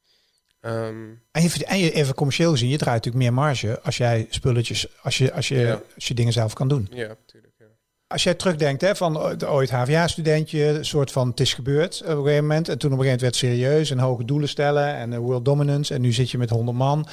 Ehm, 0.61 1.05
En 1.33 1.43
je, 1.43 1.65
en 1.65 1.79
je 1.79 1.93
even 1.93 2.15
commercieel 2.15 2.51
gezien, 2.51 2.69
je 2.69 2.77
draait 2.79 3.05
natuurlijk 3.05 3.25
meer 3.25 3.33
marge 3.45 3.81
als 3.81 3.97
jij 3.97 4.27
spulletjes, 4.31 4.87
als 5.03 5.19
je, 5.19 5.33
als 5.33 5.49
je, 5.49 5.57
Ja. 5.59 5.81
als 5.95 6.09
je 6.09 6.15
dingen 6.15 6.33
zelf 6.33 6.53
kan 6.53 6.69
doen. 6.69 6.89
ja, 6.91 7.07
natuurlijk. 7.07 7.53
Ja. 7.59 7.65
Als 8.07 8.23
jij 8.23 8.35
terugdenkt 8.35 8.81
hè, 8.81 8.97
van 8.97 9.35
de 9.39 9.49
ooit 9.49 9.71
HVA-studentje, 9.71 10.65
een 10.65 10.85
soort 10.85 11.12
van 11.12 11.29
het 11.29 11.41
is 11.41 11.55
gebeurd 11.55 12.03
op 12.03 12.09
een 12.09 12.17
gegeven 12.17 12.43
moment. 12.47 12.69
En 12.69 12.79
toen 12.79 12.93
op 12.93 12.99
een 12.99 13.05
gegeven 13.05 13.27
moment 13.27 13.41
werd 13.41 13.55
het 13.57 13.61
serieus 13.69 13.91
en 13.91 13.99
hoge 13.99 14.25
doelen 14.25 14.49
stellen 14.49 14.95
en 14.95 15.12
eh, 15.12 15.19
world 15.19 15.45
dominance. 15.45 15.95
En 15.95 16.01
nu 16.01 16.12
zit 16.12 16.31
je 16.31 16.39
met 16.39 16.51
100 16.51 16.77
man. 16.79 17.07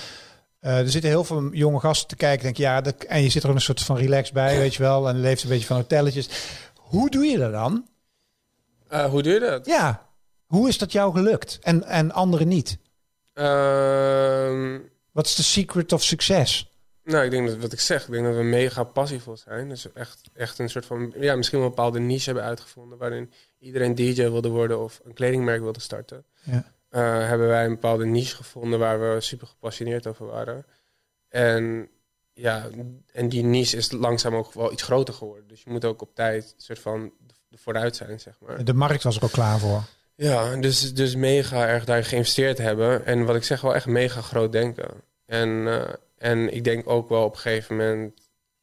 Eh, 0.60 0.78
er 0.78 0.90
zitten 0.90 1.10
heel 1.10 1.24
veel 1.24 1.54
jonge 1.54 1.80
gasten 1.80 2.08
te 2.08 2.16
kijken. 2.16 2.44
Denk, 2.44 2.58
ja, 2.58 2.82
dat, 2.82 3.04
en 3.04 3.22
je 3.22 3.30
zit 3.30 3.44
er 3.44 3.50
ook 3.50 3.56
een 3.56 3.62
soort 3.62 3.82
van 3.82 3.98
relax 3.98 4.32
bij, 4.32 4.58
weet 4.64 4.76
je 4.76 4.84
wel. 4.84 5.10
En 5.10 5.20
leeft 5.22 5.44
een 5.44 5.50
beetje 5.50 5.66
van 5.66 5.78
hotelletjes. 5.78 6.30
Hoe 6.76 7.10
doe 7.10 7.26
je 7.26 7.38
dat 7.38 7.52
dan? 7.52 7.88
Eh, 8.94 9.06
hoe 9.06 9.22
doe 9.22 9.34
je 9.34 9.40
dat? 9.40 9.66
Ja, 9.66 10.10
hoe 10.46 10.68
is 10.68 10.78
dat 10.78 10.92
jou 10.92 11.14
gelukt 11.14 11.60
en, 11.62 11.84
en 11.84 12.12
anderen 12.12 12.48
niet? 12.48 12.78
Ehm, 13.34 14.80
Wat 15.12 15.26
is 15.26 15.36
de 15.36 15.44
secret 15.44 15.94
of 15.94 16.04
succes? 16.04 16.72
Nou, 17.04 17.26
ik 17.26 17.32
denk 17.32 17.48
dat 17.48 17.58
wat 17.58 17.74
ik 17.74 17.80
zeg, 17.80 18.06
ik 18.06 18.12
denk 18.12 18.26
dat 18.26 18.36
we 18.36 18.44
mega 18.44 18.84
passievol 18.84 19.38
zijn. 19.38 19.70
Dus 19.70 19.92
echt, 19.94 20.22
echt 20.34 20.60
een 20.60 20.70
soort 20.70 20.86
van, 20.86 21.14
ja, 21.18 21.36
misschien 21.36 21.60
wel 21.60 21.68
een 21.68 21.76
bepaalde 21.76 22.00
niche 22.00 22.26
hebben 22.26 22.44
uitgevonden 22.44 22.98
waarin 22.98 23.32
iedereen 23.60 23.96
DJ 23.96 24.22
wilde 24.22 24.50
worden 24.50 24.80
of 24.80 25.02
een 25.04 25.14
kledingmerk 25.14 25.62
wilde 25.62 25.80
starten. 25.80 26.26
Ja. 26.44 26.74
Eh, 26.90 27.28
hebben 27.28 27.48
wij 27.48 27.66
een 27.66 27.74
bepaalde 27.74 28.06
niche 28.06 28.36
gevonden 28.36 28.80
waar 28.80 29.00
we 29.00 29.22
super 29.22 29.48
gepassioneerd 29.48 30.08
over 30.08 30.26
waren. 30.26 30.66
En 31.30 31.90
ja, 32.34 32.70
en 33.12 33.30
die 33.30 33.44
niche 33.44 33.78
is 33.78 33.92
langzaam 33.92 34.36
ook 34.36 34.54
wel 34.54 34.72
iets 34.72 34.84
groter 34.84 35.14
geworden. 35.14 35.48
Dus 35.48 35.64
je 35.64 35.70
moet 35.70 35.86
ook 35.86 36.02
op 36.02 36.16
tijd 36.16 36.44
een 36.44 36.62
soort 36.62 36.80
van 36.80 37.14
vooruit 37.58 37.96
zijn, 37.96 38.20
zeg 38.20 38.34
maar. 38.40 38.64
De 38.66 38.74
markt 38.74 39.04
was 39.04 39.16
er 39.18 39.24
ook 39.24 39.32
klaar 39.32 39.60
voor. 39.60 39.84
Ja, 40.16 40.56
dus, 40.56 40.94
dus 40.94 41.16
mega 41.16 41.68
erg 41.68 41.86
daarin 41.86 42.06
geïnvesteerd 42.06 42.58
hebben. 42.58 43.06
En 43.06 43.26
wat 43.26 43.36
ik 43.36 43.44
zeg, 43.44 43.62
wel 43.62 43.76
echt 43.76 43.86
mega 43.86 44.22
groot 44.22 44.52
denken. 44.52 44.88
En, 45.26 45.68
eh, 45.68 45.94
en 46.18 46.54
ik 46.54 46.64
denk 46.64 46.90
ook 46.90 47.10
wel 47.10 47.24
op 47.24 47.34
een 47.34 47.40
gegeven 47.40 47.76
moment... 47.76 48.22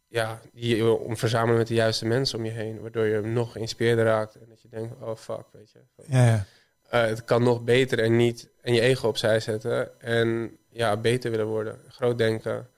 Ja, 0.09 0.41
je, 0.53 0.95
om 0.95 1.17
verzamelen 1.17 1.57
met 1.59 1.67
de 1.67 1.75
juiste 1.75 2.07
mensen 2.07 2.39
om 2.39 2.45
je 2.45 2.51
heen. 2.51 2.81
Waardoor 2.81 3.07
je 3.07 3.21
nog 3.21 3.53
geïnspireerder 3.53 4.05
raakt. 4.05 4.35
En 4.35 4.47
dat 4.49 4.63
je 4.63 4.69
denkt, 4.69 4.95
oh 5.01 5.17
fuck, 5.17 5.45
weet 5.53 5.71
je. 5.73 5.79
Ja, 6.07 6.25
ja. 6.27 6.45
Eh, 6.89 7.09
het 7.09 7.25
kan 7.25 7.43
nog 7.43 7.63
beter 7.65 7.99
en 7.99 8.17
niet... 8.17 8.49
En 8.63 8.75
je 8.75 8.81
ego 8.81 9.09
opzij 9.09 9.41
zetten. 9.41 10.01
En 10.01 10.57
ja, 10.69 10.97
beter 10.97 11.31
willen 11.31 11.47
worden. 11.47 11.79
Groot 11.89 12.19
denken. 12.19 12.69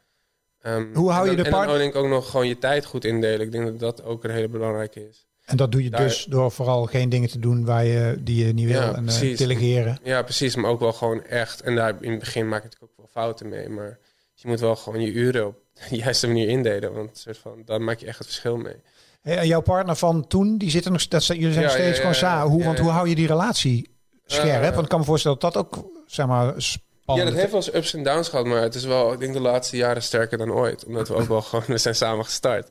Ehm, 0.60 0.94
Hoe 0.94 1.10
hou 1.10 1.24
en 1.24 1.30
je 1.30 1.36
dan- 1.42 1.50
de 1.52 1.58
En 1.58 1.66
dan 1.66 1.78
denk 1.78 1.94
ik 1.94 2.00
ook 2.00 2.08
nog 2.08 2.30
gewoon 2.30 2.48
je 2.48 2.58
tijd 2.58 2.84
goed 2.84 3.04
indelen. 3.04 3.40
Ik 3.40 3.52
denk 3.52 3.64
dat 3.66 3.78
dat 3.78 4.02
ook 4.02 4.24
een 4.24 4.30
hele 4.30 4.48
belangrijke 4.48 5.08
is. 5.08 5.26
En 5.52 5.58
dat 5.58 5.72
doe 5.72 5.82
je 5.82 5.90
Daar- 5.90 6.00
dus 6.02 6.24
door 6.24 6.50
vooral 6.52 6.84
geen 6.86 7.08
dingen 7.08 7.28
te 7.28 7.38
doen 7.38 7.64
waar 7.64 7.84
je, 7.84 8.16
die 8.20 8.46
je 8.46 8.52
niet 8.52 8.66
wil. 8.68 8.80
Ja, 8.80 8.94
en 8.94 9.04
precies. 9.04 9.38
delegeren. 9.38 9.98
Ja, 10.02 10.22
precies. 10.22 10.56
Maar 10.56 10.70
ook 10.70 10.80
wel 10.80 10.92
gewoon 10.92 11.24
echt. 11.24 11.60
En 11.60 11.74
daar 11.76 11.94
in 12.00 12.10
het 12.10 12.18
begin 12.20 12.48
maak 12.48 12.62
je 12.62 12.68
natuurlijk 12.68 12.92
ook 12.92 12.98
wel 12.98 13.22
fouten 13.24 13.48
mee. 13.48 13.68
Maar 13.68 13.98
je 14.34 14.48
moet 14.48 14.60
wel 14.60 14.76
gewoon 14.76 15.00
je 15.00 15.12
uren 15.12 15.46
op 15.46 15.56
de 15.90 15.96
juiste 15.96 16.26
manier 16.26 16.48
indelen. 16.48 16.92
Want 16.92 17.18
soort 17.18 17.38
van, 17.38 17.62
daar 17.64 17.80
maak 17.82 17.98
je 17.98 18.06
echt 18.06 18.18
het 18.18 18.26
verschil 18.26 18.56
mee. 18.56 18.76
Hey, 19.22 19.38
en 19.38 19.46
jouw 19.46 19.60
partner 19.60 19.96
van 19.96 20.26
toen, 20.26 20.58
die 20.58 20.70
zitten 20.70 20.92
nog, 20.92 21.08
dat, 21.08 21.26
jullie 21.26 21.42
zijn 21.42 21.54
Ja, 21.54 21.60
nog 21.62 21.70
steeds 21.72 21.90
ja, 21.96 22.00
gewoon 22.00 22.14
samen. 22.14 22.50
Hoe, 22.50 22.64
want 22.64 22.78
hoe 22.78 22.90
hou 22.90 23.08
je 23.08 23.14
die 23.14 23.26
relatie 23.26 23.90
scherp? 24.26 24.62
Eh, 24.62 24.70
Want 24.70 24.82
ik 24.82 24.88
kan 24.88 24.98
me 24.98 25.04
voorstellen 25.04 25.38
dat 25.38 25.52
dat 25.52 25.64
ook, 25.66 25.90
zeg 26.06 26.26
maar, 26.26 26.54
spannend 26.56 26.88
Ja, 27.06 27.24
dat 27.24 27.34
heeft 27.34 27.50
wel 27.52 27.60
eens 27.60 27.74
ups 27.74 27.94
en 27.94 28.02
downs 28.02 28.28
gehad. 28.28 28.46
Maar 28.46 28.62
het 28.62 28.74
is 28.74 28.84
wel, 28.84 29.12
ik 29.12 29.18
denk 29.18 29.32
de 29.32 29.40
laatste 29.40 29.76
jaren 29.76 30.02
sterker 30.02 30.38
dan 30.38 30.52
ooit. 30.52 30.84
Omdat 30.84 31.08
we 31.08 31.14
ook 31.14 31.28
wel 31.28 31.42
gewoon, 31.48 31.64
we 31.66 31.78
zijn 31.78 31.94
samen 31.94 32.24
gestart. 32.24 32.70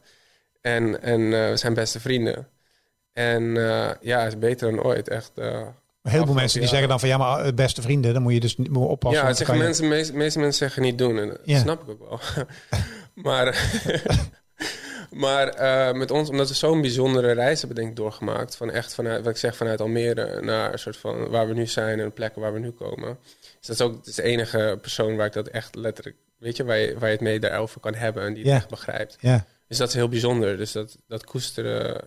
En, 0.62 1.02
en 1.02 1.22
eh, 1.34 1.50
we 1.50 1.58
zijn 1.58 1.74
beste 1.74 2.00
vrienden. 2.00 2.48
En 3.13 3.58
eh, 3.58 3.89
ja, 4.02 4.19
het 4.19 4.34
is 4.34 4.39
beter 4.39 4.71
dan 4.71 4.84
ooit. 4.84 5.08
Echt. 5.08 5.32
heel 5.36 5.43
veel 5.43 5.74
Afgelopen 6.04 6.36
mensen 6.36 6.60
die 6.60 6.69
zeggen 6.69 6.89
dan 6.89 7.00
van 7.00 7.10
ja, 7.10 7.17
maar 7.17 7.45
eh, 7.45 7.54
beste 7.54 7.82
vrienden, 7.82 8.13
dan 8.13 8.21
moet 8.21 8.34
je 8.34 8.39
dus 8.39 8.58
niet 8.58 8.69
moet 8.69 8.88
oppassen. 8.89 9.21
ja, 9.21 9.28
het 9.28 9.38
zeggen 9.38 9.56
je- 9.58 9.63
mensen, 9.63 9.88
meest, 9.88 10.13
meeste 10.13 10.39
mensen 10.39 10.58
zeggen 10.65 10.82
niet 10.82 10.97
doen. 10.97 11.17
En 11.19 11.28
dat 11.28 11.39
Ja. 11.43 11.60
snap 11.60 11.82
ik 11.82 11.89
ook 11.89 12.10
wel. 12.10 12.19
maar 13.26 13.56
maar 15.12 15.47
eh, 15.47 15.93
met 15.93 16.12
ons, 16.12 16.30
omdat 16.30 16.47
we 16.47 16.54
zo'n 16.54 16.82
bijzondere 16.82 17.32
reis 17.32 17.60
hebben 17.60 17.78
denk 17.78 17.89
ik 17.89 17.95
doorgemaakt. 17.95 18.56
Van 18.56 18.71
echt 18.71 18.93
vanuit, 18.93 19.24
wat 19.24 19.34
ik 19.34 19.38
zeg, 19.39 19.56
vanuit 19.56 19.82
Almere 19.82 20.41
naar 20.41 20.71
een 20.74 20.80
soort 20.80 20.97
van 20.97 21.30
waar 21.30 21.47
we 21.47 21.54
nu 21.54 21.67
zijn 21.67 22.00
en 22.00 22.06
de 22.06 22.12
plekken 22.12 22.41
waar 22.41 22.54
we 22.54 22.60
nu 22.60 22.71
komen. 22.71 23.17
Dus 23.60 23.67
dat 23.67 23.76
is 23.76 23.82
ook 23.82 24.04
de 24.15 24.24
enige 24.24 24.78
persoon 24.82 25.15
waar 25.15 25.26
ik 25.26 25.34
dat 25.34 25.47
echt 25.47 25.76
letterlijk, 25.76 26.15
weet 26.38 26.58
je, 26.58 26.63
waar 26.65 26.78
je, 26.78 26.93
waar 26.93 27.06
je 27.10 27.15
het 27.15 27.24
mee 27.24 27.39
daarover 27.39 27.80
kan 27.80 27.93
hebben 27.95 28.24
en 28.24 28.34
die 28.34 28.43
het 28.43 28.52
Ja. 28.52 28.58
echt 28.58 28.69
begrijpt. 28.69 29.17
Ja. 29.19 29.45
Dus 29.67 29.78
dat 29.78 29.88
is 29.88 29.93
heel 29.93 30.10
bijzonder. 30.10 30.58
Dus 30.58 30.71
dat, 30.71 30.97
dat 31.08 31.24
koesteren 31.26 32.02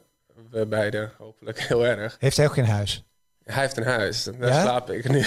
we 0.55 0.67
beiden 0.67 1.13
hopelijk 1.19 1.61
heel 1.69 1.87
erg. 1.87 2.17
Heeft 2.19 2.37
hij 2.37 2.47
ook 2.47 2.53
geen 2.53 2.67
huis? 2.67 3.05
Hij 3.45 3.63
heeft 3.63 3.77
een 3.77 3.85
huis. 3.85 4.25
Daar 4.25 4.49
Ja? 4.49 4.61
slaap 4.63 4.91
ik 4.91 5.09
nu. 5.09 5.19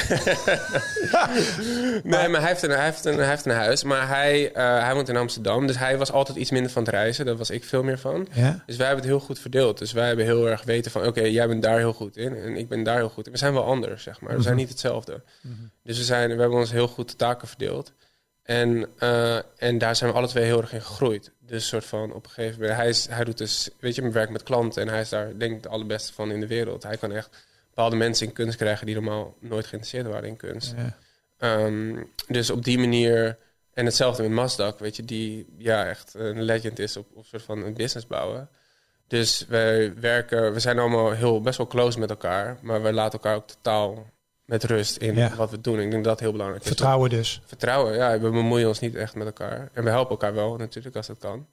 nee, 2.11 2.27
maar 2.27 2.39
hij 2.39 2.49
heeft, 2.49 2.63
een, 2.63 2.69
hij, 2.69 2.85
heeft 2.85 3.05
een, 3.05 3.17
hij 3.17 3.27
heeft 3.29 3.45
een 3.45 3.51
huis. 3.51 3.83
Maar 3.83 4.07
hij, 4.07 4.53
eh, 4.53 4.81
hij 4.83 4.93
woont 4.93 5.09
in 5.09 5.17
Amsterdam. 5.17 5.67
Dus 5.67 5.77
hij 5.77 5.97
was 5.97 6.11
altijd 6.11 6.37
iets 6.37 6.51
minder 6.51 6.71
van 6.71 6.83
het 6.83 6.91
reizen. 6.91 7.25
Daar 7.25 7.35
was 7.35 7.49
ik 7.49 7.63
veel 7.63 7.83
meer 7.83 7.99
van. 7.99 8.27
Ja. 8.31 8.63
Dus 8.65 8.75
wij 8.77 8.85
hebben 8.85 9.05
het 9.05 9.13
heel 9.13 9.25
goed 9.25 9.39
verdeeld. 9.39 9.77
Dus 9.77 9.91
wij 9.91 10.07
hebben 10.07 10.25
heel 10.25 10.49
erg 10.49 10.63
weten 10.63 10.91
van... 10.91 11.05
Oké, 11.05 11.21
jij 11.21 11.47
bent 11.47 11.63
daar 11.63 11.77
heel 11.77 11.93
goed 11.93 12.17
in. 12.17 12.35
En 12.35 12.55
ik 12.55 12.67
ben 12.67 12.83
daar 12.83 12.97
heel 12.97 13.09
goed 13.09 13.25
in. 13.25 13.31
We 13.31 13.37
zijn 13.37 13.53
wel 13.53 13.65
anders, 13.65 14.03
zeg 14.03 14.21
maar. 14.21 14.35
We 14.35 14.41
zijn 14.41 14.55
niet 14.55 14.69
hetzelfde. 14.69 15.21
Dus 15.83 15.97
we, 15.97 16.03
zijn, 16.03 16.35
we 16.35 16.41
hebben 16.41 16.59
ons 16.59 16.71
heel 16.71 16.87
goed 16.87 17.09
de 17.09 17.15
taken 17.15 17.47
verdeeld. 17.47 17.93
En, 18.43 18.87
eh, 18.97 19.35
en 19.57 19.77
daar 19.77 19.95
zijn 19.95 20.11
we 20.11 20.17
alle 20.17 20.27
twee 20.27 20.43
heel 20.43 20.61
erg 20.61 20.73
in 20.73 20.81
gegroeid. 20.81 21.31
Dus 21.47 21.67
soort 21.67 21.85
van 21.85 22.13
op 22.13 22.23
een 22.23 22.31
gegeven 22.31 22.59
moment... 22.59 22.79
Hij, 22.79 22.89
is, 22.89 23.07
hij 23.07 23.23
doet 23.23 23.37
dus... 23.37 23.69
Weet 23.79 23.95
je, 23.95 24.09
werkt 24.09 24.31
met 24.31 24.43
klanten. 24.43 24.81
En 24.81 24.87
hij 24.87 25.01
is 25.01 25.09
daar 25.09 25.37
denk 25.37 25.55
ik 25.55 25.63
de 25.63 25.69
allerbeste 25.69 26.13
van 26.13 26.31
in 26.31 26.39
de 26.39 26.47
wereld. 26.47 26.83
Hij 26.83 26.97
kan 26.97 27.11
echt 27.11 27.45
bepaalde 27.67 27.95
mensen 27.95 28.27
in 28.27 28.33
kunst 28.33 28.57
krijgen... 28.57 28.85
die 28.85 28.95
normaal 28.95 29.35
nooit 29.39 29.65
geïnteresseerd 29.65 30.07
waren 30.07 30.29
in 30.29 30.37
kunst. 30.37 30.73
Ja. 30.77 30.97
Ehm, 31.37 32.03
dus 32.27 32.49
op 32.49 32.63
die 32.63 32.77
manier... 32.77 33.37
En 33.73 33.85
hetzelfde 33.85 34.21
met 34.21 34.31
Masdak, 34.31 34.79
weet 34.79 34.95
je, 34.95 35.05
die 35.05 35.45
ja, 35.57 35.85
echt 35.85 36.13
een 36.13 36.41
legend 36.41 36.79
is 36.79 36.97
op, 36.97 37.07
op 37.13 37.25
soort 37.25 37.43
van 37.43 37.63
een 37.63 37.73
business 37.73 38.07
bouwen. 38.07 38.49
Dus 39.07 39.45
wij 39.47 39.93
werken, 39.99 40.53
we 40.53 40.59
zijn 40.59 40.79
allemaal 40.79 41.11
heel 41.11 41.41
best 41.41 41.57
wel 41.57 41.67
close 41.67 41.99
met 41.99 42.09
elkaar, 42.09 42.57
maar 42.61 42.83
we 42.83 42.93
laten 42.93 43.19
elkaar 43.19 43.35
ook 43.35 43.47
totaal 43.47 44.11
met 44.47 44.63
rust 44.63 44.97
in 44.97 45.15
Ja. 45.15 45.35
wat 45.35 45.51
we 45.51 45.61
doen. 45.61 45.79
Ik 45.79 45.91
denk 45.91 46.03
dat 46.03 46.03
dat 46.03 46.19
heel 46.19 46.31
belangrijk 46.31 46.61
is. 46.61 46.67
Vertrouwen 46.67 47.09
dus. 47.09 47.41
Vertrouwen, 47.45 47.93
ja, 47.93 48.19
we 48.19 48.29
bemoeien 48.29 48.67
ons 48.67 48.79
niet 48.79 48.95
echt 48.95 49.15
met 49.15 49.25
elkaar. 49.25 49.69
En 49.73 49.83
we 49.83 49.89
helpen 49.89 50.11
elkaar 50.11 50.33
wel 50.33 50.55
natuurlijk 50.55 50.95
als 50.95 51.07
dat 51.07 51.17
kan. 51.19 51.47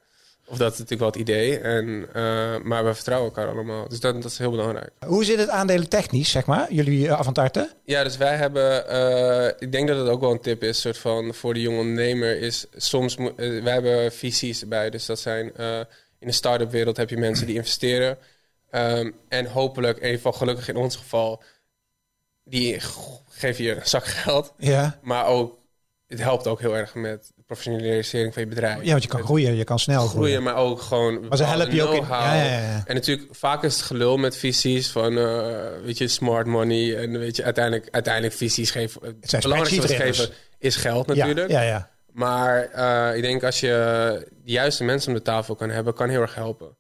Of 0.47 0.59
dat 0.59 0.73
is 0.73 0.79
natuurlijk 0.79 1.01
wel 1.01 1.11
het 1.11 1.31
idee. 1.31 1.59
En, 1.59 2.09
eh, 2.13 2.61
maar 2.63 2.85
we 2.85 2.95
vertrouwen 2.95 3.31
elkaar 3.31 3.49
allemaal. 3.53 3.89
Dus 3.89 4.01
dat, 4.01 4.23
dat 4.23 4.31
is 4.31 4.39
heel 4.39 4.51
belangrijk. 4.51 4.91
Hoe 5.07 5.25
zit 5.25 5.39
het 5.39 5.49
aandelen 5.49 5.89
technisch, 5.89 6.31
zeg 6.31 6.47
maar? 6.47 6.73
Jullie 6.73 7.07
uh, 7.07 7.13
Avantarte? 7.13 7.71
Ja, 7.85 8.03
dus 8.05 8.17
wij 8.17 8.37
hebben, 8.37 8.89
eh, 8.89 9.47
ik 9.59 9.73
denk 9.73 9.89
dat 9.89 9.99
het 9.99 10.09
ook 10.09 10.21
wel 10.21 10.31
een 10.31 10.41
tip 10.41 10.63
is, 10.63 10.81
soort 10.81 10.99
van 10.99 11.35
voor 11.35 11.55
de 11.55 11.61
jonge 11.61 11.79
ondernemer, 11.79 12.41
is 12.41 12.67
soms, 12.77 13.17
wij 13.37 13.73
hebben 13.73 14.13
VC's 14.13 14.61
erbij. 14.61 14.91
Dus 14.91 15.07
dat 15.07 15.19
zijn, 15.19 15.47
in 16.19 16.27
de 16.27 16.33
start-up 16.33 16.71
wereld 16.71 16.97
heb 16.97 17.11
je 17.11 17.17
mensen 17.17 17.47
die 17.47 17.57
investeren. 17.57 18.19
Ehm, 18.71 19.11
en 19.29 19.47
hopelijk, 19.47 19.97
in 19.97 20.03
ieder 20.03 20.17
geval 20.17 20.33
gelukkig 20.33 20.69
in 20.69 20.77
ons 20.77 20.97
geval, 20.97 21.43
die 22.45 22.81
geven 23.29 23.65
je 23.65 23.75
een 23.77 23.87
zak 23.87 24.05
geld. 24.07 24.53
Ja. 24.59 24.99
Maar 25.03 25.27
ook, 25.27 25.59
het 26.07 26.21
helpt 26.21 26.47
ook 26.47 26.61
heel 26.61 26.77
erg 26.77 26.95
met 26.95 27.33
de 27.37 27.43
professionalisering 27.47 28.33
van 28.33 28.43
je 28.43 28.49
bedrijf. 28.49 28.83
Ja, 28.83 28.91
want 28.91 29.03
je 29.03 29.09
kan 29.09 29.19
Met 29.19 29.27
groeien, 29.29 29.55
je 29.57 29.65
kan 29.65 29.79
snel 29.79 29.97
groeien. 30.07 30.17
groeien, 30.17 30.43
maar 30.43 30.57
ook 30.57 30.81
gewoon 30.81 31.29
Maar 31.29 31.37
ze 31.37 31.45
helpen 31.45 31.75
je 31.75 31.83
ook 31.83 31.95
in. 31.95 32.09
Ja, 32.09 32.35
ja, 32.35 32.45
ja. 32.45 32.83
En 32.87 32.95
natuurlijk, 32.95 33.29
vaak 33.35 33.63
is 33.63 33.75
het 33.75 33.83
gelul 33.85 34.17
met 34.17 34.37
visies 34.37 34.91
van, 34.91 35.19
eh, 35.19 35.67
weet 35.85 35.99
je, 35.99 36.09
smart 36.09 36.47
money. 36.47 36.97
En 36.97 37.19
weet 37.19 37.37
je, 37.37 37.45
uiteindelijk, 37.45 37.89
uiteindelijk 37.91 38.35
visies 38.35 38.71
geven. 38.71 39.01
Het 39.21 39.41
belangrijkste 39.41 39.81
wat 39.81 39.91
ze 39.91 39.97
geven 39.97 40.29
is 40.59 40.77
geld 40.77 41.07
natuurlijk. 41.07 41.51
ja, 41.51 41.61
ja. 41.61 41.93
Maar 42.13 42.65
eh, 42.71 43.17
ik 43.17 43.23
denk 43.23 43.43
als 43.45 43.61
je 43.61 43.69
de 44.45 44.53
juiste 44.53 44.85
mensen 44.85 45.09
om 45.13 45.15
de 45.17 45.23
tafel 45.23 45.55
kan 45.55 45.71
hebben, 45.71 45.95
kan 45.95 46.09
heel 46.09 46.21
erg 46.21 46.35
helpen. 46.35 46.77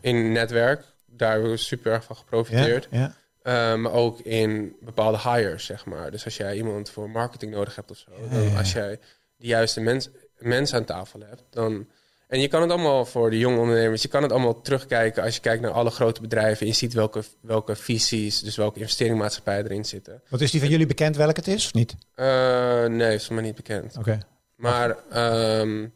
In 0.00 0.32
netwerk, 0.32 0.84
daar 1.06 1.32
hebben 1.32 1.50
we 1.50 1.56
super 1.56 1.92
erg 1.92 2.04
van 2.04 2.16
Ja, 2.16 2.22
geprofiteerd. 2.22 2.88
ja. 2.90 3.14
Eh, 3.42 3.74
maar 3.74 3.92
ook 3.92 4.20
in 4.20 4.76
bepaalde 4.80 5.18
hires, 5.18 5.64
zeg 5.64 5.84
maar. 5.84 6.10
Dus 6.10 6.24
als 6.24 6.36
jij 6.36 6.56
iemand 6.56 6.90
voor 6.90 7.10
marketing 7.10 7.52
nodig 7.52 7.76
hebt 7.76 7.90
of 7.90 7.96
zo. 7.96 8.10
Ja, 8.22 8.34
dan 8.34 8.42
ja. 8.42 8.58
Als 8.58 8.72
jij 8.72 8.98
de 9.36 9.46
juiste 9.46 9.80
mens, 9.80 10.08
mensen 10.38 10.78
aan 10.78 10.84
tafel 10.84 11.20
hebt, 11.20 11.42
dan... 11.50 11.86
En 12.28 12.40
je 12.40 12.48
kan 12.48 12.62
het 12.62 12.70
allemaal 12.70 13.04
voor 13.04 13.30
de 13.30 13.38
jonge 13.38 13.58
ondernemers, 13.58 14.02
je 14.02 14.08
kan 14.08 14.22
het 14.22 14.32
allemaal 14.32 14.60
terugkijken 14.60 15.22
als 15.22 15.34
je 15.34 15.40
kijkt 15.40 15.62
naar 15.62 15.70
alle 15.70 15.90
grote 15.90 16.20
bedrijven. 16.20 16.60
En 16.60 16.66
je 16.66 16.72
ziet 16.72 16.92
welke, 16.92 17.22
welke 17.40 17.76
visies, 17.76 18.40
dus 18.40 18.56
welke 18.56 18.78
investeringsmaatschappijen 18.78 19.64
erin 19.64 19.84
zitten. 19.84 20.22
Wat 20.28 20.40
is 20.40 20.50
die 20.50 20.60
van 20.60 20.68
jullie 20.68 20.86
bekend 20.86 21.16
welke 21.16 21.40
het 21.40 21.48
is, 21.48 21.64
of 21.64 21.74
niet? 21.74 21.94
Eh, 22.14 22.84
nee, 22.84 23.14
is 23.14 23.28
me 23.28 23.40
niet 23.40 23.54
bekend. 23.54 23.96
Oké. 23.98 24.18
Maar, 24.56 24.96
ehm, 25.10 25.86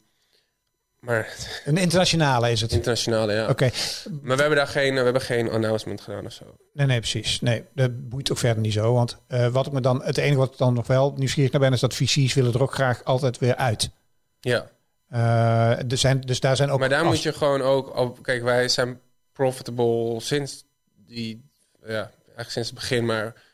maar 1.06 1.34
Een 1.64 1.76
internationale 1.76 2.50
is 2.50 2.60
het. 2.60 2.72
internationale, 2.72 3.32
ja. 3.32 3.48
Oké. 3.48 3.70
Maar 4.22 4.36
we 4.36 4.40
hebben 4.40 4.58
daar 4.58 4.66
geen, 4.66 4.94
we 4.94 5.00
hebben 5.00 5.22
geen 5.22 5.50
announcement 5.50 6.00
gedaan 6.00 6.26
of 6.26 6.32
zo. 6.32 6.44
Nee, 6.72 6.86
nee, 6.86 6.98
precies. 6.98 7.40
Nee, 7.40 7.64
dat 7.74 8.08
boeit 8.08 8.30
ook 8.30 8.38
verder 8.38 8.62
niet 8.62 8.72
zo. 8.72 8.92
Want 8.92 9.16
eh, 9.26 9.46
wat 9.48 9.66
ik 9.66 9.72
me 9.72 9.80
dan, 9.80 10.02
het 10.04 10.18
enige 10.18 10.38
wat 10.38 10.52
ik 10.52 10.58
dan 10.58 10.74
nog 10.74 10.86
wel 10.86 11.12
nieuwsgierig 11.16 11.52
naar 11.52 11.60
ben, 11.60 11.72
is 11.72 11.80
dat 11.80 11.94
VC's 11.94 12.34
willen 12.34 12.52
er 12.52 12.62
ook 12.62 12.74
graag 12.74 13.04
altijd 13.04 13.38
weer 13.38 13.56
uit. 13.56 13.90
Ja. 14.40 14.66
Eh, 15.08 15.90
er 15.90 15.96
zijn, 15.98 16.20
dus 16.20 16.40
daar 16.40 16.56
zijn 16.56 16.70
ook. 16.70 16.78
Maar 16.78 16.88
daar 16.88 17.04
moet 17.04 17.22
je 17.22 17.32
gewoon 17.32 17.62
ook 17.62 17.96
op. 17.96 18.22
Kijk, 18.22 18.42
wij 18.42 18.68
zijn 18.68 19.00
profitable 19.32 20.20
sinds 20.20 20.64
die. 21.06 21.44
Ja, 21.86 22.10
eigenlijk 22.24 22.50
sinds 22.50 22.68
het 22.68 22.78
begin, 22.78 23.04
maar. 23.04 23.44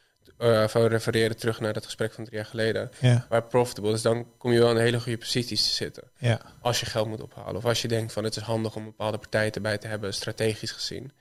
Eh 0.42 0.68
van 0.68 0.87
refereren 0.87 1.37
terug 1.37 1.61
naar 1.61 1.72
dat 1.72 1.85
gesprek 1.85 2.12
van 2.12 2.24
drie 2.24 2.37
jaar 2.37 2.46
geleden. 2.46 2.90
Ja, 3.00 3.26
Waar 3.28 3.42
profitable 3.42 3.92
is, 3.92 4.02
dan 4.02 4.26
kom 4.38 4.52
je 4.52 4.59
wel 4.59 4.70
in 4.70 4.76
hele 4.76 5.00
goede 5.00 5.18
posities 5.18 5.64
te 5.64 5.70
zitten. 5.74 6.02
ja. 6.18 6.40
Als 6.61 6.81
je 6.81 6.87
geld 6.87 7.09
moet 7.09 7.22
ophalen. 7.22 7.57
Of 7.57 7.64
als 7.64 7.83
je 7.83 7.88
denkt 7.88 8.12
van 8.12 8.24
het 8.24 8.37
is 8.37 8.42
handig 8.42 8.76
om 8.76 8.85
bepaalde 8.85 9.18
partijen 9.18 9.52
erbij 9.52 9.78
te 9.78 9.87
hebben, 9.87 10.14
strategisch 10.14 10.70
gezien. 10.72 11.12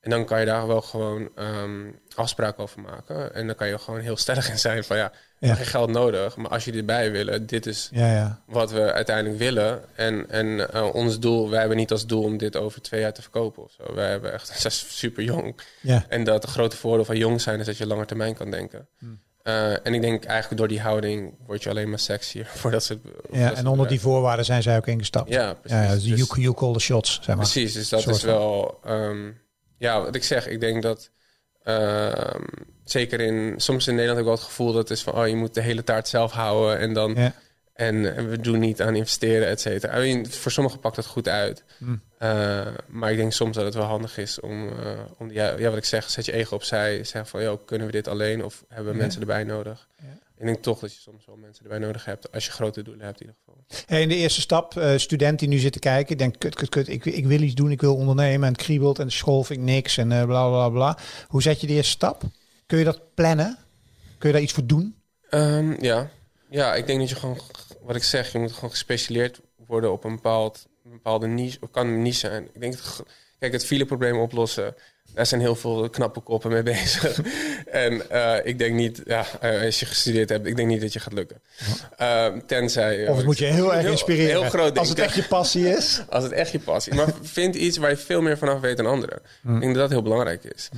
En 0.00 0.10
dan 0.10 0.24
kan 0.24 0.40
je 0.40 0.46
daar 0.46 0.66
wel 0.66 0.80
gewoon 0.82 1.28
ehm, 1.34 1.86
afspraken 2.14 2.62
over 2.62 2.80
maken. 2.80 3.34
En 3.34 3.46
dan 3.46 3.54
kan 3.56 3.68
je 3.68 3.78
gewoon 3.78 4.00
heel 4.00 4.16
stellig 4.16 4.50
in 4.50 4.58
zijn 4.58 4.84
van 4.84 4.96
ja, 4.96 5.10
we 5.12 5.16
Ja. 5.38 5.46
hebben 5.46 5.56
geen 5.56 5.66
geld 5.80 5.90
nodig. 5.90 6.36
Maar 6.36 6.50
als 6.50 6.64
je 6.64 6.72
erbij 6.72 7.10
willen, 7.12 7.46
dit 7.46 7.66
is 7.66 7.88
Ja, 7.92 8.12
ja. 8.12 8.42
wat 8.46 8.70
we 8.70 8.92
uiteindelijk 8.92 9.38
willen. 9.38 9.80
En, 9.96 10.30
en 10.30 10.72
eh, 10.72 10.94
ons 10.94 11.18
doel, 11.18 11.50
wij 11.50 11.58
hebben 11.58 11.76
niet 11.76 11.90
als 11.90 12.06
doel 12.06 12.22
om 12.22 12.36
dit 12.38 12.56
over 12.56 12.82
twee 12.82 13.00
jaar 13.00 13.12
te 13.12 13.22
verkopen 13.22 13.62
of 13.62 13.72
zo. 13.72 13.94
Wij 13.94 14.10
hebben 14.10 14.32
echt, 14.32 14.48
zijn 14.60 14.72
super 14.72 15.22
jong. 15.22 15.60
Ja, 15.80 16.04
En 16.08 16.24
dat 16.24 16.42
het 16.42 16.50
grote 16.50 16.76
voordeel 16.76 17.04
van 17.04 17.16
jong 17.16 17.40
zijn 17.40 17.60
is 17.60 17.66
dat 17.66 17.76
je 17.76 17.86
langer 17.86 18.06
termijn 18.06 18.34
kan 18.34 18.50
denken. 18.50 18.88
Hmm. 18.98 19.20
Eh, 19.42 19.86
en 19.86 19.94
ik 19.94 20.00
denk 20.00 20.24
eigenlijk 20.24 20.58
door 20.58 20.68
die 20.68 20.80
houding 20.80 21.34
word 21.46 21.62
je 21.62 21.70
alleen 21.70 21.88
maar 21.90 21.98
sexier 21.98 22.46
voor 22.60 22.70
dat 22.70 22.84
soort. 22.84 22.98
ja. 23.32 23.54
en 23.54 23.66
onder 23.66 23.88
die 23.88 24.00
voorwaarden 24.00 24.44
zijn 24.44 24.62
zij 24.62 24.76
ook 24.76 24.86
ingestapt. 24.86 25.28
Ja, 25.30 25.52
precies. 25.54 25.78
Ja, 25.78 25.84
ja, 25.84 25.92
dus 25.94 26.04
you, 26.04 26.40
you 26.40 26.54
call 26.54 26.72
the 26.72 26.78
shots, 26.80 27.14
zeg 27.14 27.26
maar. 27.26 27.36
Precies, 27.36 27.72
dus 27.72 27.88
dat 27.88 28.00
Soort 28.00 28.16
is 28.16 28.22
wel... 28.22 28.78
ehm, 28.84 29.30
ja, 29.78 30.00
wat 30.02 30.14
ik 30.14 30.24
zeg, 30.24 30.46
ik 30.46 30.60
denk 30.60 30.82
dat... 30.82 31.10
ehm, 31.62 32.42
zeker 32.84 33.20
in... 33.20 33.54
Soms 33.56 33.86
in 33.86 33.94
Nederland 33.94 34.18
heb 34.18 34.26
ik 34.26 34.32
wel 34.34 34.34
het 34.44 34.50
gevoel 34.54 34.72
dat 34.72 34.88
het 34.88 34.90
is 34.98 35.02
van... 35.02 35.14
Oh, 35.14 35.28
je 35.28 35.36
moet 35.36 35.54
de 35.54 35.60
hele 35.60 35.84
taart 35.84 36.08
zelf 36.08 36.32
houden 36.32 36.78
en 36.78 36.92
dan... 36.92 37.14
Ja. 37.14 37.32
En, 37.72 38.16
en 38.16 38.28
we 38.30 38.38
doen 38.40 38.58
niet 38.58 38.82
aan 38.82 38.94
investeren, 38.96 39.48
et 39.48 39.60
cetera. 39.60 40.02
I 40.02 40.12
mean, 40.12 40.26
voor 40.26 40.50
sommigen 40.52 40.80
pakt 40.80 40.96
het 40.96 41.06
goed 41.06 41.28
uit. 41.28 41.64
Hmm. 41.76 42.00
Eh, 42.18 42.66
maar 42.86 43.10
ik 43.10 43.16
denk 43.16 43.32
soms 43.32 43.56
dat 43.56 43.64
het 43.64 43.74
wel 43.74 43.84
handig 43.84 44.18
is 44.18 44.40
om... 44.40 44.68
eh, 44.68 44.98
om 45.18 45.30
ja, 45.30 45.54
ja, 45.58 45.68
wat 45.68 45.78
ik 45.78 45.84
zeg, 45.84 46.10
zet 46.10 46.24
je 46.24 46.32
ego 46.32 46.54
opzij. 46.54 47.04
Zeg 47.04 47.28
van, 47.28 47.42
joh, 47.42 47.66
kunnen 47.66 47.86
we 47.86 47.92
dit 47.92 48.08
alleen 48.08 48.44
of 48.44 48.64
hebben 48.68 48.86
we 48.92 48.96
Ja. 48.98 49.02
mensen 49.02 49.20
erbij 49.20 49.44
nodig? 49.44 49.88
Ja. 49.96 50.18
Ik 50.38 50.44
denk 50.46 50.62
toch 50.62 50.78
dat 50.78 50.94
je 50.94 51.00
soms 51.00 51.26
wel 51.26 51.36
mensen 51.36 51.64
erbij 51.64 51.78
nodig 51.78 52.04
hebt... 52.04 52.32
als 52.32 52.44
je 52.44 52.50
grote 52.50 52.82
doelen 52.82 53.04
hebt 53.06 53.20
in 53.20 53.26
ieder 53.26 53.40
geval. 53.44 53.64
Hey, 53.86 54.02
in 54.02 54.08
de 54.08 54.14
eerste 54.14 54.40
stap, 54.40 54.76
eh, 54.76 54.96
student 54.98 55.38
die 55.38 55.48
nu 55.48 55.58
zit 55.58 55.72
te 55.72 55.78
kijken, 55.78 56.16
denkt, 56.18 56.38
kut, 56.38 56.54
kut, 56.54 56.68
kut, 56.68 56.88
ik, 56.88 57.04
ik 57.04 57.26
wil 57.26 57.40
iets 57.40 57.54
doen, 57.54 57.70
ik 57.70 57.80
wil 57.80 57.96
ondernemen 57.96 58.46
en 58.46 58.52
het 58.52 58.62
kriebelt 58.62 58.98
en 58.98 59.06
de 59.06 59.12
school 59.12 59.44
vind 59.44 59.58
ik 59.58 59.64
niks 59.64 59.96
en 59.96 60.12
eh, 60.12 60.24
bla 60.24 60.48
bla 60.48 60.68
bla. 60.68 60.98
Hoe 61.28 61.42
zet 61.42 61.60
je 61.60 61.66
de 61.66 61.72
eerste 61.72 61.90
stap? 61.90 62.22
Kun 62.66 62.78
je 62.78 62.84
dat 62.84 63.14
plannen? 63.14 63.58
Kun 64.18 64.28
je 64.28 64.34
daar 64.34 64.42
iets 64.44 64.52
voor 64.52 64.66
doen? 64.66 64.96
Ehm, 65.30 65.84
ja. 65.84 66.10
ja, 66.50 66.74
ik 66.74 66.86
denk 66.86 66.98
dat 67.00 67.08
je 67.08 67.14
gewoon, 67.16 67.40
wat 67.82 67.96
ik 67.96 68.02
zeg, 68.04 68.32
je 68.32 68.38
moet 68.38 68.52
gewoon 68.52 68.70
gespecialiseerd 68.70 69.40
worden 69.66 69.92
op 69.92 70.04
een, 70.04 70.14
bepaald, 70.14 70.66
een 70.84 70.90
bepaalde 70.90 71.26
niche. 71.26 71.58
Of 71.60 71.70
kan 71.70 71.86
een 71.86 72.02
niche 72.02 72.18
zijn. 72.18 72.48
Ik 72.52 72.60
denk, 72.60 72.72
dat, 72.72 72.82
ge- 72.82 73.04
kijk, 73.38 73.52
het 73.52 73.64
fileprobleem 73.64 74.18
oplossen, 74.18 74.74
daar 75.18 75.26
zijn 75.26 75.40
heel 75.40 75.54
veel 75.56 75.90
knappe 75.90 76.20
koppen 76.20 76.50
mee 76.50 76.62
bezig. 76.74 77.20
en 77.66 78.10
eh, 78.10 78.46
ik 78.46 78.58
denk 78.58 78.74
niet, 78.74 79.02
ja, 79.04 79.24
eh, 79.40 79.62
als 79.64 79.80
je 79.80 79.86
gestudeerd 79.86 80.28
hebt, 80.28 80.46
ik 80.46 80.56
denk 80.56 80.68
niet 80.68 80.80
dat 80.80 80.92
je 80.92 81.00
gaat 81.00 81.12
lukken. 81.12 81.40
Ehm, 81.96 82.40
tenzij... 82.46 83.04
eh, 83.04 83.10
Of 83.10 83.16
het 83.16 83.26
moet 83.26 83.38
je 83.38 83.44
heel 83.44 83.74
erg 83.74 83.86
inspireren. 83.86 84.40
Heel 84.40 84.50
groot 84.50 84.78
Als 84.78 84.88
het 84.88 84.98
echt 84.98 85.14
je 85.14 85.22
passie 85.22 85.68
is. 85.68 86.02
Als 86.08 86.24
het 86.24 86.32
echt 86.32 86.50
je 86.50 86.58
passie 86.58 86.92
is. 86.92 86.98
Maar 86.98 87.08
vind 87.22 87.54
iets 87.54 87.76
waar 87.76 87.90
je 87.90 87.96
veel 87.96 88.20
meer 88.20 88.38
vanaf 88.38 88.60
weet 88.60 88.76
dan 88.76 88.86
anderen. 88.86 89.18
Hmm. 89.40 89.54
Ik 89.54 89.60
denk 89.60 89.72
dat 89.72 89.82
dat 89.82 89.90
heel 89.90 90.02
belangrijk 90.02 90.44
is. 90.44 90.68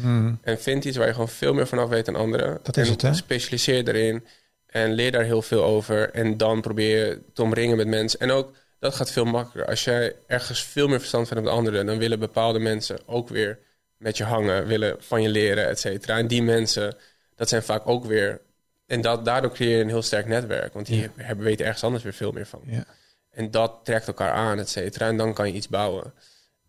En 0.43 0.59
vind 0.61 0.85
iets 0.85 0.97
waar 0.97 1.07
je 1.07 1.13
gewoon 1.13 1.29
veel 1.29 1.55
meer 1.55 1.67
vanaf 1.67 1.89
weet 1.89 2.05
dan 2.07 2.17
anderen. 2.17 2.59
Dat 2.63 2.77
is 2.77 2.87
en 2.87 2.93
het, 2.93 3.03
hè? 3.03 3.15
Specialiseer 3.15 3.89
erin. 3.89 4.25
En 4.67 4.93
leer 4.93 5.13
daar 5.13 5.25
heel 5.25 5.43
veel 5.43 5.65
over. 5.65 6.11
En 6.11 6.37
dan 6.37 6.61
probeer 6.61 7.07
je 7.07 7.19
te 7.35 7.43
omringen 7.43 7.77
met 7.77 7.87
mensen. 7.87 8.21
En 8.21 8.31
ook, 8.31 8.53
dat 8.79 8.95
gaat 8.95 9.11
veel 9.11 9.25
makkelijker. 9.25 9.71
Als 9.71 9.85
jij 9.85 10.15
ergens 10.27 10.65
veel 10.65 10.89
meer 10.89 10.99
verstand 10.99 11.29
van 11.29 11.37
hebt 11.37 11.49
dan 11.49 11.57
anderen... 11.59 11.87
dan 11.87 11.99
willen 11.99 12.19
bepaalde 12.19 12.59
mensen 12.59 12.99
ook 13.07 13.29
weer 13.29 13.59
met 14.01 14.17
je 14.17 14.25
hangen, 14.25 14.67
willen 14.67 14.97
van 14.99 15.23
je 15.23 15.29
leren, 15.29 15.69
et 15.69 15.79
cetera. 15.79 16.19
En 16.19 16.27
die 16.27 16.43
mensen, 16.43 16.97
dat 17.35 17.49
zijn 17.49 17.63
vaak 17.63 17.89
ook 17.89 18.05
weer... 18.05 18.41
En 18.87 19.01
dat, 19.01 19.25
daardoor 19.25 19.53
creëer 19.53 19.77
je 19.77 19.83
een 19.83 19.89
heel 19.89 20.03
sterk 20.03 20.27
netwerk. 20.27 20.73
Want 20.73 20.87
die 20.87 21.11
hebben, 21.17 21.45
weten 21.45 21.65
ergens 21.65 21.85
anders 21.85 22.03
weer 22.03 22.13
veel 22.13 22.33
meer 22.33 22.47
van. 22.47 22.63
Ja. 22.67 22.85
En 23.31 23.51
dat 23.51 23.81
trekt 23.85 24.07
elkaar 24.07 24.33
aan, 24.33 24.59
et 24.59 24.69
cetera. 24.69 25.07
En 25.07 25.17
dan 25.17 25.35
kan 25.35 25.47
je 25.47 25.55
iets 25.55 25.69
bouwen. 25.69 26.15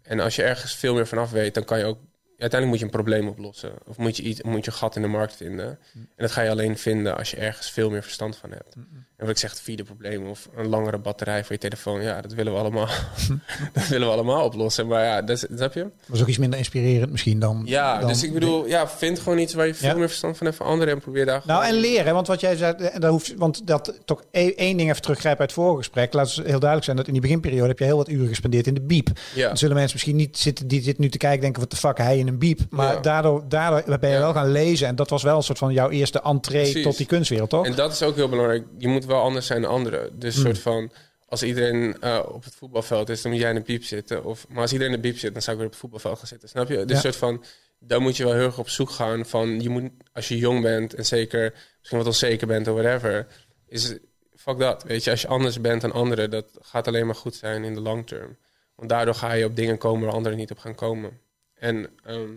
En 0.01 0.19
als 0.19 0.35
je 0.35 0.43
ergens 0.43 0.75
veel 0.75 0.93
meer 0.93 1.07
vanaf 1.07 1.31
weet, 1.31 1.53
dan 1.53 1.63
kan 1.63 1.79
je 1.79 1.85
ook 1.85 1.99
uiteindelijk 2.37 2.65
moet 2.69 2.79
je 2.79 2.85
een 2.85 3.03
probleem 3.03 3.27
oplossen. 3.27 3.73
Of 3.85 3.97
moet 3.97 4.17
je, 4.17 4.23
iets, 4.23 4.41
moet 4.41 4.65
je 4.65 4.71
een 4.71 4.77
gat 4.77 4.95
in 4.95 5.01
de 5.01 5.07
markt 5.07 5.35
vinden. 5.35 5.79
En 5.93 6.07
dat 6.15 6.31
ga 6.31 6.41
je 6.41 6.49
alleen 6.49 6.77
vinden 6.77 7.17
als 7.17 7.31
je 7.31 7.37
ergens 7.37 7.71
veel 7.71 7.89
meer 7.89 8.03
verstand 8.03 8.37
van 8.37 8.51
hebt. 8.51 8.75
En 9.21 9.27
wat 9.27 9.35
ik 9.35 9.41
zeg, 9.41 9.55
vierde 9.61 9.83
probleem 9.83 10.27
of 10.29 10.49
een 10.55 10.67
langere 10.67 10.97
batterij 10.97 11.43
voor 11.43 11.51
je 11.51 11.57
telefoon. 11.61 12.01
Ja, 12.01 12.21
dat 12.21 12.33
willen 12.33 12.53
we 12.53 12.59
allemaal. 12.59 12.87
dat 13.73 13.87
willen 13.87 14.07
we 14.07 14.13
allemaal 14.13 14.45
oplossen. 14.45 14.87
Maar 14.87 15.03
ja, 15.03 15.21
dat, 15.21 15.47
snap 15.55 15.73
je? 15.73 15.87
Was 16.05 16.21
ook 16.21 16.27
iets 16.27 16.37
minder 16.37 16.59
inspirerend 16.59 17.11
misschien 17.11 17.39
dan. 17.39 17.61
Ja, 17.65 17.99
dan- 17.99 18.07
dus 18.07 18.23
ik 18.23 18.33
bedoel, 18.33 18.67
ja, 18.67 18.87
vind 18.87 19.19
gewoon 19.19 19.37
iets 19.37 19.53
waar 19.53 19.67
je 19.67 19.73
veel 19.75 19.89
Ja. 19.89 19.95
meer 19.95 20.07
verstand 20.07 20.37
van 20.37 20.45
hebt 20.45 20.57
van 20.57 20.67
anderen. 20.67 20.93
En 20.93 20.99
probeer 20.99 21.25
daar 21.25 21.41
Nou, 21.45 21.65
en 21.65 21.73
leren, 21.73 22.13
want 22.13 22.27
wat 22.27 22.39
jij 22.39 22.55
zei, 22.55 22.73
en 22.73 23.01
daar 23.01 23.09
hoeft, 23.11 23.33
want 23.37 23.67
dat 23.67 23.99
toch 24.05 24.23
e- 24.31 24.53
één 24.55 24.77
ding 24.77 24.89
even 24.89 25.01
teruggrijpen 25.01 25.41
uit 25.41 25.49
het 25.49 25.59
vorige 25.59 25.77
gesprek. 25.77 26.13
Laat 26.13 26.25
het 26.27 26.35
heel 26.35 26.45
duidelijk 26.59 26.83
zijn 26.83 26.97
dat 26.97 27.07
in 27.07 27.13
die 27.13 27.21
beginperiode 27.21 27.67
heb 27.67 27.79
je 27.79 27.85
heel 27.85 27.97
wat 27.97 28.09
uren 28.09 28.27
gespendeerd 28.27 28.67
in 28.67 28.73
de 28.73 28.81
biep. 28.81 29.07
Ja. 29.35 29.47
Dan 29.47 29.57
zullen 29.57 29.75
mensen 29.75 29.93
misschien 29.93 30.15
niet 30.15 30.37
zitten, 30.37 30.67
die 30.67 30.81
zitten 30.81 31.03
nu 31.03 31.09
te 31.09 31.17
kijken, 31.17 31.41
denken, 31.41 31.61
wat 31.61 31.71
de 31.71 31.77
fuck, 31.77 31.97
hij 31.97 32.17
in 32.17 32.27
een 32.27 32.37
biep. 32.39 32.59
Maar 32.69 32.93
Ja. 32.93 32.99
daardoor, 32.99 33.43
daardoor 33.47 33.99
ben 33.99 34.09
je 34.09 34.17
wel 34.17 34.33
gaan 34.33 34.51
lezen. 34.51 34.87
En 34.87 34.95
dat 34.95 35.09
was 35.09 35.23
wel 35.23 35.37
een 35.37 35.43
soort 35.43 35.57
van 35.57 35.73
jouw 35.73 35.89
eerste 35.89 36.21
entree 36.21 36.61
Precies. 36.61 36.83
tot 36.83 36.97
die 36.97 37.05
kunstwereld, 37.05 37.49
toch? 37.49 37.65
En 37.65 37.75
dat 37.75 37.91
is 37.91 38.01
ook 38.03 38.15
heel 38.15 38.29
belangrijk. 38.29 38.63
Je 38.77 38.87
moet 38.87 39.05
wel 39.11 39.21
anders 39.21 39.45
zijn 39.45 39.61
dan 39.61 39.71
anderen. 39.71 40.19
Dus 40.19 40.35
Hmm. 40.35 40.43
soort 40.43 40.59
van, 40.59 40.91
als 41.25 41.43
iedereen 41.43 42.01
eh, 42.01 42.23
op 42.27 42.43
het 42.43 42.55
voetbalveld 42.55 43.09
is, 43.09 43.21
dan 43.21 43.31
moet 43.31 43.41
jij 43.41 43.49
in 43.49 43.55
de 43.55 43.61
piep 43.61 43.83
zitten. 43.83 44.23
Of, 44.23 44.47
maar 44.49 44.61
als 44.61 44.71
iedereen 44.71 44.93
in 44.93 45.01
de 45.01 45.07
piep 45.07 45.17
zit, 45.19 45.33
dan 45.33 45.41
zou 45.41 45.51
ik 45.51 45.57
weer 45.57 45.65
op 45.71 45.71
het 45.73 45.81
voetbalveld 45.81 46.17
gaan 46.19 46.27
zitten. 46.27 46.49
Snap 46.49 46.67
je? 46.67 46.85
Dus 46.85 46.95
Ja. 46.95 47.01
soort 47.01 47.15
van, 47.15 47.43
daar 47.79 48.01
moet 48.01 48.17
je 48.17 48.23
wel 48.23 48.33
heel 48.33 48.45
erg 48.45 48.59
op 48.59 48.69
zoek 48.69 48.89
gaan 48.89 49.25
van, 49.25 49.59
je 49.59 49.69
moet, 49.69 49.91
als 50.13 50.27
je 50.27 50.37
jong 50.37 50.61
bent 50.61 50.93
en 50.93 51.05
zeker 51.05 51.53
misschien 51.79 51.97
wat 51.97 52.07
onzeker 52.07 52.47
bent 52.47 52.67
of 52.67 52.73
whatever, 52.81 53.27
is 53.67 53.95
fuck 54.35 54.59
dat. 54.59 54.83
Weet 54.83 55.03
je, 55.03 55.11
als 55.11 55.21
je 55.21 55.27
anders 55.27 55.61
bent 55.61 55.81
dan 55.81 55.91
anderen, 55.91 56.29
dat 56.29 56.45
gaat 56.61 56.87
alleen 56.87 57.05
maar 57.05 57.15
goed 57.15 57.35
zijn 57.35 57.63
in 57.63 57.73
de 57.73 57.81
long 57.81 58.07
term. 58.07 58.37
Want 58.75 58.89
daardoor 58.89 59.15
ga 59.15 59.33
je 59.33 59.45
op 59.45 59.55
dingen 59.55 59.77
komen 59.77 60.05
waar 60.05 60.15
anderen 60.15 60.37
niet 60.37 60.51
op 60.51 60.57
gaan 60.57 60.75
komen. 60.75 61.19
En 61.53 61.89
ehm, 62.05 62.29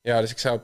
ja, 0.00 0.20
dus 0.20 0.30
ik 0.30 0.38
zou. 0.38 0.60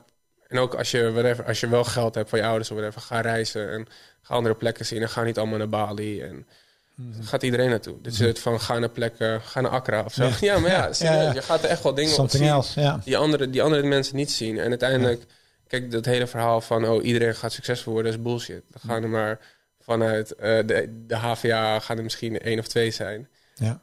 En 0.47 0.57
ook 0.57 0.73
als 0.75 0.91
je, 0.91 1.11
whatever, 1.11 1.45
als 1.45 1.59
je 1.59 1.69
wel 1.69 1.83
geld 1.83 2.15
hebt 2.15 2.29
van 2.29 2.39
je 2.39 2.45
ouders 2.45 2.71
of 2.71 2.77
whatever, 2.77 3.01
ga 3.01 3.21
reizen 3.21 3.71
en 3.71 3.87
ga 4.21 4.33
andere 4.33 4.55
plekken 4.55 4.85
zien. 4.85 5.01
En 5.01 5.09
ga 5.09 5.23
niet 5.23 5.37
allemaal 5.37 5.57
naar 5.57 5.69
Bali. 5.69 6.21
En 6.21 6.47
Mhm. 6.95 7.23
gaat 7.23 7.43
iedereen 7.43 7.69
naartoe. 7.69 8.01
Dus 8.01 8.19
het 8.19 8.39
van 8.39 8.61
ga 8.61 8.79
naar 8.79 8.89
plekken, 8.89 9.41
ga 9.41 9.61
naar 9.61 9.71
Accra 9.71 10.03
of 10.03 10.13
zo. 10.13 10.29
Ja, 10.41 10.59
maar 10.59 10.71
ja, 10.71 10.93
serieus, 10.93 11.23
ja. 11.23 11.33
je 11.33 11.41
gaat 11.41 11.63
er 11.63 11.69
echt 11.69 11.83
wel 11.83 11.93
dingen 11.93 12.09
op 12.09 12.15
Something 12.15 12.43
zien 12.43 12.51
else, 12.51 12.99
die 13.03 13.17
andere, 13.17 13.49
die 13.49 13.61
andere 13.63 13.83
mensen 13.83 14.15
niet 14.15 14.31
zien. 14.31 14.59
En 14.59 14.69
uiteindelijk, 14.69 15.23
kijk, 15.67 15.91
dat 15.91 16.05
hele 16.05 16.27
verhaal 16.27 16.61
van 16.61 16.85
oh, 16.87 17.03
iedereen 17.05 17.35
gaat 17.35 17.51
succesvol 17.51 17.93
worden, 17.93 18.11
is 18.11 18.21
bullshit. 18.21 18.61
Dan 18.69 18.81
gaan 18.91 19.03
er 19.03 19.09
maar 19.09 19.39
vanuit 19.79 20.35
eh, 20.35 20.57
de, 20.65 21.03
de 21.07 21.15
HVA 21.15 21.79
gaan 21.79 21.97
er 21.97 22.03
misschien 22.03 22.39
één 22.39 22.59
of 22.59 22.67
twee 22.67 22.91
zijn. 22.91 23.29
ja. 23.55 23.81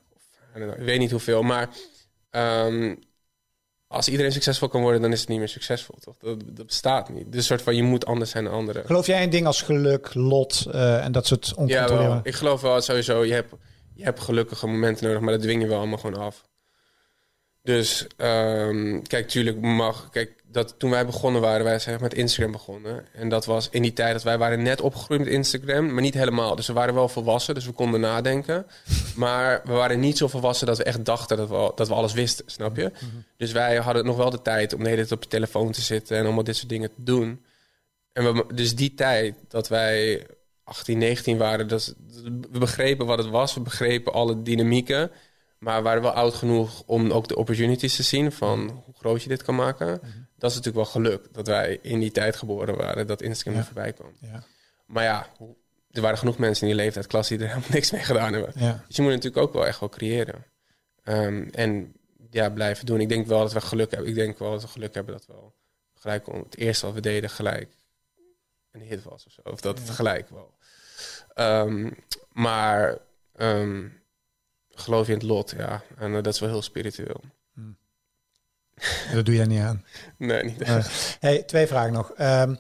Know, 0.55 0.71
ik 0.79 0.85
weet 0.85 0.99
niet 0.99 1.11
hoeveel, 1.11 1.43
maar 1.43 1.69
ehm, 2.31 2.95
als 3.93 4.09
iedereen 4.09 4.33
succesvol 4.33 4.69
kan 4.69 4.81
worden, 4.81 5.01
dan 5.03 5.13
is 5.13 5.21
het 5.21 5.29
niet 5.29 5.39
meer 5.39 5.49
succesvol, 5.49 5.95
toch? 6.01 6.17
Dat, 6.19 6.43
dat 6.47 6.67
bestaat 6.67 7.09
niet. 7.09 7.33
Dus 7.33 7.47
soort 7.47 7.63
van, 7.63 7.77
je 7.77 7.83
moet 7.83 8.07
anders 8.07 8.31
zijn 8.31 8.45
dan 8.45 8.53
anderen. 8.53 8.87
Geloof 8.87 9.07
jij 9.07 9.23
in 9.23 9.31
dingen 9.31 9.47
als 9.47 9.63
geluk, 9.63 10.15
lot 10.15 10.67
eh, 10.73 11.05
en 11.05 11.13
dat 11.13 11.27
soort 11.27 11.47
Ja, 11.47 11.55
oncontroleerbare... 11.57 12.09
wel. 12.09 12.21
Ik 12.23 12.35
geloof 12.35 12.61
wel 12.61 12.81
sowieso, 12.81 13.25
je 13.25 13.33
hebt, 13.33 13.53
je 13.95 14.05
hebt 14.05 14.21
gelukkige 14.21 14.67
momenten 14.67 15.07
nodig, 15.07 15.21
maar 15.21 15.33
dat 15.33 15.43
dwing 15.43 15.63
je 15.63 15.69
wel 15.69 15.79
allemaal 15.79 15.99
gewoon 15.99 16.21
af. 16.21 16.45
Dus 17.63 18.07
ehm, 18.17 19.03
kijk, 19.03 19.29
tuurlijk 19.29 19.61
mag. 19.61 20.09
Kijk, 20.11 20.42
dat, 20.53 20.75
toen 20.79 20.91
wij 20.91 21.07
begonnen 21.07 21.41
waren, 21.41 21.65
wij 21.65 21.79
zijn 21.79 21.99
met 22.01 22.15
Instagram 22.15 22.53
begonnen. 22.53 23.07
En 23.13 23.29
dat 23.29 23.45
was 23.45 23.69
in 23.71 23.83
die 23.83 23.93
tijd 23.93 24.13
dat 24.13 24.23
wij 24.23 24.39
waren 24.39 24.63
net 24.63 24.81
opgegroeid 24.81 25.21
met 25.21 25.29
Instagram, 25.29 25.93
maar 25.93 26.03
niet 26.03 26.15
helemaal. 26.15 26.57
Dus 26.57 26.67
we 26.67 26.73
waren 26.73 26.95
wel 26.95 27.09
volwassen, 27.09 27.55
dus 27.55 27.67
we 27.67 27.73
konden 27.73 28.01
nadenken. 28.01 28.67
Maar 29.17 29.61
we 29.65 29.73
waren 29.73 30.01
niet 30.01 30.19
zo 30.19 30.29
volwassen 30.29 30.67
dat 30.67 30.79
we 30.79 30.85
echt 30.85 31.05
dachten 31.05 31.37
dat 31.37 31.49
we, 31.49 31.73
dat 31.75 31.89
we 31.89 31.95
alles 31.95 32.13
wisten, 32.13 32.45
snap 32.47 32.77
je? 32.77 32.93
Dus 33.37 33.53
wij 33.53 33.77
hadden 33.77 34.05
nog 34.05 34.17
wel 34.17 34.31
de 34.31 34.43
tijd 34.43 34.75
om 34.75 34.83
de 34.83 34.89
hele 34.89 35.01
tijd 35.01 35.13
op 35.13 35.23
je 35.23 35.29
telefoon 35.29 35.73
te 35.73 35.81
zitten 35.81 36.17
en 36.17 36.25
allemaal 36.25 36.45
dit 36.45 36.57
soort 36.57 36.69
dingen 36.69 36.89
te 36.89 37.03
doen. 37.03 37.45
En 38.13 38.35
we, 38.35 38.55
dus 38.55 38.75
die 38.75 38.95
tijd 38.95 39.35
dat 39.49 39.69
wij 39.69 40.27
18, 40.65 40.99
19 40.99 41.39
waren, 41.39 41.69
dat, 41.69 41.95
we 42.51 42.59
begrepen 42.59 43.07
wat 43.07 43.19
het 43.19 43.29
was. 43.29 43.55
We 43.55 43.61
begrepen 43.61 44.13
alle 44.13 44.43
dynamieken. 44.43 45.11
Maar 45.59 45.77
we 45.77 45.83
waren 45.83 46.03
wel 46.03 46.11
oud 46.11 46.35
genoeg 46.35 46.83
om 46.87 47.11
ook 47.11 47.29
de 47.29 47.37
opportunities 47.37 47.97
te 47.97 48.03
zien 48.03 48.33
van 48.33 48.83
hoe 48.85 48.95
groot 48.95 49.23
je 49.23 49.29
dit 49.29 49.43
kan 49.43 49.55
maken. 49.55 50.01
Dat 50.43 50.51
is 50.51 50.57
natuurlijk 50.57 50.85
wel 50.85 51.03
geluk 51.03 51.35
dat 51.35 51.47
wij 51.47 51.79
in 51.83 52.01
die 52.01 52.11
tijd 52.11 52.37
geboren 52.37 52.77
waren, 52.77 53.07
dat 53.07 53.23
Instagram 53.23 53.59
er 53.59 53.65
voorbij 53.65 53.93
kwam. 53.93 54.13
Ja, 54.21 54.43
Maar 54.87 55.05
ja, 55.05 55.27
er 55.91 56.01
waren 56.01 56.19
genoeg 56.19 56.39
mensen 56.39 56.69
in 56.69 56.75
die 56.75 56.83
leeftijdklas 56.83 57.29
die 57.29 57.39
er 57.39 57.47
helemaal 57.47 57.69
niks 57.79 57.91
mee 57.91 58.01
gedaan 58.01 58.33
hebben. 58.33 58.53
Dus 58.87 58.97
je 58.97 59.03
moet 59.03 59.11
natuurlijk 59.11 59.43
ook 59.43 59.53
wel 59.53 59.67
echt 59.67 59.81
wel 59.81 59.89
creëren. 59.89 60.45
Ehm, 61.05 61.49
en 61.51 61.93
ja, 62.31 62.51
blijven 62.51 62.87
doen. 62.87 63.01
Ik 63.01 63.09
denk 63.09 63.27
wel 63.27 63.39
dat 63.39 63.53
we 63.53 63.61
geluk 63.61 63.91
hebben. 63.91 64.09
Ik 64.09 64.15
denk 64.15 64.39
wel 64.39 64.51
dat 64.51 64.63
we 64.63 64.69
geluk 64.69 64.95
hebben 64.95 65.13
dat 65.13 65.27
we 65.27 65.33
wel 65.33 65.55
gelijk 65.95 66.29
om 66.29 66.39
het 66.39 66.57
eerste 66.57 66.87
wat 66.87 66.95
we 66.95 67.01
deden 67.01 67.31
gelijk 67.31 67.77
een 68.71 68.83
hit 68.83 69.03
was 69.03 69.27
of 69.27 69.33
zo. 69.33 69.41
Of 69.45 69.61
dat 69.61 69.79
het 69.79 69.91
gelijk 69.91 70.31
wel. 70.31 70.55
Ehm, 71.35 71.91
maar 72.33 72.99
ehm, 73.37 73.89
geloof 74.69 75.07
je 75.07 75.13
in 75.13 75.19
het 75.19 75.29
lot, 75.29 75.51
ja. 75.57 75.83
En 75.97 76.15
eh, 76.15 76.23
dat 76.23 76.35
is 76.35 76.41
wel 76.41 76.49
heel 76.51 76.63
spiritueel. 76.63 77.21
Dat 79.15 79.25
doe 79.25 79.35
jij 79.35 79.47
niet 79.47 79.61
aan. 79.61 79.85
Nee, 80.17 80.45
niet. 80.45 80.67
Hey, 81.21 81.43
twee 81.43 81.67
vragen 81.67 81.93
nog. 81.93 82.13
Ehm, 82.17 82.55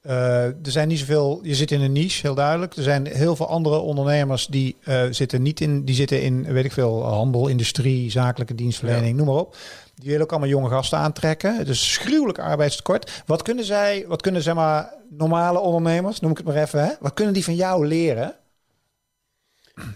eh, 0.00 0.44
er 0.44 0.56
zijn 0.70 0.88
niet 0.88 0.98
zoveel. 0.98 1.40
Je 1.42 1.54
zit 1.54 1.70
in 1.70 1.80
een 1.80 1.92
niche, 1.92 2.20
heel 2.26 2.34
duidelijk. 2.34 2.76
Er 2.76 2.82
zijn 2.82 3.06
heel 3.06 3.36
veel 3.36 3.48
andere 3.48 3.78
ondernemers 3.78 4.46
die 4.46 4.76
eh, 4.82 5.04
zitten 5.10 5.42
niet 5.42 5.60
in. 5.60 5.84
Die 5.84 5.94
zitten 5.94 6.22
in, 6.22 6.52
weet 6.52 6.64
ik 6.64 6.72
veel, 6.72 7.04
handel, 7.04 7.48
industrie, 7.48 8.10
zakelijke 8.10 8.54
dienstverlening, 8.54 9.16
noem 9.16 9.26
maar 9.26 9.36
op. 9.36 9.56
Die 9.94 10.08
willen 10.08 10.22
ook 10.22 10.30
allemaal 10.30 10.48
jonge 10.48 10.68
gasten 10.68 10.98
aantrekken. 10.98 11.56
Het 11.56 11.68
is 11.68 11.96
gruwelijk 11.96 12.38
arbeidstekort. 12.38 13.22
Wat 13.26 13.42
kunnen 13.42 13.64
zij, 13.64 14.04
wat 14.08 14.22
kunnen 14.22 14.42
zeg 14.42 14.54
maar 14.54 14.94
normale 15.10 15.58
ondernemers, 15.58 16.20
noem 16.20 16.30
ik 16.30 16.36
het 16.36 16.46
maar 16.46 16.56
even, 16.56 16.84
hè? 16.84 16.92
Wat 17.00 17.14
kunnen 17.14 17.34
die 17.34 17.44
van 17.44 17.54
jou 17.54 17.86
leren? 17.86 18.36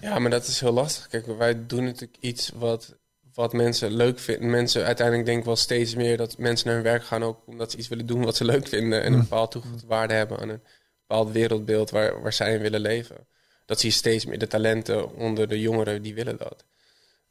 Ja, 0.01 0.19
maar 0.19 0.31
dat 0.31 0.47
is 0.47 0.61
heel 0.61 0.73
lastig. 0.73 1.07
Kijk, 1.07 1.27
wij 1.27 1.67
doen 1.67 1.85
natuurlijk 1.85 2.17
iets 2.21 2.51
wat, 2.55 2.95
wat 3.37 3.53
mensen 3.53 3.93
leuk 3.93 4.19
vinden. 4.19 4.51
Mensen 4.51 4.85
uiteindelijk 4.85 5.27
denken 5.27 5.47
wel 5.47 5.57
steeds 5.57 5.95
meer 5.95 6.17
dat 6.17 6.39
mensen 6.39 6.67
naar 6.67 6.75
hun 6.75 6.85
werk 6.85 7.05
gaan 7.05 7.25
ook 7.25 7.43
omdat 7.47 7.71
ze 7.71 7.77
iets 7.77 7.89
willen 7.89 8.07
doen 8.07 8.25
wat 8.25 8.37
ze 8.37 8.45
leuk 8.45 8.69
vinden 8.69 9.03
en 9.03 9.13
een 9.13 9.21
bepaald 9.21 9.51
toegevoegde 9.51 9.87
waarde 9.87 10.15
hebben 10.15 10.39
aan 10.39 10.49
een 10.49 10.63
bepaald 11.07 11.33
wereldbeeld 11.33 11.91
waar, 11.91 12.23
waar 12.23 12.33
zij 12.33 12.55
in 12.55 12.61
willen 12.61 12.81
leven. 12.81 13.27
Dat 13.65 13.81
zie 13.81 13.91
je 13.91 13.97
steeds 13.97 14.25
meer. 14.25 14.39
De 14.39 14.47
talenten 14.47 15.15
onder 15.15 15.49
de 15.49 15.61
jongeren, 15.61 16.03
die 16.03 16.15
willen 16.15 16.37
dat. 16.37 16.65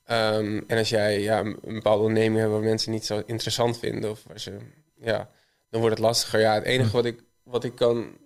Ehm, 0.04 0.62
en 0.68 0.78
als 0.78 0.90
jij 0.90 1.22
ja, 1.22 1.40
een 1.40 1.60
bepaalde 1.62 2.04
onderneming 2.04 2.40
hebt 2.40 2.52
waar 2.52 2.62
mensen 2.62 2.92
niet 2.92 3.06
zo 3.06 3.24
interessant 3.26 3.80
vinden, 3.80 4.10
of 4.10 4.24
waar 4.28 4.40
ze, 4.40 4.58
ja, 4.96 5.30
dan 5.70 5.82
wordt 5.82 5.96
het 5.96 6.06
lastiger. 6.06 6.40
Ja, 6.40 6.54
het 6.54 6.64
enige 6.64 6.92
wat 6.92 7.06
ik, 7.06 7.20
wat 7.44 7.64
ik 7.64 7.76
kan, 7.76 8.18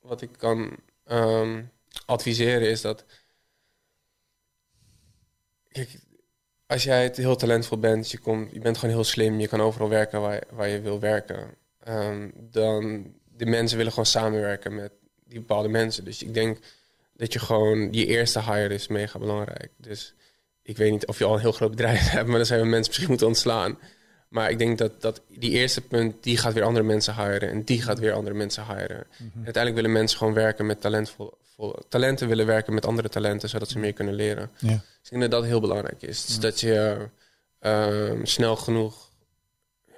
wat 0.00 0.22
ik 0.22 0.30
kan 0.36 0.76
ehm, 1.04 1.62
adviseren 2.06 2.68
is 2.68 2.80
dat 2.80 3.04
Kijk, 5.74 5.98
als 6.74 6.84
jij 6.84 7.02
het 7.02 7.16
heel 7.16 7.36
talentvol 7.36 7.78
bent, 7.78 8.10
je, 8.10 8.18
komt, 8.18 8.52
je 8.52 8.60
bent 8.60 8.78
gewoon 8.78 8.94
heel 8.94 9.04
slim, 9.04 9.40
je 9.40 9.48
kan 9.48 9.60
overal 9.60 9.88
werken 9.88 10.20
waar, 10.20 10.42
waar 10.50 10.68
je 10.68 10.80
wil 10.80 11.00
werken. 11.00 11.54
ehm, 11.84 12.30
dan 12.34 13.12
de 13.36 13.46
mensen 13.46 13.76
willen 13.76 13.92
gewoon 13.92 14.06
samenwerken 14.06 14.74
met 14.74 14.92
die 15.24 15.38
bepaalde 15.38 15.68
mensen. 15.68 16.04
Dus 16.04 16.22
ik 16.22 16.34
denk 16.34 16.58
dat 17.16 17.32
je 17.32 17.38
gewoon 17.38 17.92
je 17.92 18.06
eerste 18.06 18.42
hire 18.42 18.74
is 18.74 18.88
mega 18.88 19.18
belangrijk. 19.18 19.70
Dus 19.76 20.14
ik 20.62 20.76
weet 20.76 20.90
niet 20.90 21.06
of 21.06 21.18
je 21.18 21.24
al 21.24 21.34
een 21.34 21.40
heel 21.40 21.52
groot 21.52 21.70
bedrijf 21.70 22.10
hebt, 22.16 22.26
maar 22.26 22.36
dan 22.36 22.46
zijn 22.46 22.60
we 22.60 22.66
mensen 22.66 22.88
misschien 22.88 23.08
moeten 23.08 23.26
ontslaan. 23.26 23.78
Maar 24.34 24.50
ik 24.50 24.58
denk 24.58 24.78
dat, 24.78 25.02
dat 25.02 25.20
die 25.28 25.50
eerste 25.50 25.80
punt, 25.80 26.22
die 26.22 26.36
gaat 26.36 26.52
weer 26.52 26.62
andere 26.62 26.84
mensen 26.84 27.14
hiren. 27.14 27.50
En 27.50 27.64
die 27.64 27.82
gaat 27.82 27.98
weer 27.98 28.12
andere 28.12 28.34
mensen 28.34 28.64
hiren. 28.66 29.06
En 29.18 29.30
uiteindelijk 29.34 29.74
willen 29.74 29.92
mensen 29.92 30.18
gewoon 30.18 30.34
werken 30.34 30.66
met 30.66 30.80
talentvol, 30.80 31.38
vol- 31.42 31.78
talenten 31.88 32.28
willen 32.28 32.46
werken 32.46 32.74
met 32.74 32.86
andere 32.86 33.08
talenten, 33.08 33.48
zodat 33.48 33.68
ze 33.68 33.78
meer 33.78 33.92
kunnen 33.92 34.14
leren. 34.14 34.50
Ja. 34.58 34.68
Dus 34.68 34.78
ik 35.02 35.10
denk 35.10 35.22
dat 35.22 35.30
dat 35.30 35.44
heel 35.44 35.60
belangrijk 35.60 36.02
is. 36.02 36.26
Dus 36.26 36.38
dat 36.38 36.60
je 36.60 37.08
ehm, 37.60 38.24
snel 38.24 38.56
genoeg 38.56 39.10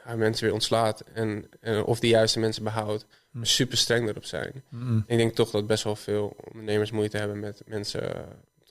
ja, 0.04 0.16
mensen 0.16 0.44
weer 0.44 0.54
ontslaat. 0.54 1.04
En, 1.12 1.48
en 1.60 1.84
of 1.84 2.00
die 2.00 2.10
juiste 2.10 2.38
mensen 2.38 2.62
behoudt. 2.62 3.06
Maar 3.30 3.46
super 3.46 3.78
streng 3.78 4.08
erop 4.08 4.24
zijn. 4.24 4.62
Ik 5.06 5.16
denk 5.16 5.34
toch 5.34 5.50
dat 5.50 5.66
best 5.66 5.84
wel 5.84 5.96
veel 5.96 6.36
ondernemers 6.52 6.90
moeite 6.90 7.16
hebben 7.16 7.40
met 7.40 7.62
mensen 7.66 8.24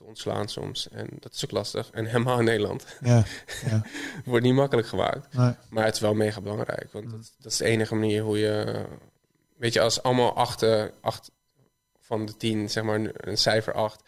ontslaan 0.06 0.48
soms. 0.48 0.88
En 0.88 1.08
dat 1.20 1.34
is 1.34 1.44
ook 1.44 1.50
lastig. 1.50 1.90
En 1.90 2.06
helemaal 2.06 2.38
in 2.38 2.44
Nederland. 2.44 2.84
Ja, 3.00 3.24
ja. 3.66 3.82
Wordt 4.24 4.44
niet 4.44 4.54
makkelijk 4.54 4.88
gemaakt. 4.88 5.34
Nee. 5.34 5.54
Maar 5.70 5.84
het 5.84 5.94
is 5.94 6.00
wel 6.00 6.14
mega 6.14 6.40
belangrijk. 6.40 6.92
Want 6.92 7.10
dat, 7.10 7.34
dat 7.38 7.52
is 7.52 7.58
de 7.58 7.64
enige 7.64 7.94
manier 7.94 8.22
hoe 8.22 8.38
je... 8.38 8.84
Weet 9.56 9.72
je, 9.72 9.80
als 9.80 10.02
allemaal 10.02 10.36
achten, 10.36 10.92
acht 11.00 11.30
van 12.00 12.26
de 12.26 12.36
tien, 12.36 12.70
zeg 12.70 12.84
maar 12.84 13.00
een 13.14 13.38
cijfer 13.38 13.72
acht, 13.72 14.02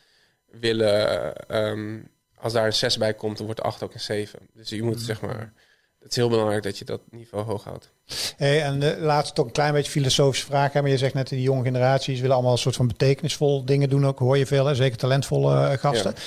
willen... 0.47 1.37
ehm, 1.37 2.01
als 2.35 2.53
daar 2.53 2.67
een 2.67 2.73
zes 2.73 2.99
bij 2.99 3.15
komt, 3.15 3.37
dan 3.37 3.47
wordt 3.47 3.63
acht 3.63 3.83
ook 3.83 3.95
een 3.95 4.01
zeven. 4.01 4.39
Dus 4.53 4.69
je 4.69 4.83
moet, 4.83 5.01
zeg 5.01 5.21
maar... 5.21 5.53
het 6.01 6.11
is 6.11 6.17
heel 6.17 6.29
belangrijk 6.29 6.63
dat 6.63 6.79
je 6.79 6.85
dat 6.85 7.01
niveau 7.11 7.45
hoog 7.45 7.65
houdt. 7.65 7.93
Hey, 8.37 8.63
en 8.63 8.81
de 8.81 8.97
laatste 9.01 9.35
toch 9.35 9.47
een 9.47 9.53
klein 9.53 9.73
beetje 9.73 9.91
filosofische 9.91 10.47
vraag. 10.47 10.73
Hè? 10.73 10.81
Maar 10.81 10.91
je 10.91 10.99
zegt 10.99 11.15
net, 11.15 11.29
die 11.29 11.43
jonge 11.43 11.63
generaties 11.63 12.21
willen 12.21 12.35
allemaal 12.35 12.53
een 12.53 12.59
soort 12.59 12.77
van 12.77 12.87
betekenisvol 12.87 13.65
dingen 13.65 13.89
doen. 13.89 14.07
Ook 14.07 14.19
hoor 14.19 14.39
je 14.39 14.47
veel, 14.47 14.67
hè? 14.67 14.75
zeker 14.75 14.99
talentvolle 14.99 15.55
uh, 15.55 15.79
gasten. 15.79 16.13
Ja. 16.17 16.23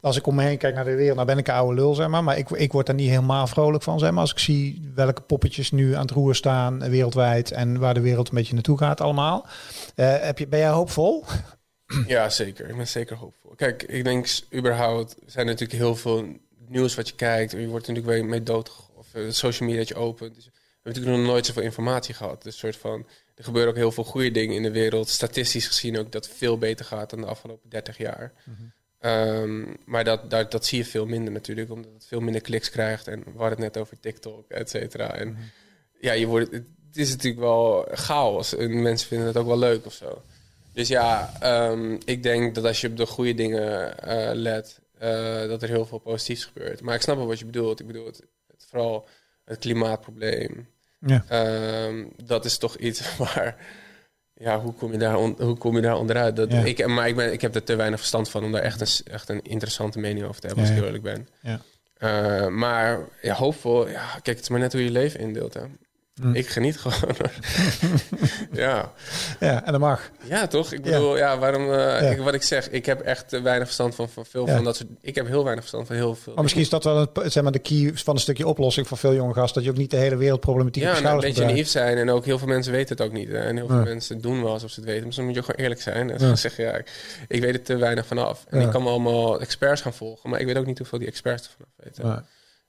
Als 0.00 0.16
ik 0.16 0.26
om 0.26 0.34
me 0.34 0.42
heen 0.42 0.58
kijk 0.58 0.74
naar 0.74 0.84
de 0.84 0.94
wereld, 0.94 1.14
nou 1.14 1.26
ben 1.26 1.38
ik 1.38 1.48
een 1.48 1.54
oude 1.54 1.74
lul, 1.74 1.94
zeg 1.94 2.08
maar. 2.08 2.24
Maar 2.24 2.38
ik, 2.38 2.50
ik 2.50 2.72
word 2.72 2.86
daar 2.86 2.94
niet 2.94 3.08
helemaal 3.08 3.46
vrolijk 3.46 3.82
van, 3.82 3.98
zeg 3.98 4.10
maar. 4.10 4.20
Als 4.20 4.32
ik 4.32 4.38
zie 4.38 4.90
welke 4.94 5.20
poppetjes 5.20 5.70
nu 5.70 5.94
aan 5.94 6.00
het 6.00 6.10
roer 6.10 6.34
staan 6.34 6.82
eh, 6.82 6.90
wereldwijd 6.90 7.52
en 7.52 7.78
waar 7.78 7.94
de 7.94 8.00
wereld 8.00 8.28
een 8.28 8.34
beetje 8.34 8.54
naartoe 8.54 8.78
gaat 8.78 9.00
allemaal. 9.00 9.46
Uh, 9.96 10.16
heb 10.20 10.38
je, 10.38 10.46
ben 10.46 10.58
jij 10.58 10.68
hoopvol? 10.68 11.24
Ja, 12.06 12.28
zeker. 12.28 12.68
Ik 12.68 12.76
ben 12.76 12.88
zeker 12.88 13.16
hoopvol. 13.16 13.54
Kijk, 13.56 13.82
ik 13.82 14.04
denk 14.04 14.28
überhaupt 14.54 15.16
zijn 15.26 15.46
natuurlijk 15.46 15.78
heel 15.78 15.96
veel 15.96 16.24
nieuws 16.68 16.94
wat 16.94 17.08
je 17.08 17.14
kijkt. 17.14 17.52
Je 17.52 17.66
wordt 17.66 17.86
natuurlijk 17.86 18.14
weer 18.14 18.24
mee 18.24 18.42
dood 18.42 18.68
of 18.68 18.76
uh, 18.78 18.85
social 19.28 19.68
media 19.68 19.96
opent. 19.96 20.34
Dus 20.34 20.44
we 20.44 20.50
hebben 20.82 20.92
natuurlijk 20.92 21.16
nog 21.16 21.26
nooit 21.26 21.46
zoveel 21.46 21.62
informatie 21.62 22.14
gehad. 22.14 22.42
Dus 22.42 22.58
soort 22.58 22.76
van, 22.76 23.06
er 23.34 23.44
gebeuren 23.44 23.70
ook 23.70 23.76
heel 23.76 23.92
veel 23.92 24.04
goede 24.04 24.30
dingen 24.30 24.56
in 24.56 24.62
de 24.62 24.70
wereld. 24.70 25.08
Statistisch 25.08 25.66
gezien 25.66 25.98
ook 25.98 26.12
dat 26.12 26.28
veel 26.28 26.58
beter 26.58 26.84
gaat 26.84 27.10
dan 27.10 27.20
de 27.20 27.26
afgelopen 27.26 27.70
30 27.70 27.98
jaar. 27.98 28.32
Mm 28.44 28.56
-hmm. 28.56 29.10
um, 29.10 29.76
maar 29.84 30.04
dat, 30.04 30.30
dat, 30.30 30.50
dat 30.50 30.66
zie 30.66 30.78
je 30.78 30.84
veel 30.84 31.06
minder 31.06 31.32
natuurlijk, 31.32 31.70
omdat 31.70 31.92
het 31.92 32.06
veel 32.06 32.20
minder 32.20 32.42
kliks 32.42 32.70
krijgt. 32.70 33.08
En 33.08 33.18
we 33.18 33.30
hadden 33.30 33.48
het 33.48 33.58
net 33.58 33.76
over 33.76 34.00
TikTok, 34.00 34.50
et 34.50 34.70
cetera. 34.70 35.14
En 35.14 35.28
mm 35.28 35.34
-hmm. 35.34 35.50
ja, 36.00 36.12
je 36.12 36.26
wordt, 36.26 36.52
het 36.52 36.64
is 36.92 37.10
natuurlijk 37.10 37.42
wel 37.42 37.88
chaos. 37.90 38.56
En 38.56 38.82
mensen 38.82 39.08
vinden 39.08 39.26
het 39.26 39.36
ook 39.36 39.46
wel 39.46 39.58
leuk 39.58 39.86
of 39.86 39.92
zo. 39.92 40.22
Dus 40.76 40.88
ja, 40.88 41.32
um, 41.70 41.98
ik 42.04 42.22
denk 42.22 42.54
dat 42.54 42.64
als 42.64 42.80
je 42.80 42.88
op 42.88 42.96
de 42.96 43.06
goede 43.06 43.34
dingen 43.34 43.94
uh, 44.04 44.30
let, 44.32 44.80
uh, 45.02 45.48
dat 45.48 45.62
er 45.62 45.68
heel 45.68 45.86
veel 45.86 45.98
positiefs 45.98 46.44
gebeurt. 46.44 46.80
Maar 46.80 46.94
ik 46.94 47.00
snap 47.00 47.16
wel 47.16 47.26
wat 47.26 47.38
je 47.38 47.44
bedoelt. 47.44 47.80
Ik 47.80 47.86
bedoel, 47.86 48.06
het 48.06 48.22
vooral 48.68 49.08
het 49.44 49.58
klimaatprobleem. 49.58 50.68
Ja. 51.00 51.24
Um, 51.86 52.12
dat 52.24 52.44
is 52.44 52.58
toch 52.58 52.76
iets 52.76 53.16
waar. 53.16 53.56
Ja, 54.34 54.60
hoe 54.60 54.72
kom 54.72 54.92
je 54.92 54.98
daar, 54.98 55.16
on, 55.16 55.36
hoe 55.38 55.56
kom 55.56 55.76
je 55.76 55.82
daar 55.82 55.96
onderuit? 55.96 56.36
Dat, 56.36 56.52
ja. 56.52 56.64
ik, 56.64 56.86
maar 56.86 57.08
ik, 57.08 57.16
ben, 57.16 57.32
ik 57.32 57.40
heb 57.40 57.54
er 57.54 57.62
te 57.62 57.76
weinig 57.76 57.98
verstand 57.98 58.28
van 58.28 58.44
om 58.44 58.52
daar 58.52 58.62
echt 58.62 58.80
een, 58.80 59.12
echt 59.12 59.28
een 59.28 59.42
interessante 59.42 59.98
mening 59.98 60.26
over 60.26 60.40
te 60.40 60.46
hebben, 60.46 60.64
ja, 60.64 60.70
als 60.70 60.78
ik 60.78 60.84
eerlijk 60.84 61.04
ben. 61.04 61.28
Ja. 61.40 61.60
Uh, 61.98 62.48
maar 62.48 63.08
ja, 63.22 63.34
hoopvol. 63.34 63.88
Ja, 63.88 64.06
kijk, 64.12 64.36
het 64.36 64.40
is 64.40 64.48
maar 64.48 64.60
net 64.60 64.72
hoe 64.72 64.84
je 64.84 64.90
leven 64.90 65.20
indeelt. 65.20 65.54
Hè. 65.54 65.62
Mm. 66.22 66.34
Ik 66.34 66.48
geniet 66.48 66.78
gewoon. 66.78 67.16
ja. 68.52 68.92
Ja, 69.40 69.64
en 69.64 69.72
dat 69.72 69.80
mag. 69.80 70.10
Ja, 70.22 70.46
toch? 70.46 70.72
Ik 70.72 70.82
bedoel, 70.82 71.16
ja, 71.16 71.32
ja 71.32 71.38
waarom... 71.38 71.62
Uh, 71.62 71.76
ja. 71.76 71.98
Ik, 71.98 72.18
wat 72.18 72.34
ik 72.34 72.42
zeg, 72.42 72.70
ik 72.70 72.86
heb 72.86 73.00
echt 73.00 73.32
uh, 73.32 73.42
weinig 73.42 73.66
verstand 73.66 73.94
van, 73.94 74.08
van 74.08 74.26
veel 74.26 74.46
van 74.46 74.64
dat 74.64 74.76
soort... 74.76 74.88
Ik 75.00 75.14
heb 75.14 75.26
heel 75.26 75.42
weinig 75.42 75.60
verstand 75.60 75.86
van 75.86 75.96
heel 75.96 76.14
veel. 76.14 76.32
Maar 76.34 76.42
misschien 76.42 76.62
is 76.62 76.68
dat 76.68 76.84
wel 76.84 77.08
een, 77.14 77.30
zeg 77.30 77.42
maar, 77.42 77.52
de 77.52 77.58
key 77.58 77.90
van 77.94 78.14
een 78.14 78.20
stukje 78.20 78.46
oplossing 78.46 78.88
voor 78.88 78.96
veel 78.96 79.14
jonge 79.14 79.34
gasten. 79.34 79.54
Dat 79.54 79.64
je 79.64 79.70
ook 79.70 79.76
niet 79.76 79.90
de 79.90 79.96
hele 79.96 80.16
wereldproblematiek 80.16 80.82
ja, 80.82 80.96
op 80.96 81.02
nou, 81.02 81.14
een 81.14 81.20
beetje 81.20 81.44
naïef 81.44 81.68
zijn. 81.68 81.96
En 81.96 82.10
ook 82.10 82.24
heel 82.24 82.38
veel 82.38 82.48
mensen 82.48 82.72
weten 82.72 82.96
het 82.96 83.06
ook 83.06 83.12
niet. 83.12 83.28
Hè. 83.28 83.38
En 83.38 83.56
heel 83.56 83.66
veel 83.66 83.82
mensen 83.82 84.20
doen 84.20 84.42
wel 84.42 84.52
alsof 84.52 84.70
ze 84.70 84.80
het 84.80 84.88
weten. 84.88 85.06
Dus 85.06 85.16
dan 85.16 85.24
moet 85.24 85.34
je 85.34 85.42
gewoon 85.42 85.60
eerlijk 85.60 85.80
zijn. 85.80 86.10
En 86.10 86.38
zeggen, 86.38 86.64
ja, 86.64 86.72
ik, 86.72 86.90
ik, 87.28 87.40
weet 87.40 87.54
er 87.54 87.62
te 87.62 87.76
weinig 87.76 88.06
vanaf. 88.06 88.44
En 88.48 88.60
ik 88.60 88.70
kan 88.70 88.82
me 88.82 88.88
allemaal 88.88 89.40
experts 89.40 89.80
gaan 89.80 89.94
volgen. 89.94 90.30
Maar 90.30 90.40
ik 90.40 90.46
weet 90.46 90.56
ook 90.56 90.66
niet 90.66 90.78
hoeveel 90.78 90.98
die 90.98 91.08
experts 91.08 91.46
er 91.46 91.52
vanaf 91.56 91.70
weten. 91.76 92.26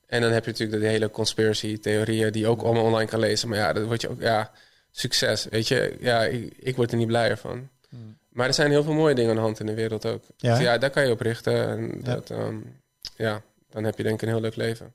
En 0.08 0.22
dan 0.22 0.32
heb 0.32 0.46
je 0.46 0.52
natuurlijk 0.52 0.82
de 0.82 0.88
hele 0.88 1.12
conspiracy-theorieën 1.12 2.32
die 2.32 2.42
je 2.42 2.48
ook 2.48 2.62
allemaal 2.62 2.84
online 2.84 3.10
kan 3.10 3.20
lezen. 3.20 3.50
Maar 3.50 3.58
ja, 3.58 3.74
dat 3.74 3.86
wordt 3.86 4.02
je 4.02 4.10
ook, 4.10 4.22
ja, 4.22 4.52
succes. 4.92 5.48
Weet 5.50 5.68
je, 5.68 5.96
ja, 6.00 6.24
ik, 6.24 6.54
ik 6.58 6.76
word 6.76 6.92
er 6.92 6.98
niet 6.98 7.08
blijer 7.08 7.38
van. 7.38 7.70
Hmm. 7.90 8.18
Maar 8.30 8.48
er 8.48 8.54
zijn 8.54 8.72
heel 8.72 8.84
veel 8.84 8.94
mooie 8.94 9.16
dingen 9.16 9.30
aan 9.30 9.36
de 9.36 9.42
hand 9.42 9.60
in 9.60 9.66
de 9.66 9.74
wereld 9.74 10.06
ook. 10.06 10.24
Ja, 10.38 10.54
dus 10.54 10.64
ja 10.64 10.78
daar 10.78 10.90
kan 10.90 11.06
je 11.06 11.12
op 11.12 11.20
richten. 11.20 11.68
En. 11.68 12.02
Dat, 12.04 12.30
um, 12.30 12.82
ja, 13.16 13.42
dan 13.70 13.84
heb 13.84 13.98
je 13.98 14.04
denk 14.04 14.16
ik 14.16 14.22
een 14.22 14.34
heel 14.34 14.42
leuk 14.42 14.56
leven. 14.56 14.94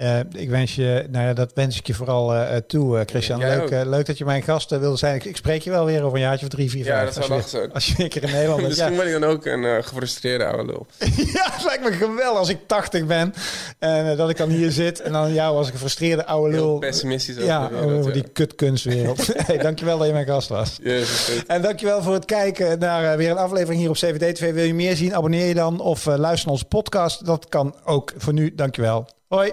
Uh, 0.00 0.18
ik 0.32 0.50
wens 0.50 0.74
je, 0.74 1.06
nou 1.10 1.26
ja, 1.26 1.32
dat 1.32 1.52
wens 1.54 1.78
ik 1.78 1.86
je 1.86 1.94
vooral 1.94 2.34
uh, 2.34 2.56
toe, 2.56 2.98
uh, 2.98 3.02
Christian. 3.06 3.38
Leuk, 3.38 3.70
leuk 3.70 4.06
dat 4.06 4.18
je 4.18 4.24
mijn 4.24 4.42
gast 4.42 4.70
wilde 4.70 4.96
zijn. 4.96 5.14
Ik, 5.14 5.24
ik, 5.24 5.36
spreek 5.36 5.62
je 5.62 5.70
wel 5.70 5.84
weer 5.84 6.02
over 6.02 6.16
een 6.16 6.24
jaartje 6.24 6.46
of 6.46 6.52
drie, 6.52 6.70
vier, 6.70 6.84
ja, 6.84 6.92
vijf. 6.92 7.14
Ja, 7.14 7.14
dat 7.14 7.24
zou 7.24 7.40
je, 7.40 7.48
zijn. 7.48 7.72
als 7.72 7.86
je 7.86 8.02
een 8.02 8.08
keer 8.08 8.22
in 8.22 8.30
Nederland 8.30 8.56
bent. 8.66 8.68
Misschien 8.68 8.92
ja. 8.92 8.98
ben 8.98 9.14
ik 9.14 9.20
dan 9.20 9.30
ook 9.30 9.46
een 9.46 9.84
gefrustreerde 9.84 10.44
oude 10.46 10.64
lul. 10.64 10.86
ja, 11.34 11.50
het 11.52 11.64
lijkt 11.64 11.84
me 11.84 11.92
geweldig 11.92 12.38
als 12.38 12.48
ik 12.48 12.58
80 12.66 13.06
ben. 13.06 13.34
En 13.78 14.16
dat 14.16 14.30
ik 14.30 14.36
dan 14.36 14.48
hier 14.48 14.70
zit. 14.70 15.00
En 15.00 15.12
dan 15.12 15.32
jou 15.32 15.56
als 15.56 15.66
een 15.66 15.72
gefrustreerde 15.72 16.26
oude 16.26 16.50
lul. 16.56 16.68
Heel 16.68 16.78
pessimistisch 16.78 17.36
over 17.36 17.46
ja, 17.46 17.68
de 17.68 17.74
wereld, 17.74 17.98
over 17.98 18.12
die 18.12 18.28
kutkunstwereld. 18.32 19.26
hey, 19.46 19.58
dankjewel 19.58 19.98
dat 19.98 20.06
je 20.06 20.12
mijn 20.12 20.26
gast 20.26 20.48
was. 20.48 20.78
Yes, 20.82 21.42
en 21.46 21.62
dankjewel 21.62 22.02
voor 22.02 22.14
het 22.14 22.24
kijken 22.24 22.78
naar 22.78 23.16
weer 23.16 23.30
een 23.30 23.36
aflevering 23.36 23.80
hier 23.80 23.90
op 23.90 23.96
CVD 23.96 24.34
TV. 24.34 24.52
Wil 24.52 24.64
je 24.64 24.74
meer 24.74 24.96
zien? 24.96 25.14
Abonneer 25.14 25.46
je 25.46 25.54
dan 25.54 25.80
of 25.80 26.04
luister 26.04 26.44
naar 26.44 26.54
onze 26.54 26.64
podcast. 26.64 27.26
Dat 27.26 27.48
kan 27.48 27.74
ook. 27.84 28.12
Voor 28.16 28.32
nu, 28.32 28.54
dankjewel. 28.54 29.08
Hoi. 29.28 29.52